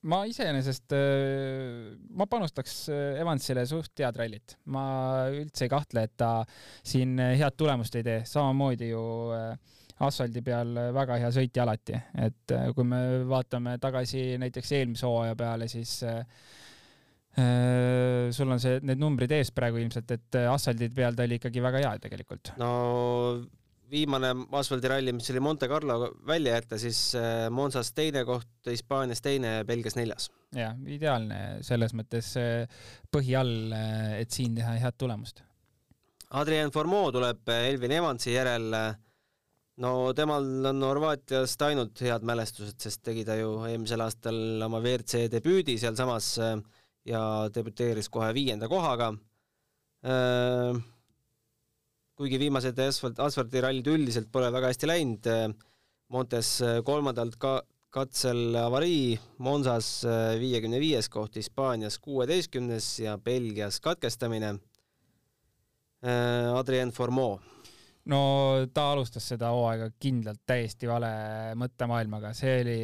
ma 0.07 0.21
iseenesest, 0.29 0.93
äh, 0.95 1.97
ma 2.15 2.27
panustaks 2.29 2.75
äh, 2.93 3.19
Evansile 3.19 3.65
suht 3.67 3.99
head 3.99 4.19
rallit. 4.19 4.55
ma 4.71 5.27
üldse 5.33 5.67
ei 5.67 5.73
kahtle, 5.73 6.05
et 6.07 6.15
ta 6.19 6.31
siin 6.83 7.17
head 7.19 7.57
tulemust 7.59 7.99
ei 7.99 8.05
tee, 8.07 8.21
samamoodi 8.29 8.93
ju 8.93 9.03
äh, 9.35 9.51
asfaldi 10.07 10.43
peal 10.45 10.71
väga 10.95 11.19
hea 11.19 11.33
sõitja 11.35 11.65
alati, 11.65 11.99
et 12.23 12.55
kui 12.75 12.87
me 12.87 13.01
vaatame 13.27 13.75
tagasi 13.83 14.37
näiteks 14.39 14.71
eelmise 14.77 15.03
hooaja 15.09 15.35
peale, 15.35 15.67
siis 15.67 15.97
äh, 16.07 16.23
sul 18.35 18.51
on 18.51 18.63
see, 18.63 18.79
need 18.87 18.99
numbrid 18.99 19.31
ees 19.35 19.51
praegu 19.55 19.81
ilmselt, 19.81 20.15
et 20.15 20.39
asfaldi 20.47 20.87
peal 20.95 21.19
ta 21.19 21.27
oli 21.27 21.35
ikkagi 21.41 21.63
väga 21.63 21.83
hea 21.83 21.91
tegelikult. 22.07 22.53
no 22.61 22.71
viimane 23.91 24.31
asfaldiralli, 24.59 25.13
mis 25.15 25.29
oli 25.33 25.41
Monte 25.43 25.67
Carlo 25.67 26.11
välja 26.27 26.55
jätta, 26.55 26.77
siis 26.81 26.99
äh, 27.17 27.47
Monsas 27.49 27.91
teine 27.93 28.23
koht, 28.25 28.49
Hispaanias 28.69 29.21
teine, 29.21 29.63
Belgias 29.67 29.97
neljas. 29.97 30.29
jah, 30.55 30.75
ideaalne 30.87 31.59
selles 31.65 31.93
mõttes 31.97 32.31
äh, 32.39 32.81
põhi 33.11 33.35
all, 33.37 33.71
äh, 33.75 34.19
et 34.21 34.33
siin 34.35 34.57
teha 34.57 34.75
head 34.81 34.97
tulemust. 34.97 35.43
Adrien 36.39 36.71
Formeau 36.71 37.09
tuleb 37.13 37.49
Elvin 37.49 37.95
Evansi 37.97 38.35
järel. 38.35 38.69
no 39.81 39.91
temal 40.13 40.45
on 40.69 40.83
Horvaatiast 40.83 41.61
ainult 41.65 42.01
head 42.05 42.25
mälestused, 42.27 42.77
sest 42.77 43.01
tegi 43.03 43.25
ta 43.25 43.37
ju 43.39 43.55
eelmisel 43.65 44.03
aastal 44.05 44.61
oma 44.65 44.81
WRC 44.83 45.25
debüüdi 45.31 45.79
sealsamas 45.81 46.35
ja 47.05 47.23
debüteeris 47.55 48.09
kohe 48.13 48.29
viienda 48.33 48.67
kohaga 48.69 49.09
kuigi 52.19 52.39
viimased 52.41 52.79
asfalt, 52.83 53.19
asfaldirallid 53.23 53.87
üldiselt 53.87 54.27
pole 54.31 54.49
väga 54.51 54.73
hästi 54.73 54.89
läinud. 54.89 55.29
Montes 56.11 56.57
äh, 56.65 56.79
kolmandalt 56.83 57.37
ka 57.39 57.59
katsel 57.93 58.57
avarii, 58.59 59.13
Monsas 59.45 60.01
äh, 60.05 60.33
viiekümne 60.41 60.81
viies 60.81 61.07
koht, 61.09 61.37
Hispaanias 61.39 61.99
kuueteistkümnes 62.03 62.89
ja 63.05 63.15
Belgias 63.21 63.79
katkestamine. 63.85 64.57
Äh, 66.03 66.49
Adrien 66.57 66.91
Formeau 66.95 67.39
no 68.09 68.19
ta 68.73 68.87
alustas 68.93 69.27
seda 69.29 69.51
hooaega 69.53 69.91
kindlalt 70.01 70.41
täiesti 70.47 70.87
vale 70.89 71.09
mõttemaailmaga, 71.59 72.31
see 72.33 72.55
oli 72.63 72.77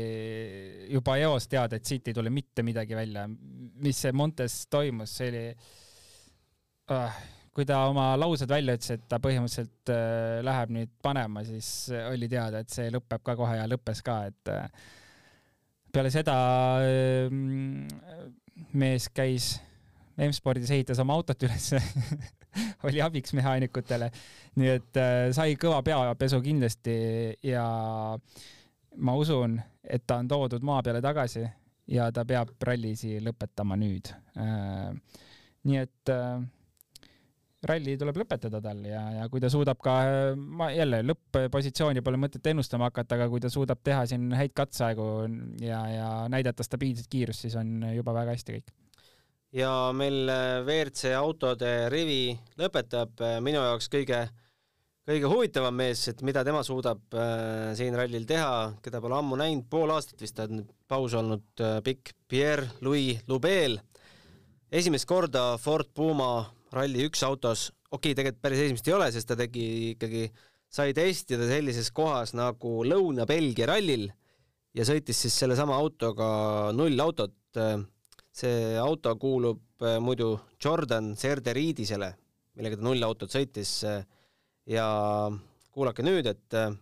juba 0.93 1.15
eos 1.17 1.47
teada, 1.49 1.79
et 1.79 1.87
siit 1.87 2.11
ei 2.11 2.17
tule 2.17 2.29
mitte 2.29 2.61
midagi 2.67 2.97
välja. 2.97 3.25
mis 3.27 3.97
see 3.97 4.13
Montes 4.13 4.67
toimus, 4.69 5.15
see 5.17 5.31
oli 5.31 5.45
uh, 6.93 7.17
kui 7.55 7.65
ta 7.67 7.85
oma 7.87 8.09
laused 8.19 8.49
välja 8.51 8.75
ütles, 8.75 8.91
et 8.97 9.05
ta 9.09 9.19
põhimõtteliselt 9.23 9.93
äh, 9.93 10.41
läheb 10.43 10.73
nüüd 10.75 10.91
panema, 11.05 11.45
siis 11.47 11.89
oli 12.11 12.27
teada, 12.31 12.61
et 12.61 12.73
see 12.73 12.89
lõpeb 12.93 13.23
ka 13.23 13.37
kohe 13.39 13.55
ja 13.55 13.67
lõppes 13.71 14.03
ka, 14.05 14.17
et 14.31 14.51
äh, 14.51 14.67
peale 15.95 16.11
seda 16.11 16.35
äh, 16.83 17.31
mees 18.75 19.07
käis 19.15 19.55
M-spordis, 20.15 20.71
ehitas 20.71 20.99
oma 21.03 21.15
autot 21.17 21.43
ülesse 21.43 21.79
oli 22.87 23.01
abiks 23.03 23.33
mehaanikutele. 23.35 24.09
nii 24.55 24.71
et 24.77 24.99
äh, 24.99 25.27
sai 25.35 25.57
kõva 25.59 25.81
peapesu 25.83 26.39
kindlasti 26.43 26.95
ja 27.43 27.65
ma 28.95 29.15
usun, 29.19 29.59
et 29.83 30.05
ta 30.07 30.21
on 30.23 30.27
toodud 30.31 30.63
maa 30.63 30.83
peale 30.83 31.01
tagasi 31.03 31.43
ja 31.91 32.09
ta 32.15 32.23
peab 32.25 32.55
rallisi 32.63 33.19
lõpetama 33.23 33.77
nüüd 33.79 34.11
äh,. 34.39 34.91
nii 35.67 35.81
et 35.83 36.13
äh, 36.13 36.39
ralli 37.69 37.95
tuleb 37.99 38.19
lõpetada 38.21 38.61
tal 38.63 38.81
ja, 38.87 39.01
ja 39.19 39.27
kui 39.31 39.41
ta 39.43 39.49
suudab 39.51 39.79
ka, 39.83 39.95
ma 40.35 40.69
jälle 40.73 41.01
lõpp-positsiooni 41.05 42.03
pole 42.05 42.19
mõtet 42.21 42.45
ennustama 42.51 42.89
hakata, 42.89 43.17
aga 43.17 43.27
kui 43.31 43.43
ta 43.43 43.51
suudab 43.53 43.81
teha 43.85 44.05
siin 44.09 44.29
häid 44.35 44.53
katseaegu 44.57 45.07
ja, 45.63 45.81
ja 45.91 46.09
näidata 46.31 46.65
stabiilset 46.65 47.09
kiirust, 47.11 47.45
siis 47.45 47.57
on 47.59 47.83
juba 47.95 48.15
väga 48.15 48.35
hästi 48.35 48.57
kõik. 48.57 48.73
ja 49.55 49.71
meil 49.95 50.29
äh, 50.29 50.63
WRC 50.63 51.13
autode 51.17 51.75
rivi 51.93 52.35
lõpetab 52.59 53.21
äh, 53.23 53.37
minu 53.43 53.63
jaoks 53.63 53.89
kõige, 53.93 54.25
kõige 55.07 55.31
huvitavam 55.31 55.77
mees, 55.79 56.07
et 56.11 56.21
mida 56.27 56.43
tema 56.45 56.63
suudab 56.65 57.17
äh, 57.17 57.71
siin 57.77 57.97
rallil 57.97 58.27
teha, 58.29 58.75
keda 58.85 59.01
pole 59.01 59.17
ammu 59.17 59.39
näinud, 59.41 59.69
pool 59.71 59.93
aastat 59.95 60.21
vist 60.21 60.39
on 60.43 60.65
paus 60.87 61.17
olnud 61.17 61.65
pikk, 61.85 62.13
Pierre-Louis 62.29 63.25
Lubel. 63.31 63.79
esimest 64.71 65.07
korda 65.07 65.55
Ford 65.61 65.89
Puma 65.93 66.45
Rally1 66.75 67.23
autos, 67.27 67.69
okei 67.89 68.11
okay,, 68.11 68.17
tegelikult 68.17 68.43
päris 68.43 68.65
esimest 68.65 68.89
ei 68.89 68.95
ole, 68.97 69.07
sest 69.15 69.29
ta 69.29 69.37
tegi 69.39 69.65
ikkagi, 69.93 70.25
sai 70.75 70.93
testida 70.97 71.47
sellises 71.47 71.91
kohas 71.95 72.33
nagu 72.35 72.81
Lõuna-Belgia 72.87 73.69
rallil 73.69 74.09
ja 74.75 74.85
sõitis 74.87 75.21
siis 75.23 75.37
sellesama 75.43 75.77
autoga 75.79 76.27
nullautot. 76.75 77.35
see 78.35 78.75
auto 78.75 79.13
kuulub 79.15 79.61
äh, 79.79 79.95
muidu 80.03 80.33
Jordan 80.59 81.13
Serderiidisele, 81.15 82.09
millega 82.59 82.75
ta 82.75 82.83
nullautot 82.83 83.31
sõitis. 83.31 83.85
ja 84.65 84.87
kuulake 85.71 86.03
nüüd, 86.03 86.27
et 86.27 86.57
äh, 86.59 86.73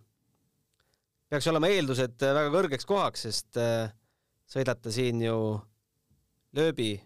peaks 1.30 1.46
olema 1.50 1.70
eeldused 1.70 2.18
väga 2.18 2.50
kõrgeks 2.50 2.86
kohaks, 2.86 3.26
sest 3.28 3.58
äh, 3.62 3.92
sõidate 4.50 4.90
siin 4.90 5.22
ju 5.22 5.38
lööbi 6.54 6.96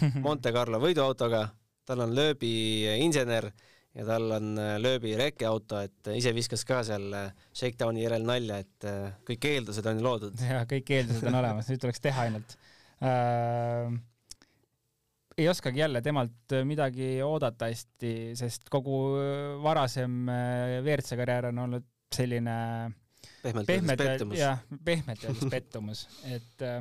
Monte 0.24 0.52
Carlo 0.52 0.80
võiduautoga 0.82 1.46
tal 1.86 2.04
on 2.06 2.14
lööbi 2.16 2.52
insener 3.02 3.50
ja 3.94 4.06
tal 4.08 4.30
on 4.36 4.54
äh, 4.58 4.74
lööbi 4.82 5.14
rekkeauto, 5.18 5.82
et 5.86 6.10
ise 6.16 6.34
viskas 6.36 6.64
ka 6.68 6.82
seal 6.86 7.06
Shakedowni 7.54 8.02
järel 8.04 8.26
nalja, 8.26 8.62
et 8.64 8.88
kõik 9.28 9.46
eeldused 9.52 9.86
on 9.90 10.02
loodud. 10.04 10.42
ja 10.50 10.64
kõik 10.70 10.96
eeldused 10.98 11.30
on 11.30 11.38
olemas, 11.42 11.70
nüüd 11.70 11.84
tuleks 11.84 12.02
teha 12.04 12.26
ainult 12.28 12.56
äh,. 13.04 13.94
ei 15.38 15.48
oskagi 15.50 15.82
jälle 15.82 16.02
temalt 16.02 16.58
midagi 16.66 17.16
oodata 17.26 17.70
hästi, 17.70 18.34
sest 18.38 18.68
kogu 18.70 19.00
varasem 19.62 20.28
WRC 20.28 21.18
karjäär 21.18 21.50
on 21.50 21.64
olnud 21.66 21.88
selline 22.14 22.58
pehmelt 23.42 23.70
öeldes 23.70 23.96
pettumus. 23.96 24.38
jah, 24.38 24.62
pehmelt 24.84 25.24
öeldes 25.24 25.50
pettumus, 25.50 26.04
et 26.30 26.64
äh, 26.64 26.80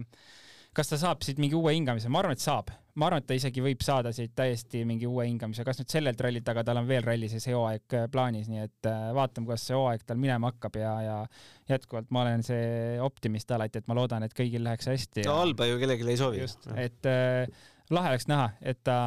kas 0.78 0.90
ta 0.90 1.00
saab 1.00 1.22
siit 1.26 1.42
mingi 1.42 1.58
uue 1.58 1.74
hingamise, 1.76 2.10
ma 2.12 2.22
arvan, 2.22 2.38
et 2.38 2.44
saab. 2.44 2.72
ma 3.00 3.08
arvan, 3.08 3.24
et 3.24 3.28
ta 3.30 3.34
isegi 3.38 3.62
võib 3.66 3.82
saada 3.82 4.12
siit 4.14 4.36
täiesti 4.38 4.84
mingi 4.86 5.08
uue 5.10 5.26
hingamise, 5.26 5.66
kas 5.66 5.80
nüüd 5.80 5.90
sellelt 5.90 6.22
rallilt, 6.22 6.50
aga 6.50 6.64
tal 6.68 6.82
on 6.82 6.88
veel 6.90 7.06
ralli 7.06 7.30
see 7.32 7.56
hooaeg 7.56 7.98
äh, 7.98 8.08
plaanis, 8.14 8.50
nii 8.52 8.64
et 8.68 8.90
äh, 8.90 9.10
vaatame, 9.18 9.50
kuidas 9.50 9.66
see 9.66 9.78
hooaeg 9.78 10.06
tal 10.06 10.22
minema 10.22 10.52
hakkab 10.52 10.78
ja, 10.78 10.94
ja 11.02 11.18
jätkuvalt 11.74 12.14
ma 12.14 12.22
olen 12.26 12.46
see 12.46 12.98
optimist 13.02 13.54
alati, 13.56 13.82
et 13.82 13.90
ma 13.90 13.98
loodan, 13.98 14.26
et 14.28 14.38
kõigil 14.38 14.66
läheks 14.66 14.90
hästi. 14.94 15.28
no 15.30 15.40
halba 15.42 15.70
ju 15.70 15.82
kellelegi 15.82 16.10
ei 16.14 16.22
soovi. 16.22 16.42
just, 16.46 16.70
et 16.78 17.10
äh, 17.10 17.64
lahe 17.94 18.14
oleks 18.14 18.30
näha, 18.30 18.52
et 18.62 18.82
ta 18.86 18.98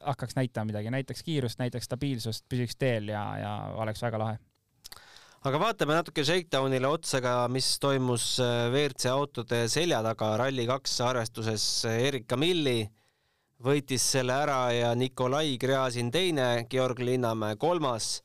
hakkaks 0.00 0.38
näitama 0.38 0.72
midagi, 0.72 0.90
näitaks 0.94 1.22
kiirust, 1.26 1.62
näitaks 1.62 1.90
stabiilsust, 1.90 2.46
püsiks 2.50 2.78
teel 2.78 3.10
ja, 3.14 3.22
ja 3.38 3.52
oleks 3.82 4.02
väga 4.02 4.22
lahe 4.22 4.40
aga 5.42 5.58
vaatame 5.58 5.96
natuke 5.96 6.22
Shakedownile 6.22 6.86
otsa 6.86 7.18
ka, 7.22 7.32
mis 7.50 7.66
toimus 7.82 8.36
äh, 8.42 8.68
WRC 8.70 9.08
autode 9.10 9.64
selja 9.70 9.98
taga 10.06 10.36
Rally2 10.38 10.92
arvestuses. 11.08 11.64
Erika 11.90 12.38
Milli 12.38 12.84
võitis 13.62 14.04
selle 14.14 14.36
ära 14.44 14.60
ja 14.74 14.92
Nikolai 14.98 15.56
Gräzin 15.58 16.12
teine, 16.14 16.68
Georg 16.70 17.02
Linnamäe 17.02 17.58
kolmas. 17.58 18.20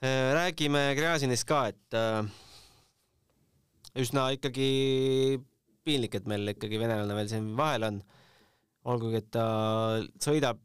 Äh, 0.00 0.32
räägime 0.38 0.86
Gräzinist 0.96 1.44
ka, 1.48 1.66
et 1.68 1.98
äh, 2.00 2.24
üsna 4.00 4.30
ikkagi 4.32 5.36
piinlik, 5.84 6.16
et 6.16 6.32
meil 6.32 6.54
ikkagi 6.54 6.80
venelane 6.80 7.18
veel 7.18 7.28
siin 7.28 7.52
vahel 7.60 7.90
on. 7.90 8.02
olgugi, 8.88 9.20
et 9.20 9.28
ta 9.30 9.44
sõidab 10.18 10.58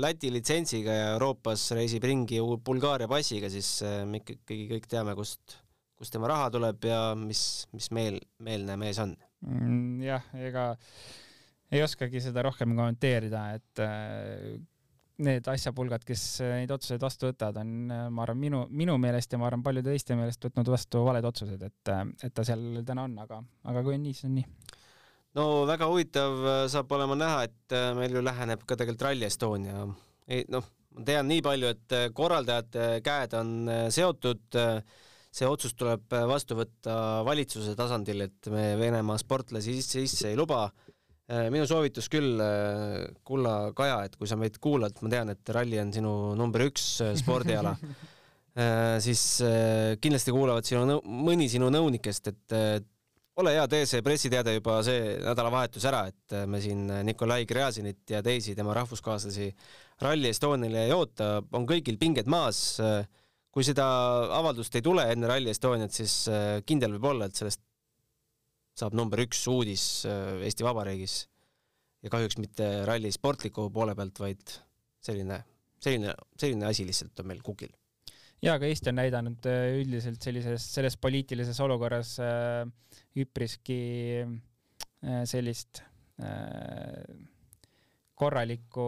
Läti 0.00 0.30
litsentsiga 0.34 0.94
ja 0.94 1.10
Euroopas 1.14 1.66
reisib 1.76 2.04
ringi 2.08 2.40
Bulgaaria 2.64 3.08
passiga, 3.10 3.50
siis 3.52 3.76
äh, 3.86 4.02
me 4.08 4.22
ikkagi 4.22 4.66
kõik 4.72 4.88
teame, 4.90 5.14
kust, 5.18 5.58
kust 5.98 6.14
tema 6.14 6.30
raha 6.30 6.50
tuleb 6.54 6.88
ja 6.88 7.00
mis, 7.18 7.64
mis 7.74 7.90
meel, 7.94 8.20
meelne 8.44 8.78
mees 8.80 9.00
on 9.02 9.14
mm,. 9.46 10.04
jah, 10.04 10.28
ega 10.48 10.68
ei 11.74 11.82
oskagi 11.82 12.22
seda 12.22 12.44
rohkem 12.46 12.74
kommenteerida, 12.76 13.46
et 13.58 13.82
äh, 13.82 14.54
need 15.24 15.46
asjapulgad, 15.50 16.02
kes 16.06 16.22
neid 16.42 16.72
otsuseid 16.74 17.02
vastu 17.02 17.28
võtavad, 17.30 17.60
on, 17.62 17.74
ma 18.14 18.24
arvan, 18.24 18.40
minu, 18.40 18.64
minu 18.74 18.96
meelest 18.98 19.32
ja 19.34 19.38
ma 19.38 19.46
arvan, 19.48 19.62
paljude 19.66 19.92
teiste 19.92 20.16
meelest 20.18 20.42
võtnud 20.48 20.70
vastu 20.74 21.04
valed 21.06 21.26
otsused, 21.30 21.62
et, 21.62 21.92
et 22.26 22.34
ta 22.34 22.46
seal 22.46 22.82
täna 22.86 23.06
on, 23.06 23.14
aga, 23.22 23.38
aga 23.70 23.84
kui 23.86 23.94
on 23.94 24.02
nii, 24.06 24.16
siis 24.16 24.30
on 24.30 24.40
nii 24.40 24.82
no 25.38 25.64
väga 25.68 25.88
huvitav 25.90 26.46
äh, 26.46 26.62
saab 26.70 26.92
olema 26.94 27.16
näha, 27.18 27.42
et 27.48 27.74
äh, 27.74 27.90
meil 27.98 28.14
ju 28.14 28.22
läheneb 28.24 28.64
ka 28.66 28.78
tegelikult 28.78 29.08
Rally 29.08 29.26
Estonia. 29.28 29.84
noh, 30.54 30.70
ma 30.94 31.04
tean 31.08 31.28
nii 31.30 31.42
palju, 31.44 31.74
et 31.74 31.96
äh, 31.96 32.06
korraldajate 32.14 33.02
käed 33.04 33.36
on 33.40 33.54
seotud. 33.94 34.62
see 35.34 35.46
otsus 35.50 35.72
tuleb 35.74 36.12
vastu 36.30 36.54
võtta 36.54 37.24
valitsuse 37.26 37.72
tasandil, 37.74 38.20
et 38.28 38.46
me 38.54 38.76
Venemaa 38.78 39.18
sportlasi 39.18 39.72
sisse, 39.74 40.04
sisse 40.06 40.28
ei 40.30 40.36
luba. 40.38 40.68
minu 41.50 41.64
soovitus 41.66 42.06
küll, 42.12 42.38
kulla 43.24 43.72
Kaja, 43.74 44.04
et 44.04 44.14
kui 44.14 44.28
sa 44.28 44.36
meid 44.36 44.60
kuulad, 44.62 44.94
ma 45.02 45.08
tean, 45.10 45.30
et 45.32 45.50
ralli 45.56 45.80
on 45.80 45.90
sinu 45.90 46.12
number 46.36 46.66
üks 46.68 47.00
spordiala 47.18 47.72
siis 49.06 49.22
kindlasti 50.04 50.30
kuulavad 50.36 50.68
sinu, 50.68 51.00
mõni 51.02 51.48
sinu 51.50 51.72
nõunikest, 51.72 52.30
et 52.30 52.93
ole 53.42 53.54
hea, 53.56 53.64
tee 53.70 53.86
see 53.88 54.02
pressiteade 54.04 54.54
juba 54.56 54.78
see 54.86 55.16
nädalavahetus 55.24 55.84
ära, 55.90 56.04
et 56.10 56.34
me 56.50 56.60
siin 56.62 56.86
Nikolai 57.06 57.46
Gräzinit 57.50 58.14
ja 58.14 58.22
teisi 58.22 58.54
tema 58.54 58.74
rahvuskaaslasi 58.76 59.48
Rally 60.04 60.30
Estoniale 60.30 60.86
ei 60.86 60.94
oota, 60.94 61.36
on 61.54 61.66
kõigil 61.66 61.98
pinged 62.00 62.30
maas. 62.30 62.80
kui 63.54 63.62
seda 63.62 63.84
avaldust 64.34 64.74
ei 64.74 64.82
tule 64.82 65.04
enne 65.12 65.28
Rally 65.30 65.52
Estoniat, 65.52 65.92
siis 65.94 66.24
äh, 66.26 66.58
kindel 66.66 66.96
võib 66.96 67.04
olla, 67.12 67.28
et 67.30 67.38
sellest 67.38 67.60
saab 68.74 68.96
number 68.98 69.22
üks 69.22 69.44
uudis 69.46 69.84
äh, 70.10 70.42
Eesti 70.42 70.66
Vabariigis 70.66 71.20
ja 72.02 72.10
kahjuks 72.10 72.40
mitte 72.42 72.66
ralli 72.88 73.12
sportliku 73.14 73.68
poole 73.70 73.94
pealt, 73.94 74.18
vaid 74.18 74.56
selline, 74.98 75.38
selline, 75.78 76.16
selline 76.34 76.66
asi 76.66 76.86
lihtsalt 76.86 77.22
on 77.22 77.30
meil 77.30 77.46
kukil 77.46 77.70
ja 78.44 78.54
ka 78.60 78.68
Eesti 78.68 78.92
on 78.92 78.98
näidanud 79.00 79.48
äh, 79.50 79.66
üldiselt 79.80 80.22
sellises, 80.22 80.66
selles 80.76 80.96
poliitilises 81.00 81.58
olukorras 81.64 82.16
äh, 82.22 82.62
üpriski 83.20 83.80
äh, 84.22 85.24
sellist 85.28 85.82
korralikku 88.14 88.84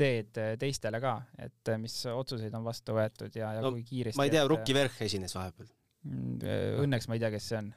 teed 0.00 0.38
teistele 0.56 1.00
ka, 1.04 1.10
et 1.36 1.70
mis 1.82 1.98
otsuseid 2.08 2.56
on 2.56 2.64
vastu 2.64 2.96
võetud 2.96 3.36
ja, 3.36 3.50
ja 3.58 3.60
no, 3.60 3.74
kui 3.76 3.84
kiiresti. 3.90 4.16
ma 4.16 4.24
ei 4.24 4.32
tea, 4.32 4.46
Rukki 4.48 4.72
Verh 4.72 5.04
esines 5.04 5.36
vahepeal. 5.36 5.68
Mm, 6.08 6.40
õnneks 6.86 7.10
ma 7.10 7.18
ei 7.18 7.22
tea, 7.26 7.30
kes 7.34 7.50
see 7.52 7.60
on. 7.60 7.68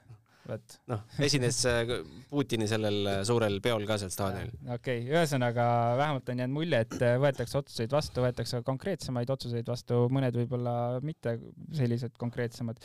Noh, 0.92 1.02
esines 1.26 1.58
äh, 1.70 1.92
Putini 2.30 2.68
sellel 2.70 3.00
äh, 3.10 3.18
suurel 3.28 3.58
peol 3.64 3.86
ka 3.90 3.98
seal 4.02 4.12
staadionil. 4.14 4.54
okei 4.76 5.02
okay., 5.02 5.10
ühesõnaga 5.14 5.66
vähemalt 6.00 6.30
on 6.32 6.42
jäänud 6.44 6.56
mulje, 6.56 6.82
et 6.86 6.96
äh, 7.02 7.16
võetakse 7.22 7.60
otsuseid 7.60 7.96
vastu, 7.96 8.24
võetakse 8.26 8.62
konkreetsemaid 8.68 9.34
otsuseid 9.36 9.68
vastu, 9.70 10.04
mõned 10.14 10.38
võib-olla 10.38 10.76
mitte 11.06 11.38
sellised 11.76 12.18
konkreetsemad. 12.22 12.82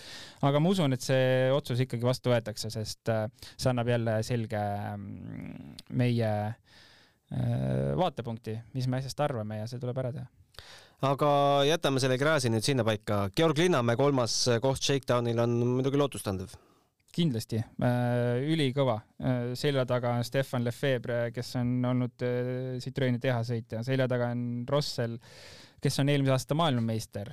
aga 0.48 0.62
ma 0.62 0.72
usun, 0.72 0.96
et 0.96 1.04
see 1.04 1.50
otsus 1.54 1.84
ikkagi 1.84 2.06
vastu 2.06 2.32
võetakse, 2.32 2.72
sest 2.72 3.12
see 3.50 3.70
annab 3.70 3.90
jälle 3.92 4.20
selge 4.26 4.60
mm, 4.96 5.74
meie 6.00 6.34
vaatepunkti, 7.30 8.56
mis 8.74 8.88
me 8.90 8.98
asjast 8.98 9.20
arvame 9.22 9.60
ja 9.60 9.68
see 9.70 9.78
tuleb 9.82 9.98
ära 10.02 10.10
teha 10.16 10.26
aga 11.06 11.28
jätame 11.64 12.00
selle 12.02 12.18
Gräzi 12.20 12.50
nüüd 12.52 12.66
sinnapaika. 12.66 13.28
Georg 13.36 13.60
Linnamäe 13.62 13.96
kolmas 13.96 14.42
koht 14.60 14.82
Shakedownil 14.84 15.38
on 15.40 15.54
muidugi 15.78 16.00
lootustandev 16.00 16.58
kindlasti 17.14 17.60
äh,, 17.60 18.40
ülikõva 18.52 18.98
äh,. 19.00 19.52
selja 19.58 19.86
taga 19.88 20.14
on 20.18 20.26
Stefan 20.26 20.64
Lefebvre, 20.66 21.20
kes 21.34 21.54
on 21.60 21.74
olnud 21.90 22.26
äh, 22.26 22.78
Citroeni 22.82 23.20
tehasõitja, 23.22 23.84
selja 23.86 24.08
taga 24.10 24.30
on 24.34 24.64
Rossel, 24.70 25.18
kes 25.80 26.02
on 26.02 26.10
eelmise 26.12 26.34
aasta 26.34 26.56
maailmameister. 26.58 27.30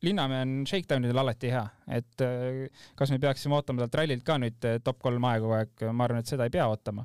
Linnamäe 0.00 0.44
on 0.46 0.52
Shakedownidel 0.64 1.18
alati 1.20 1.50
hea, 1.52 1.64
et 1.92 2.22
kas 2.96 3.10
me 3.12 3.18
peaksime 3.20 3.58
ootama 3.58 3.82
talt 3.82 3.98
rallilt 3.98 4.22
ka 4.24 4.38
nüüd 4.40 4.68
top 4.86 5.02
kolm 5.02 5.26
aega 5.28 5.42
kogu 5.42 5.56
aeg, 5.58 5.82
ma 5.90 6.06
arvan, 6.06 6.22
et 6.22 6.30
seda 6.30 6.46
ei 6.46 6.54
pea 6.54 6.68
ootama 6.70 7.04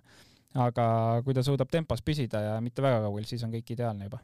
aga 0.56 0.86
kui 1.26 1.36
ta 1.36 1.44
suudab 1.44 1.70
tempos 1.72 2.04
püsida 2.06 2.42
ja 2.44 2.56
mitte 2.64 2.84
väga 2.84 3.02
kaugel, 3.06 3.28
siis 3.28 3.44
on 3.46 3.54
kõik 3.54 3.76
ideaalne 3.76 4.08
juba. 4.08 4.22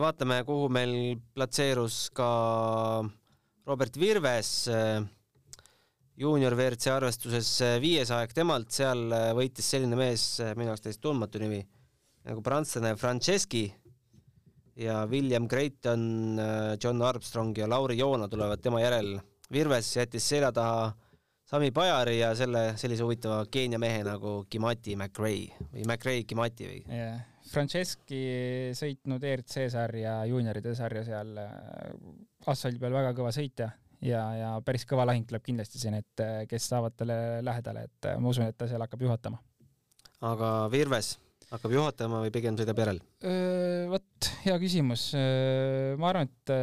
Vaatame, 0.00 0.42
kuhu 0.46 0.68
meil 0.70 0.92
platseerus 1.34 2.06
ka 2.14 2.28
Robert 3.66 3.96
Virves 3.98 4.68
juunior 6.16 6.54
WRC 6.54 6.86
arvestuses 6.94 7.48
viies 7.82 8.12
aeg 8.14 8.30
temalt, 8.36 8.70
seal 8.70 9.10
võitis 9.34 9.66
selline 9.74 9.98
mees, 9.98 10.26
minu 10.54 10.70
jaoks 10.70 10.84
täiesti 10.84 11.02
tundmatu 11.02 11.42
nimi, 11.42 11.58
nagu 12.28 12.44
prantslane 12.46 12.94
Franceschi 13.00 13.64
ja 14.78 15.00
William 15.10 15.48
Creighton, 15.50 16.38
John 16.78 17.02
Armstrong 17.02 17.58
ja 17.58 17.66
Lauri 17.66 17.98
Joona 17.98 18.30
tulevad 18.30 18.62
tema 18.62 18.84
järel. 18.84 19.16
Virves 19.50 19.90
jättis 19.96 20.30
selja 20.30 20.52
taha 20.54 20.92
Sami 21.46 21.70
Pajari 21.70 22.20
ja 22.20 22.32
selle 22.38 22.72
sellise 22.78 23.04
huvitava 23.06 23.44
Keenia 23.50 23.78
mehe 23.78 24.02
nagu 24.06 24.40
Kimati 24.50 24.96
McRae 24.98 25.52
või 25.72 25.84
McRae 25.86 26.24
Kimati 26.26 26.66
või 26.70 26.80
yeah.? 26.86 27.22
Franceschi 27.46 28.22
sõitnud 28.76 29.22
ERC 29.24 29.66
sarja, 29.72 30.18
juunioride 30.30 30.74
sarja 30.78 31.04
seal 31.06 31.36
äh, 31.38 31.52
asfaldi 32.50 32.80
peal 32.82 32.96
väga 32.96 33.12
kõva 33.16 33.30
sõitja 33.34 33.70
ja, 34.04 34.22
ja 34.36 34.48
päris 34.66 34.86
kõva 34.88 35.06
lahing 35.08 35.28
tuleb 35.28 35.44
kindlasti 35.46 35.82
siin, 35.82 35.98
et 36.00 36.24
äh, 36.24 36.40
kes 36.50 36.66
saavad 36.72 36.96
talle 36.98 37.20
lähedale, 37.46 37.86
et 37.90 38.10
äh, 38.10 38.18
ma 38.18 38.32
usun, 38.32 38.48
et 38.50 38.58
ta 38.58 38.68
seal 38.70 38.82
hakkab 38.82 39.06
juhatama. 39.06 39.38
aga 40.32 40.50
Virves 40.72 41.14
hakkab 41.52 41.76
juhatama 41.76 42.24
või 42.24 42.34
pigem 42.34 42.58
sõidab 42.58 42.82
järel? 42.82 43.00
vot, 43.92 44.30
hea 44.42 44.58
küsimus. 44.58 45.12
ma 45.14 46.10
arvan, 46.10 46.26
et 46.26 46.54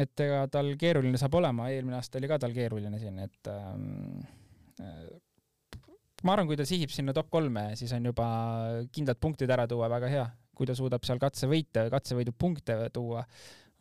et 0.00 0.24
ega 0.24 0.44
tal 0.52 0.72
keeruline 0.78 1.18
saab 1.20 1.36
olema, 1.38 1.68
eelmine 1.72 1.98
aasta 1.98 2.18
oli 2.18 2.30
ka 2.30 2.38
tal 2.42 2.54
keeruline 2.56 2.98
siin, 3.00 3.20
et 3.24 3.50
ähm, 3.50 4.24
äh, 4.82 5.04
ma 6.24 6.34
arvan, 6.34 6.48
kui 6.48 6.56
ta 6.58 6.66
sihib 6.68 6.92
sinna 6.92 7.14
top 7.16 7.28
kolme, 7.32 7.70
siis 7.78 7.92
on 7.96 8.08
juba 8.10 8.28
kindlad 8.92 9.20
punktid 9.20 9.50
ära 9.50 9.68
tuua 9.70 9.90
väga 9.92 10.10
hea. 10.12 10.30
kui 10.54 10.68
ta 10.70 10.74
suudab 10.78 11.02
seal 11.02 11.18
katsevõite, 11.18 11.88
katsevõidu 11.90 12.30
punkte 12.38 12.76
tuua, 12.94 13.24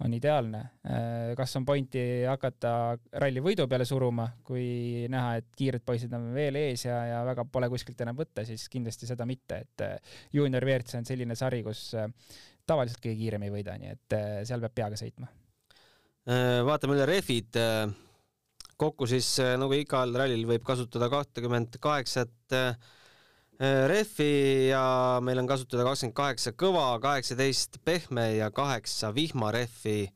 on 0.02 0.14
ideaalne. 0.14 0.62
Äh, 0.90 1.34
kas 1.38 1.54
on 1.60 1.66
pointi 1.68 2.02
hakata 2.28 2.72
ralli 3.22 3.44
võidu 3.44 3.68
peale 3.70 3.86
suruma, 3.86 4.26
kui 4.46 5.06
näha, 5.12 5.38
et 5.40 5.52
kiired 5.58 5.84
poisid 5.86 6.14
on 6.18 6.32
veel 6.36 6.58
ees 6.60 6.88
ja, 6.88 6.98
ja 7.12 7.20
väga 7.28 7.46
pole 7.52 7.70
kuskilt 7.72 8.02
enam 8.04 8.18
võtta, 8.18 8.46
siis 8.48 8.66
kindlasti 8.74 9.10
seda 9.10 9.28
mitte, 9.30 9.62
et 9.68 9.86
äh, 9.86 10.18
juunior 10.34 10.66
WRC 10.66 10.98
on 11.00 11.08
selline 11.08 11.38
sari, 11.40 11.62
kus 11.66 11.92
äh, 12.00 12.10
tavaliselt 12.68 13.04
kõige 13.04 13.20
kiirem 13.22 13.46
ei 13.46 13.54
võida, 13.54 13.78
nii 13.78 13.94
et 13.94 14.18
seal 14.48 14.64
peab 14.64 14.76
peaga 14.82 15.00
sõitma 15.00 15.30
vaatame 16.64 16.94
üle 16.96 17.04
rehvid. 17.04 17.58
Äh, 18.84 18.90
kokku 18.90 19.08
siis 19.08 19.28
äh, 19.40 19.54
nagu 19.60 19.76
igal 19.78 20.12
rallil 20.20 20.44
võib 20.50 20.66
kasutada 20.68 21.08
kahtekümmet 21.12 21.80
kaheksat 21.84 22.58
rehvi 23.88 24.72
ja 24.72 25.22
meil 25.24 25.40
on 25.40 25.48
kasutada 25.48 25.86
kakskümmend 25.86 26.16
kaheksa 26.18 26.52
kõva, 26.58 26.88
kaheksateist 27.00 27.78
pehme 27.86 28.26
ja 28.34 28.50
kaheksa 28.52 29.14
vihmarehvi. 29.16 30.10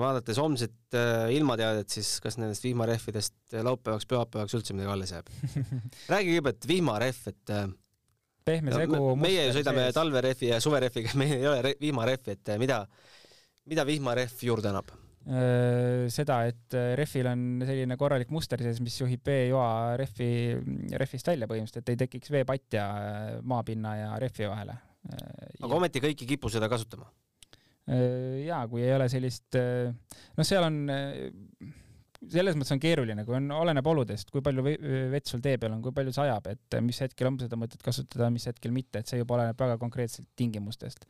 vaadates 0.00 0.40
homset 0.40 0.96
ilmateadet, 1.30 1.92
siis 1.94 2.16
kas 2.24 2.40
nendest 2.40 2.64
vihmarehvidest 2.64 3.54
laupäevaks, 3.62 4.08
pühapäevaks 4.10 4.56
üldse 4.56 4.74
midagi 4.74 4.94
alles 4.96 5.12
jääb? 5.14 5.30
räägi 6.14 6.32
kõigepealt 6.32 6.66
vihmarehv, 6.72 7.20
et 7.30 7.54
pehme 8.50 8.74
segu. 8.74 9.04
meie 9.20 9.46
ju 9.46 9.54
sõidame 9.60 9.86
talverehvi 9.94 10.50
ja 10.50 10.58
suverehviga, 10.64 11.14
meil 11.20 11.36
ei 11.38 11.48
ole 11.52 11.76
vihmarehvi, 11.84 12.34
et 12.34 12.54
mida 12.58 12.82
mida 13.68 13.86
vihmarehv 13.86 14.46
juurde 14.48 14.72
annab? 14.72 14.90
Äh, 15.24 16.04
seda, 16.12 16.42
et 16.50 16.74
äh, 16.76 16.90
rehvil 17.00 17.24
on 17.30 17.44
selline 17.64 17.96
korralik 17.96 18.28
muster 18.34 18.60
sees, 18.60 18.76
mis 18.84 18.98
juhib 18.98 19.24
veejoa 19.24 19.94
rehvi, 19.96 20.26
rehvist 21.00 21.30
välja 21.30 21.48
põhimõtteliselt, 21.48 21.80
et 21.80 21.92
ei 21.94 22.00
tekiks 22.02 22.32
veepatja 22.34 22.82
äh, 22.84 23.30
maapinna 23.40 23.94
ja 23.96 24.10
rehvi 24.20 24.50
vahele. 24.50 24.76
aga 25.08 25.70
ja. 25.70 25.78
ometi 25.78 26.02
kõik 26.04 26.26
ei 26.26 26.28
kipu 26.34 26.52
seda 26.52 26.68
kasutama? 26.68 27.08
jaa, 27.84 28.62
kui 28.68 28.80
ei 28.80 28.94
ole 28.94 29.10
sellist, 29.12 29.58
noh, 29.58 30.46
seal 30.48 30.64
on 30.64 30.78
selles 32.32 32.56
mõttes 32.56 32.72
on 32.72 32.80
keeruline, 32.80 33.26
kui 33.28 33.36
on, 33.36 33.50
oleneb 33.52 33.84
oludest, 33.90 34.30
kui 34.32 34.40
palju 34.44 34.64
vett 34.64 35.28
sul 35.28 35.42
tee 35.44 35.58
peal 35.60 35.74
on, 35.74 35.82
kui 35.84 35.92
palju 35.92 36.14
sajab, 36.16 36.48
et 36.48 36.78
mis 36.80 37.00
hetkel 37.04 37.28
on 37.28 37.36
seda 37.42 37.58
mõtet 37.60 37.84
kasutada, 37.84 38.30
mis 38.32 38.48
hetkel 38.48 38.72
mitte, 38.72 39.02
et 39.02 39.12
see 39.12 39.20
juba 39.20 39.36
oleneb 39.36 39.60
väga 39.60 39.76
konkreetselt 39.82 40.30
tingimustest. 40.40 41.04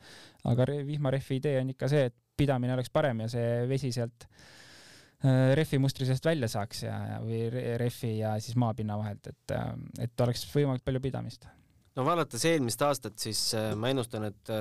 aga 0.51 0.67
vihmarehvi 0.87 1.39
idee 1.39 1.61
on 1.61 1.71
ikka 1.71 1.87
see, 1.91 2.09
et 2.11 2.19
pidamine 2.37 2.75
oleks 2.75 2.91
parem 2.93 3.23
ja 3.23 3.29
see 3.31 3.65
vesi 3.69 3.91
sealt 3.95 4.25
äh, 4.27 5.53
rehvi 5.57 5.79
mustri 5.81 6.07
seest 6.07 6.25
välja 6.27 6.49
saaks 6.51 6.85
ja, 6.85 6.95
ja, 7.13 7.19
või 7.23 7.45
rehvi 7.81 8.17
ja 8.19 8.35
siis 8.43 8.57
maapinna 8.59 8.97
vahelt, 8.99 9.31
et, 9.31 9.55
äh, 9.55 9.69
et 10.07 10.25
oleks 10.25 10.45
võimalikult 10.51 10.87
palju 10.89 11.03
pidamist. 11.07 11.47
no 11.95 12.07
vaadates 12.07 12.45
eelmist 12.51 12.81
aastat, 12.87 13.17
siis 13.21 13.47
äh, 13.57 13.71
ma 13.79 13.93
ennustan, 13.93 14.27
et 14.31 14.53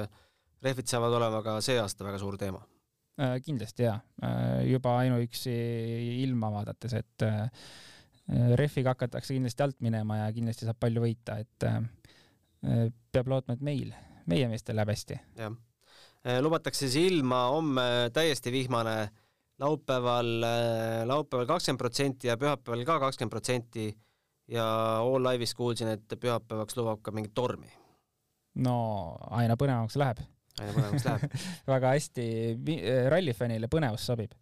rehvid 0.64 0.88
saavad 0.90 1.18
olema 1.18 1.42
ka 1.44 1.58
see 1.64 1.78
aasta 1.80 2.06
väga 2.06 2.22
suur 2.22 2.38
teema 2.40 2.62
kindlasti 3.14 3.84
jaa, 3.84 3.94
juba 4.66 4.96
ainuüksi 5.04 5.52
ilma 6.24 6.48
vaadates, 6.50 6.96
et 6.98 7.24
rehviga 8.58 8.90
hakatakse 8.90 9.36
kindlasti 9.36 9.62
alt 9.62 9.76
minema 9.86 10.16
ja 10.18 10.32
kindlasti 10.34 10.66
saab 10.66 10.80
palju 10.82 11.04
võita, 11.04 11.36
et 11.38 11.68
peab 13.14 13.30
lootma, 13.30 13.54
et 13.54 13.62
meil, 13.62 13.94
meie 14.26 14.48
meestel 14.50 14.74
läheb 14.80 14.90
hästi. 14.90 15.20
jah, 15.38 15.54
lubatakse 16.40 16.88
siis 16.88 17.12
ilma 17.12 17.44
homme 17.52 17.84
täiesti 18.12 18.52
vihmane, 18.52 19.10
laupäeval, 19.60 20.30
laupäeval 21.06 21.46
kakskümmend 21.46 21.82
protsenti 21.82 22.30
ja 22.30 22.38
pühapäeval 22.40 22.84
ka 22.88 22.98
kakskümmend 23.02 23.34
protsenti 23.34 23.90
ja 24.48 24.66
All 25.00 25.24
Live'is 25.24 25.54
kuulsin, 25.56 25.92
et 25.94 26.16
pühapäevaks 26.20 26.76
lubab 26.78 27.02
ka 27.02 27.12
mingit 27.12 27.34
tormi. 27.34 27.70
no 28.54 28.76
aina 29.34 29.56
põnevamaks 29.58 29.98
läheb 29.98 30.22
aina 30.60 30.74
põnevamaks 30.74 31.06
läheb 31.08 31.36
väga 31.74 31.92
hästi 31.96 32.26
äh, 32.54 33.04
rallifännile 33.12 33.70
põnevus 33.70 34.06
sobib. 34.06 34.34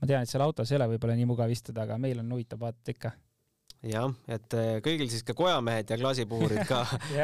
ma 0.00 0.08
tean, 0.08 0.22
et 0.24 0.30
seal 0.30 0.44
autos 0.44 0.70
ei 0.72 0.78
ole 0.78 0.92
võib-olla 0.94 1.16
nii 1.18 1.28
mugav 1.28 1.52
istuda, 1.52 1.84
aga 1.84 1.98
meil 2.00 2.22
on 2.22 2.36
huvitav 2.36 2.62
vaadata 2.62 2.94
ikka. 2.94 3.12
jah, 3.92 4.14
et 4.28 4.58
äh, 4.58 4.70
kõigil 4.84 5.10
siis 5.12 5.26
ka 5.26 5.36
kojamehed 5.38 5.90
ja 5.92 5.98
klaasipuhurid 6.00 6.64
ka 6.68 6.84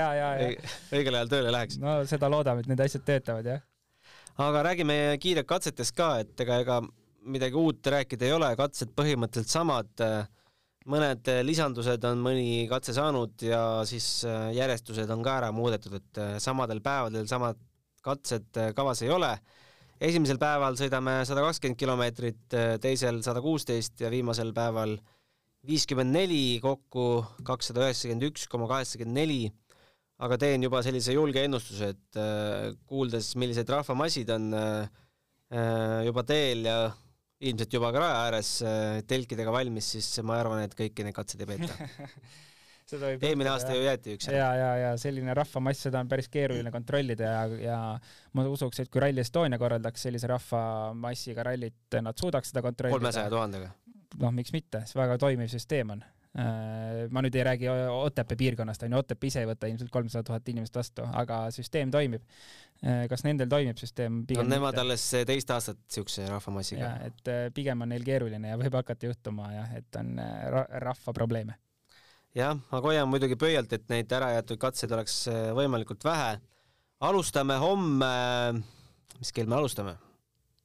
õigel 0.95 1.21
ajal 1.21 1.33
tööle 1.37 1.55
läheks. 1.55 1.79
no 1.83 2.03
seda 2.11 2.31
loodame, 2.33 2.65
et 2.65 2.73
need 2.73 2.85
asjad 2.85 3.07
töötavad, 3.07 3.53
jah. 3.55 3.65
Aga 4.39 4.63
räägime 4.67 4.97
kiirelt 5.23 5.47
katsetest 5.47 5.95
ka, 5.97 6.19
et 6.25 6.41
ega, 6.41 6.61
ega 6.65 6.81
midagi 7.25 7.57
uut 7.57 7.87
rääkida 7.87 8.27
ei 8.27 8.35
ole, 8.37 8.51
katsed 8.59 8.91
põhimõtteliselt 8.97 9.53
samad 9.53 10.05
mõned 10.91 11.29
lisandused 11.47 12.03
on 12.05 12.21
mõni 12.21 12.65
katse 12.69 12.93
saanud 12.97 13.41
ja 13.47 13.61
siis 13.89 14.25
äh, 14.29 14.51
järjestused 14.57 15.09
on 15.11 15.23
ka 15.25 15.39
ära 15.41 15.53
muudetud, 15.55 15.97
et 15.97 16.21
samadel 16.45 16.83
päevadel 16.85 17.29
samad 17.31 17.61
katsed 18.05 18.61
äh, 18.61 18.73
kavas 18.77 19.03
ei 19.05 19.11
ole. 19.13 19.33
esimesel 20.05 20.39
päeval 20.39 20.77
sõidame 20.77 21.23
sada 21.25 21.45
kakskümmend 21.47 21.81
kilomeetrit, 21.81 22.45
äh, 22.53 22.77
teisel 22.83 23.23
sada 23.25 23.41
kuusteist 23.41 24.01
ja 24.05 24.11
viimasel 24.13 24.53
päeval 24.57 24.99
viiskümmend 25.65 26.13
neli, 26.13 26.61
kokku 26.61 27.25
kakssada 27.45 27.87
üheksakümmend 27.87 28.29
üks 28.29 28.49
koma 28.53 28.69
kaheksakümmend 28.69 29.17
neli. 29.23 29.43
Aga 30.23 30.39
teen 30.41 30.67
juba 30.67 30.83
sellise 30.87 31.17
julge 31.17 31.43
ennustuse, 31.43 31.93
et 31.95 32.21
äh, 32.21 32.69
kuuldes, 32.87 33.33
millised 33.41 33.71
rahvamassid 33.71 34.31
on 34.35 34.53
juba 36.05 36.23
teel 36.27 36.65
ja 36.67 36.79
ilmselt 37.45 37.75
juba 37.77 37.91
ka 37.95 38.01
raja 38.01 38.23
ääres 38.25 38.49
telkidega 39.07 39.53
valmis, 39.55 39.93
siis 39.95 40.09
ma 40.27 40.41
arvan, 40.41 40.65
et 40.65 40.75
kõiki 40.75 41.05
neid 41.07 41.15
katseid 41.15 41.45
ei 41.45 41.51
peeta 41.53 41.77
eelmine 42.93 43.51
aasta 43.51 43.75
ju 43.75 43.85
jäeti 43.85 44.15
üks 44.17 44.29
ära. 44.29 44.39
ja, 44.39 44.49
ja, 44.59 44.71
ja 44.77 44.91
selline 45.01 45.35
rahvamass, 45.37 45.87
seda 45.87 46.03
on 46.05 46.11
päris 46.11 46.29
keeruline 46.33 46.71
kontrollida 46.75 47.31
ja, 47.31 47.45
ja 47.63 47.79
ma 48.37 48.47
usuks, 48.51 48.83
et 48.83 48.91
kui 48.93 49.03
Rally 49.03 49.23
Estonia 49.25 49.59
korraldaks 49.61 50.05
sellise 50.07 50.29
rahvamassiga 50.31 51.47
rallit, 51.49 51.99
nad 52.05 52.21
suudaks 52.21 52.53
seda 52.53 52.63
kontrollida. 52.65 52.99
kolmesaja 52.99 53.33
tuhandega. 53.33 53.71
noh, 54.21 54.35
miks 54.37 54.53
mitte, 54.53 54.85
see 54.89 55.01
väga 55.01 55.17
toimiv 55.23 55.49
süsteem 55.53 55.95
on 55.97 56.05
äh, 56.05 56.14
ma 56.35 57.23
nüüd 57.23 57.37
ei 57.39 57.45
räägi 57.47 57.69
Otepää 57.71 58.37
piirkonnast, 58.37 58.83
onju, 58.83 58.99
Otepää 59.05 59.29
ise 59.29 59.45
ei 59.45 59.47
võta 59.47 59.69
ilmselt 59.71 59.93
kolmsada 59.95 60.27
tuhat 60.27 60.49
inimest 60.51 60.75
vastu, 60.75 61.05
aga 61.15 61.45
süsteem 61.55 61.93
toimib. 61.95 62.25
Äh, 62.83 63.05
kas 63.09 63.23
nendel 63.23 63.49
toimib 63.49 63.79
süsteem? 63.79 64.25
no 64.35 64.47
nemad 64.49 64.79
alles 64.83 65.05
teist 65.29 65.53
aastat 65.55 65.79
siukse 65.95 66.27
rahvamassiga. 66.27 66.91
et 67.07 67.31
äh, 67.31 67.45
pigem 67.55 67.87
on 67.87 67.95
neil 67.95 68.03
keeruline 68.05 68.51
ja 68.51 68.59
võib 68.61 68.75
hakata 68.81 69.13
juhtuma 69.13 69.53
jah, 69.55 69.77
et 69.79 70.01
on 70.01 70.19
rahva 70.83 71.15
probleeme 71.15 71.55
jah, 72.35 72.59
aga 72.75 72.91
hoiame 72.91 73.11
muidugi 73.13 73.39
pöialt, 73.39 73.73
et 73.77 73.87
neid 73.93 74.11
ära 74.13 74.33
jäetud 74.35 74.61
katseid 74.61 74.93
oleks 74.95 75.21
äh, 75.31 75.53
võimalikult 75.57 76.05
vähe. 76.05 76.37
alustame 77.05 77.57
homme, 77.61 78.11
mis 79.19 79.33
kell 79.33 79.51
me 79.51 79.59
alustame? 79.61 79.97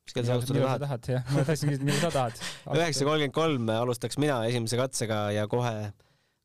Mis 0.10 0.16
kell 0.18 0.26
sa 0.26 0.36
alustada 0.39 0.76
tahad? 0.82 1.07
jah, 1.14 1.32
ma 1.36 1.45
tahtsin 1.45 1.70
küsida, 1.70 1.86
millal 1.86 2.01
sa 2.01 2.12
tahad. 2.16 2.41
üheksa 2.80 3.05
kolmkümmend 3.05 3.36
kolm 3.36 3.72
alustaks 3.76 4.18
mina 4.22 4.41
esimese 4.49 4.80
katsega 4.80 5.20
ja 5.36 5.45
kohe, 5.51 5.91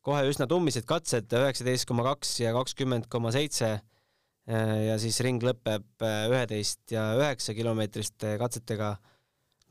kohe 0.05 0.23
üsna 0.29 0.49
tummised 0.51 0.85
katsed, 0.89 1.33
üheksateist 1.33 1.89
koma 1.89 2.05
kaks 2.11 2.37
ja 2.43 2.53
kakskümmend 2.57 3.09
koma 3.12 3.33
seitse. 3.35 3.79
Ja 4.45 4.99
siis 5.01 5.17
ring 5.25 5.41
lõpeb 5.41 6.05
äh, 6.05 6.27
üheteist 6.29 6.93
ja 6.93 7.15
üheksa 7.17 7.55
kilomeetriste 7.57 8.35
katsetega. 8.37 8.91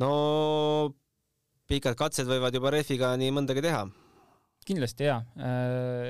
no 0.02 0.14
pikad 1.70 1.94
katsed 1.94 2.26
võivad 2.26 2.58
juba 2.58 2.72
rehviga 2.74 3.12
nii 3.22 3.36
mõndagi 3.38 3.62
teha 3.62 3.84
kindlasti 4.68 5.08
jaa, 5.08 5.20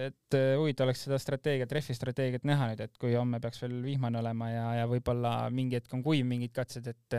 et 0.08 0.38
huvitav 0.60 0.88
oleks 0.88 1.04
seda 1.06 1.18
strateegiat, 1.22 1.72
rehvi 1.76 1.96
strateegiat 1.98 2.46
näha 2.48 2.70
nüüd, 2.72 2.84
et 2.86 2.98
kui 3.02 3.14
homme 3.18 3.40
peaks 3.44 3.62
veel 3.64 3.76
vihmane 3.86 4.20
olema 4.20 4.50
ja, 4.52 4.66
ja 4.80 4.88
võib-olla 4.90 5.34
mingi 5.54 5.80
hetk 5.80 5.94
on 5.98 6.04
kuiv 6.06 6.26
mingid 6.30 6.54
katsed, 6.56 6.88
et 6.92 7.18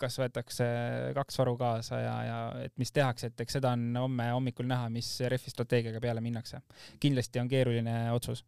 kas 0.00 0.18
võetakse 0.22 0.68
kaks 1.16 1.40
varu 1.42 1.56
kaasa 1.60 2.00
ja, 2.02 2.16
ja 2.26 2.38
et 2.66 2.74
mis 2.80 2.92
tehakse, 2.94 3.30
et 3.30 3.44
eks 3.46 3.58
seda 3.58 3.74
on 3.76 3.88
homme 4.06 4.30
hommikul 4.34 4.68
näha, 4.70 4.90
mis 4.92 5.08
rehvi 5.32 5.52
strateegiaga 5.52 6.02
peale 6.02 6.24
minnakse. 6.24 6.62
kindlasti 7.02 7.42
on 7.42 7.48
keeruline 7.50 7.96
otsus. 8.16 8.44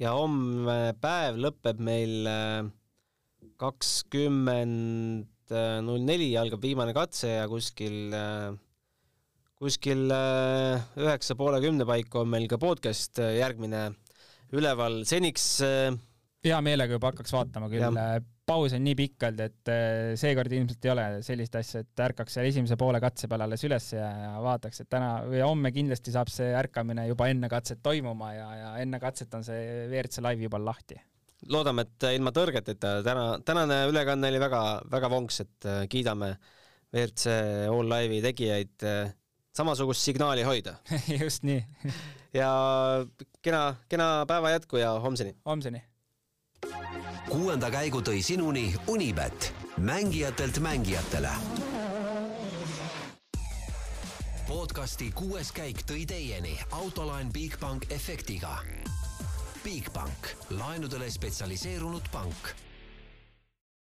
ja 0.00 0.14
homme 0.16 0.94
päev 1.00 1.40
lõpeb 1.40 1.80
meil 1.84 2.30
kakskümmend 3.60 5.26
null 5.84 6.02
neli 6.06 6.32
algab 6.38 6.62
viimane 6.62 6.92
katse 6.96 7.28
ja 7.40 7.46
kuskil 7.50 8.14
kuskil 9.60 10.08
äh, 10.14 10.80
üheksa 11.00 11.36
poole 11.36 11.60
kümne 11.60 11.84
paiku 11.88 12.22
on 12.22 12.30
meil 12.32 12.46
ka 12.48 12.56
podcast 12.60 13.20
äh, 13.20 13.36
järgmine 13.42 13.90
üleval, 14.56 15.02
seniks 15.08 15.44
äh, 15.66 15.90
hea 16.46 16.60
meelega 16.64 16.96
juba 16.96 17.10
hakkaks 17.12 17.34
vaatama 17.34 17.68
küll, 17.68 17.98
paus 18.48 18.72
on 18.74 18.82
nii 18.82 18.96
olnud, 18.96 19.42
et 19.44 19.70
seekord 20.18 20.54
ilmselt 20.56 20.86
ei 20.88 20.92
ole 20.94 21.04
sellist 21.22 21.58
asja, 21.60 21.84
et 21.84 22.02
ärkaks 22.06 22.34
seal 22.34 22.48
esimese 22.48 22.78
poole 22.80 22.98
katse 23.04 23.28
peale 23.30 23.44
alles 23.44 23.62
üles 23.68 23.90
ja, 23.92 24.08
vaataks, 24.42 24.80
et 24.80 24.90
täna 24.90 25.10
või 25.28 25.44
homme 25.44 25.70
kindlasti 25.76 26.16
saab 26.16 26.32
see 26.32 26.48
ärkamine 26.56 27.04
juba 27.10 27.28
enne 27.30 27.52
katset 27.52 27.84
toimuma 27.84 28.32
ja, 28.34 28.48
ja 28.56 28.72
enne 28.80 28.98
katset 28.98 29.36
on 29.36 29.44
see 29.46 29.60
WRC 29.84 30.24
live 30.24 30.48
juba 30.48 30.58
lahti. 30.64 30.96
Loodame, 31.52 31.84
et 31.84 32.08
ilma 32.16 32.32
tõrgeteta, 32.34 32.96
täna, 33.04 33.28
tänane 33.44 33.84
ülekanne 33.92 34.32
oli 34.32 34.40
väga-väga 34.40 35.12
vonks, 35.12 35.44
et 35.44 35.70
kiidame 35.92 36.34
WRC 36.90 37.38
All 37.70 37.92
Live'i 37.92 38.24
tegijaid 38.24 38.90
samasugust 39.56 40.00
signaali 40.00 40.42
hoida 40.42 40.74
just 41.20 41.42
nii 41.42 41.64
ja 42.34 42.50
kena, 43.42 43.76
kena 43.88 44.24
päeva 44.26 44.50
jätku 44.50 44.76
ja 44.76 44.90
homseni. 44.90 45.36
homseni. 45.44 45.82
kuuenda 47.28 47.70
käigu 47.70 48.00
tõi 48.00 48.22
sinuni 48.22 48.74
Unibet, 48.86 49.54
mängijatelt 49.76 50.58
mängijatele. 50.58 51.30
podcasti 54.48 55.12
kuues 55.14 55.52
käik 55.52 55.82
tõi 55.86 56.06
teieni 56.06 56.58
autolaen 56.70 57.32
Bigbank 57.32 57.92
efektiga. 57.92 58.58
Bigbank, 59.64 60.34
laenudele 60.50 61.10
spetsialiseerunud 61.10 62.02
pank 62.12 62.69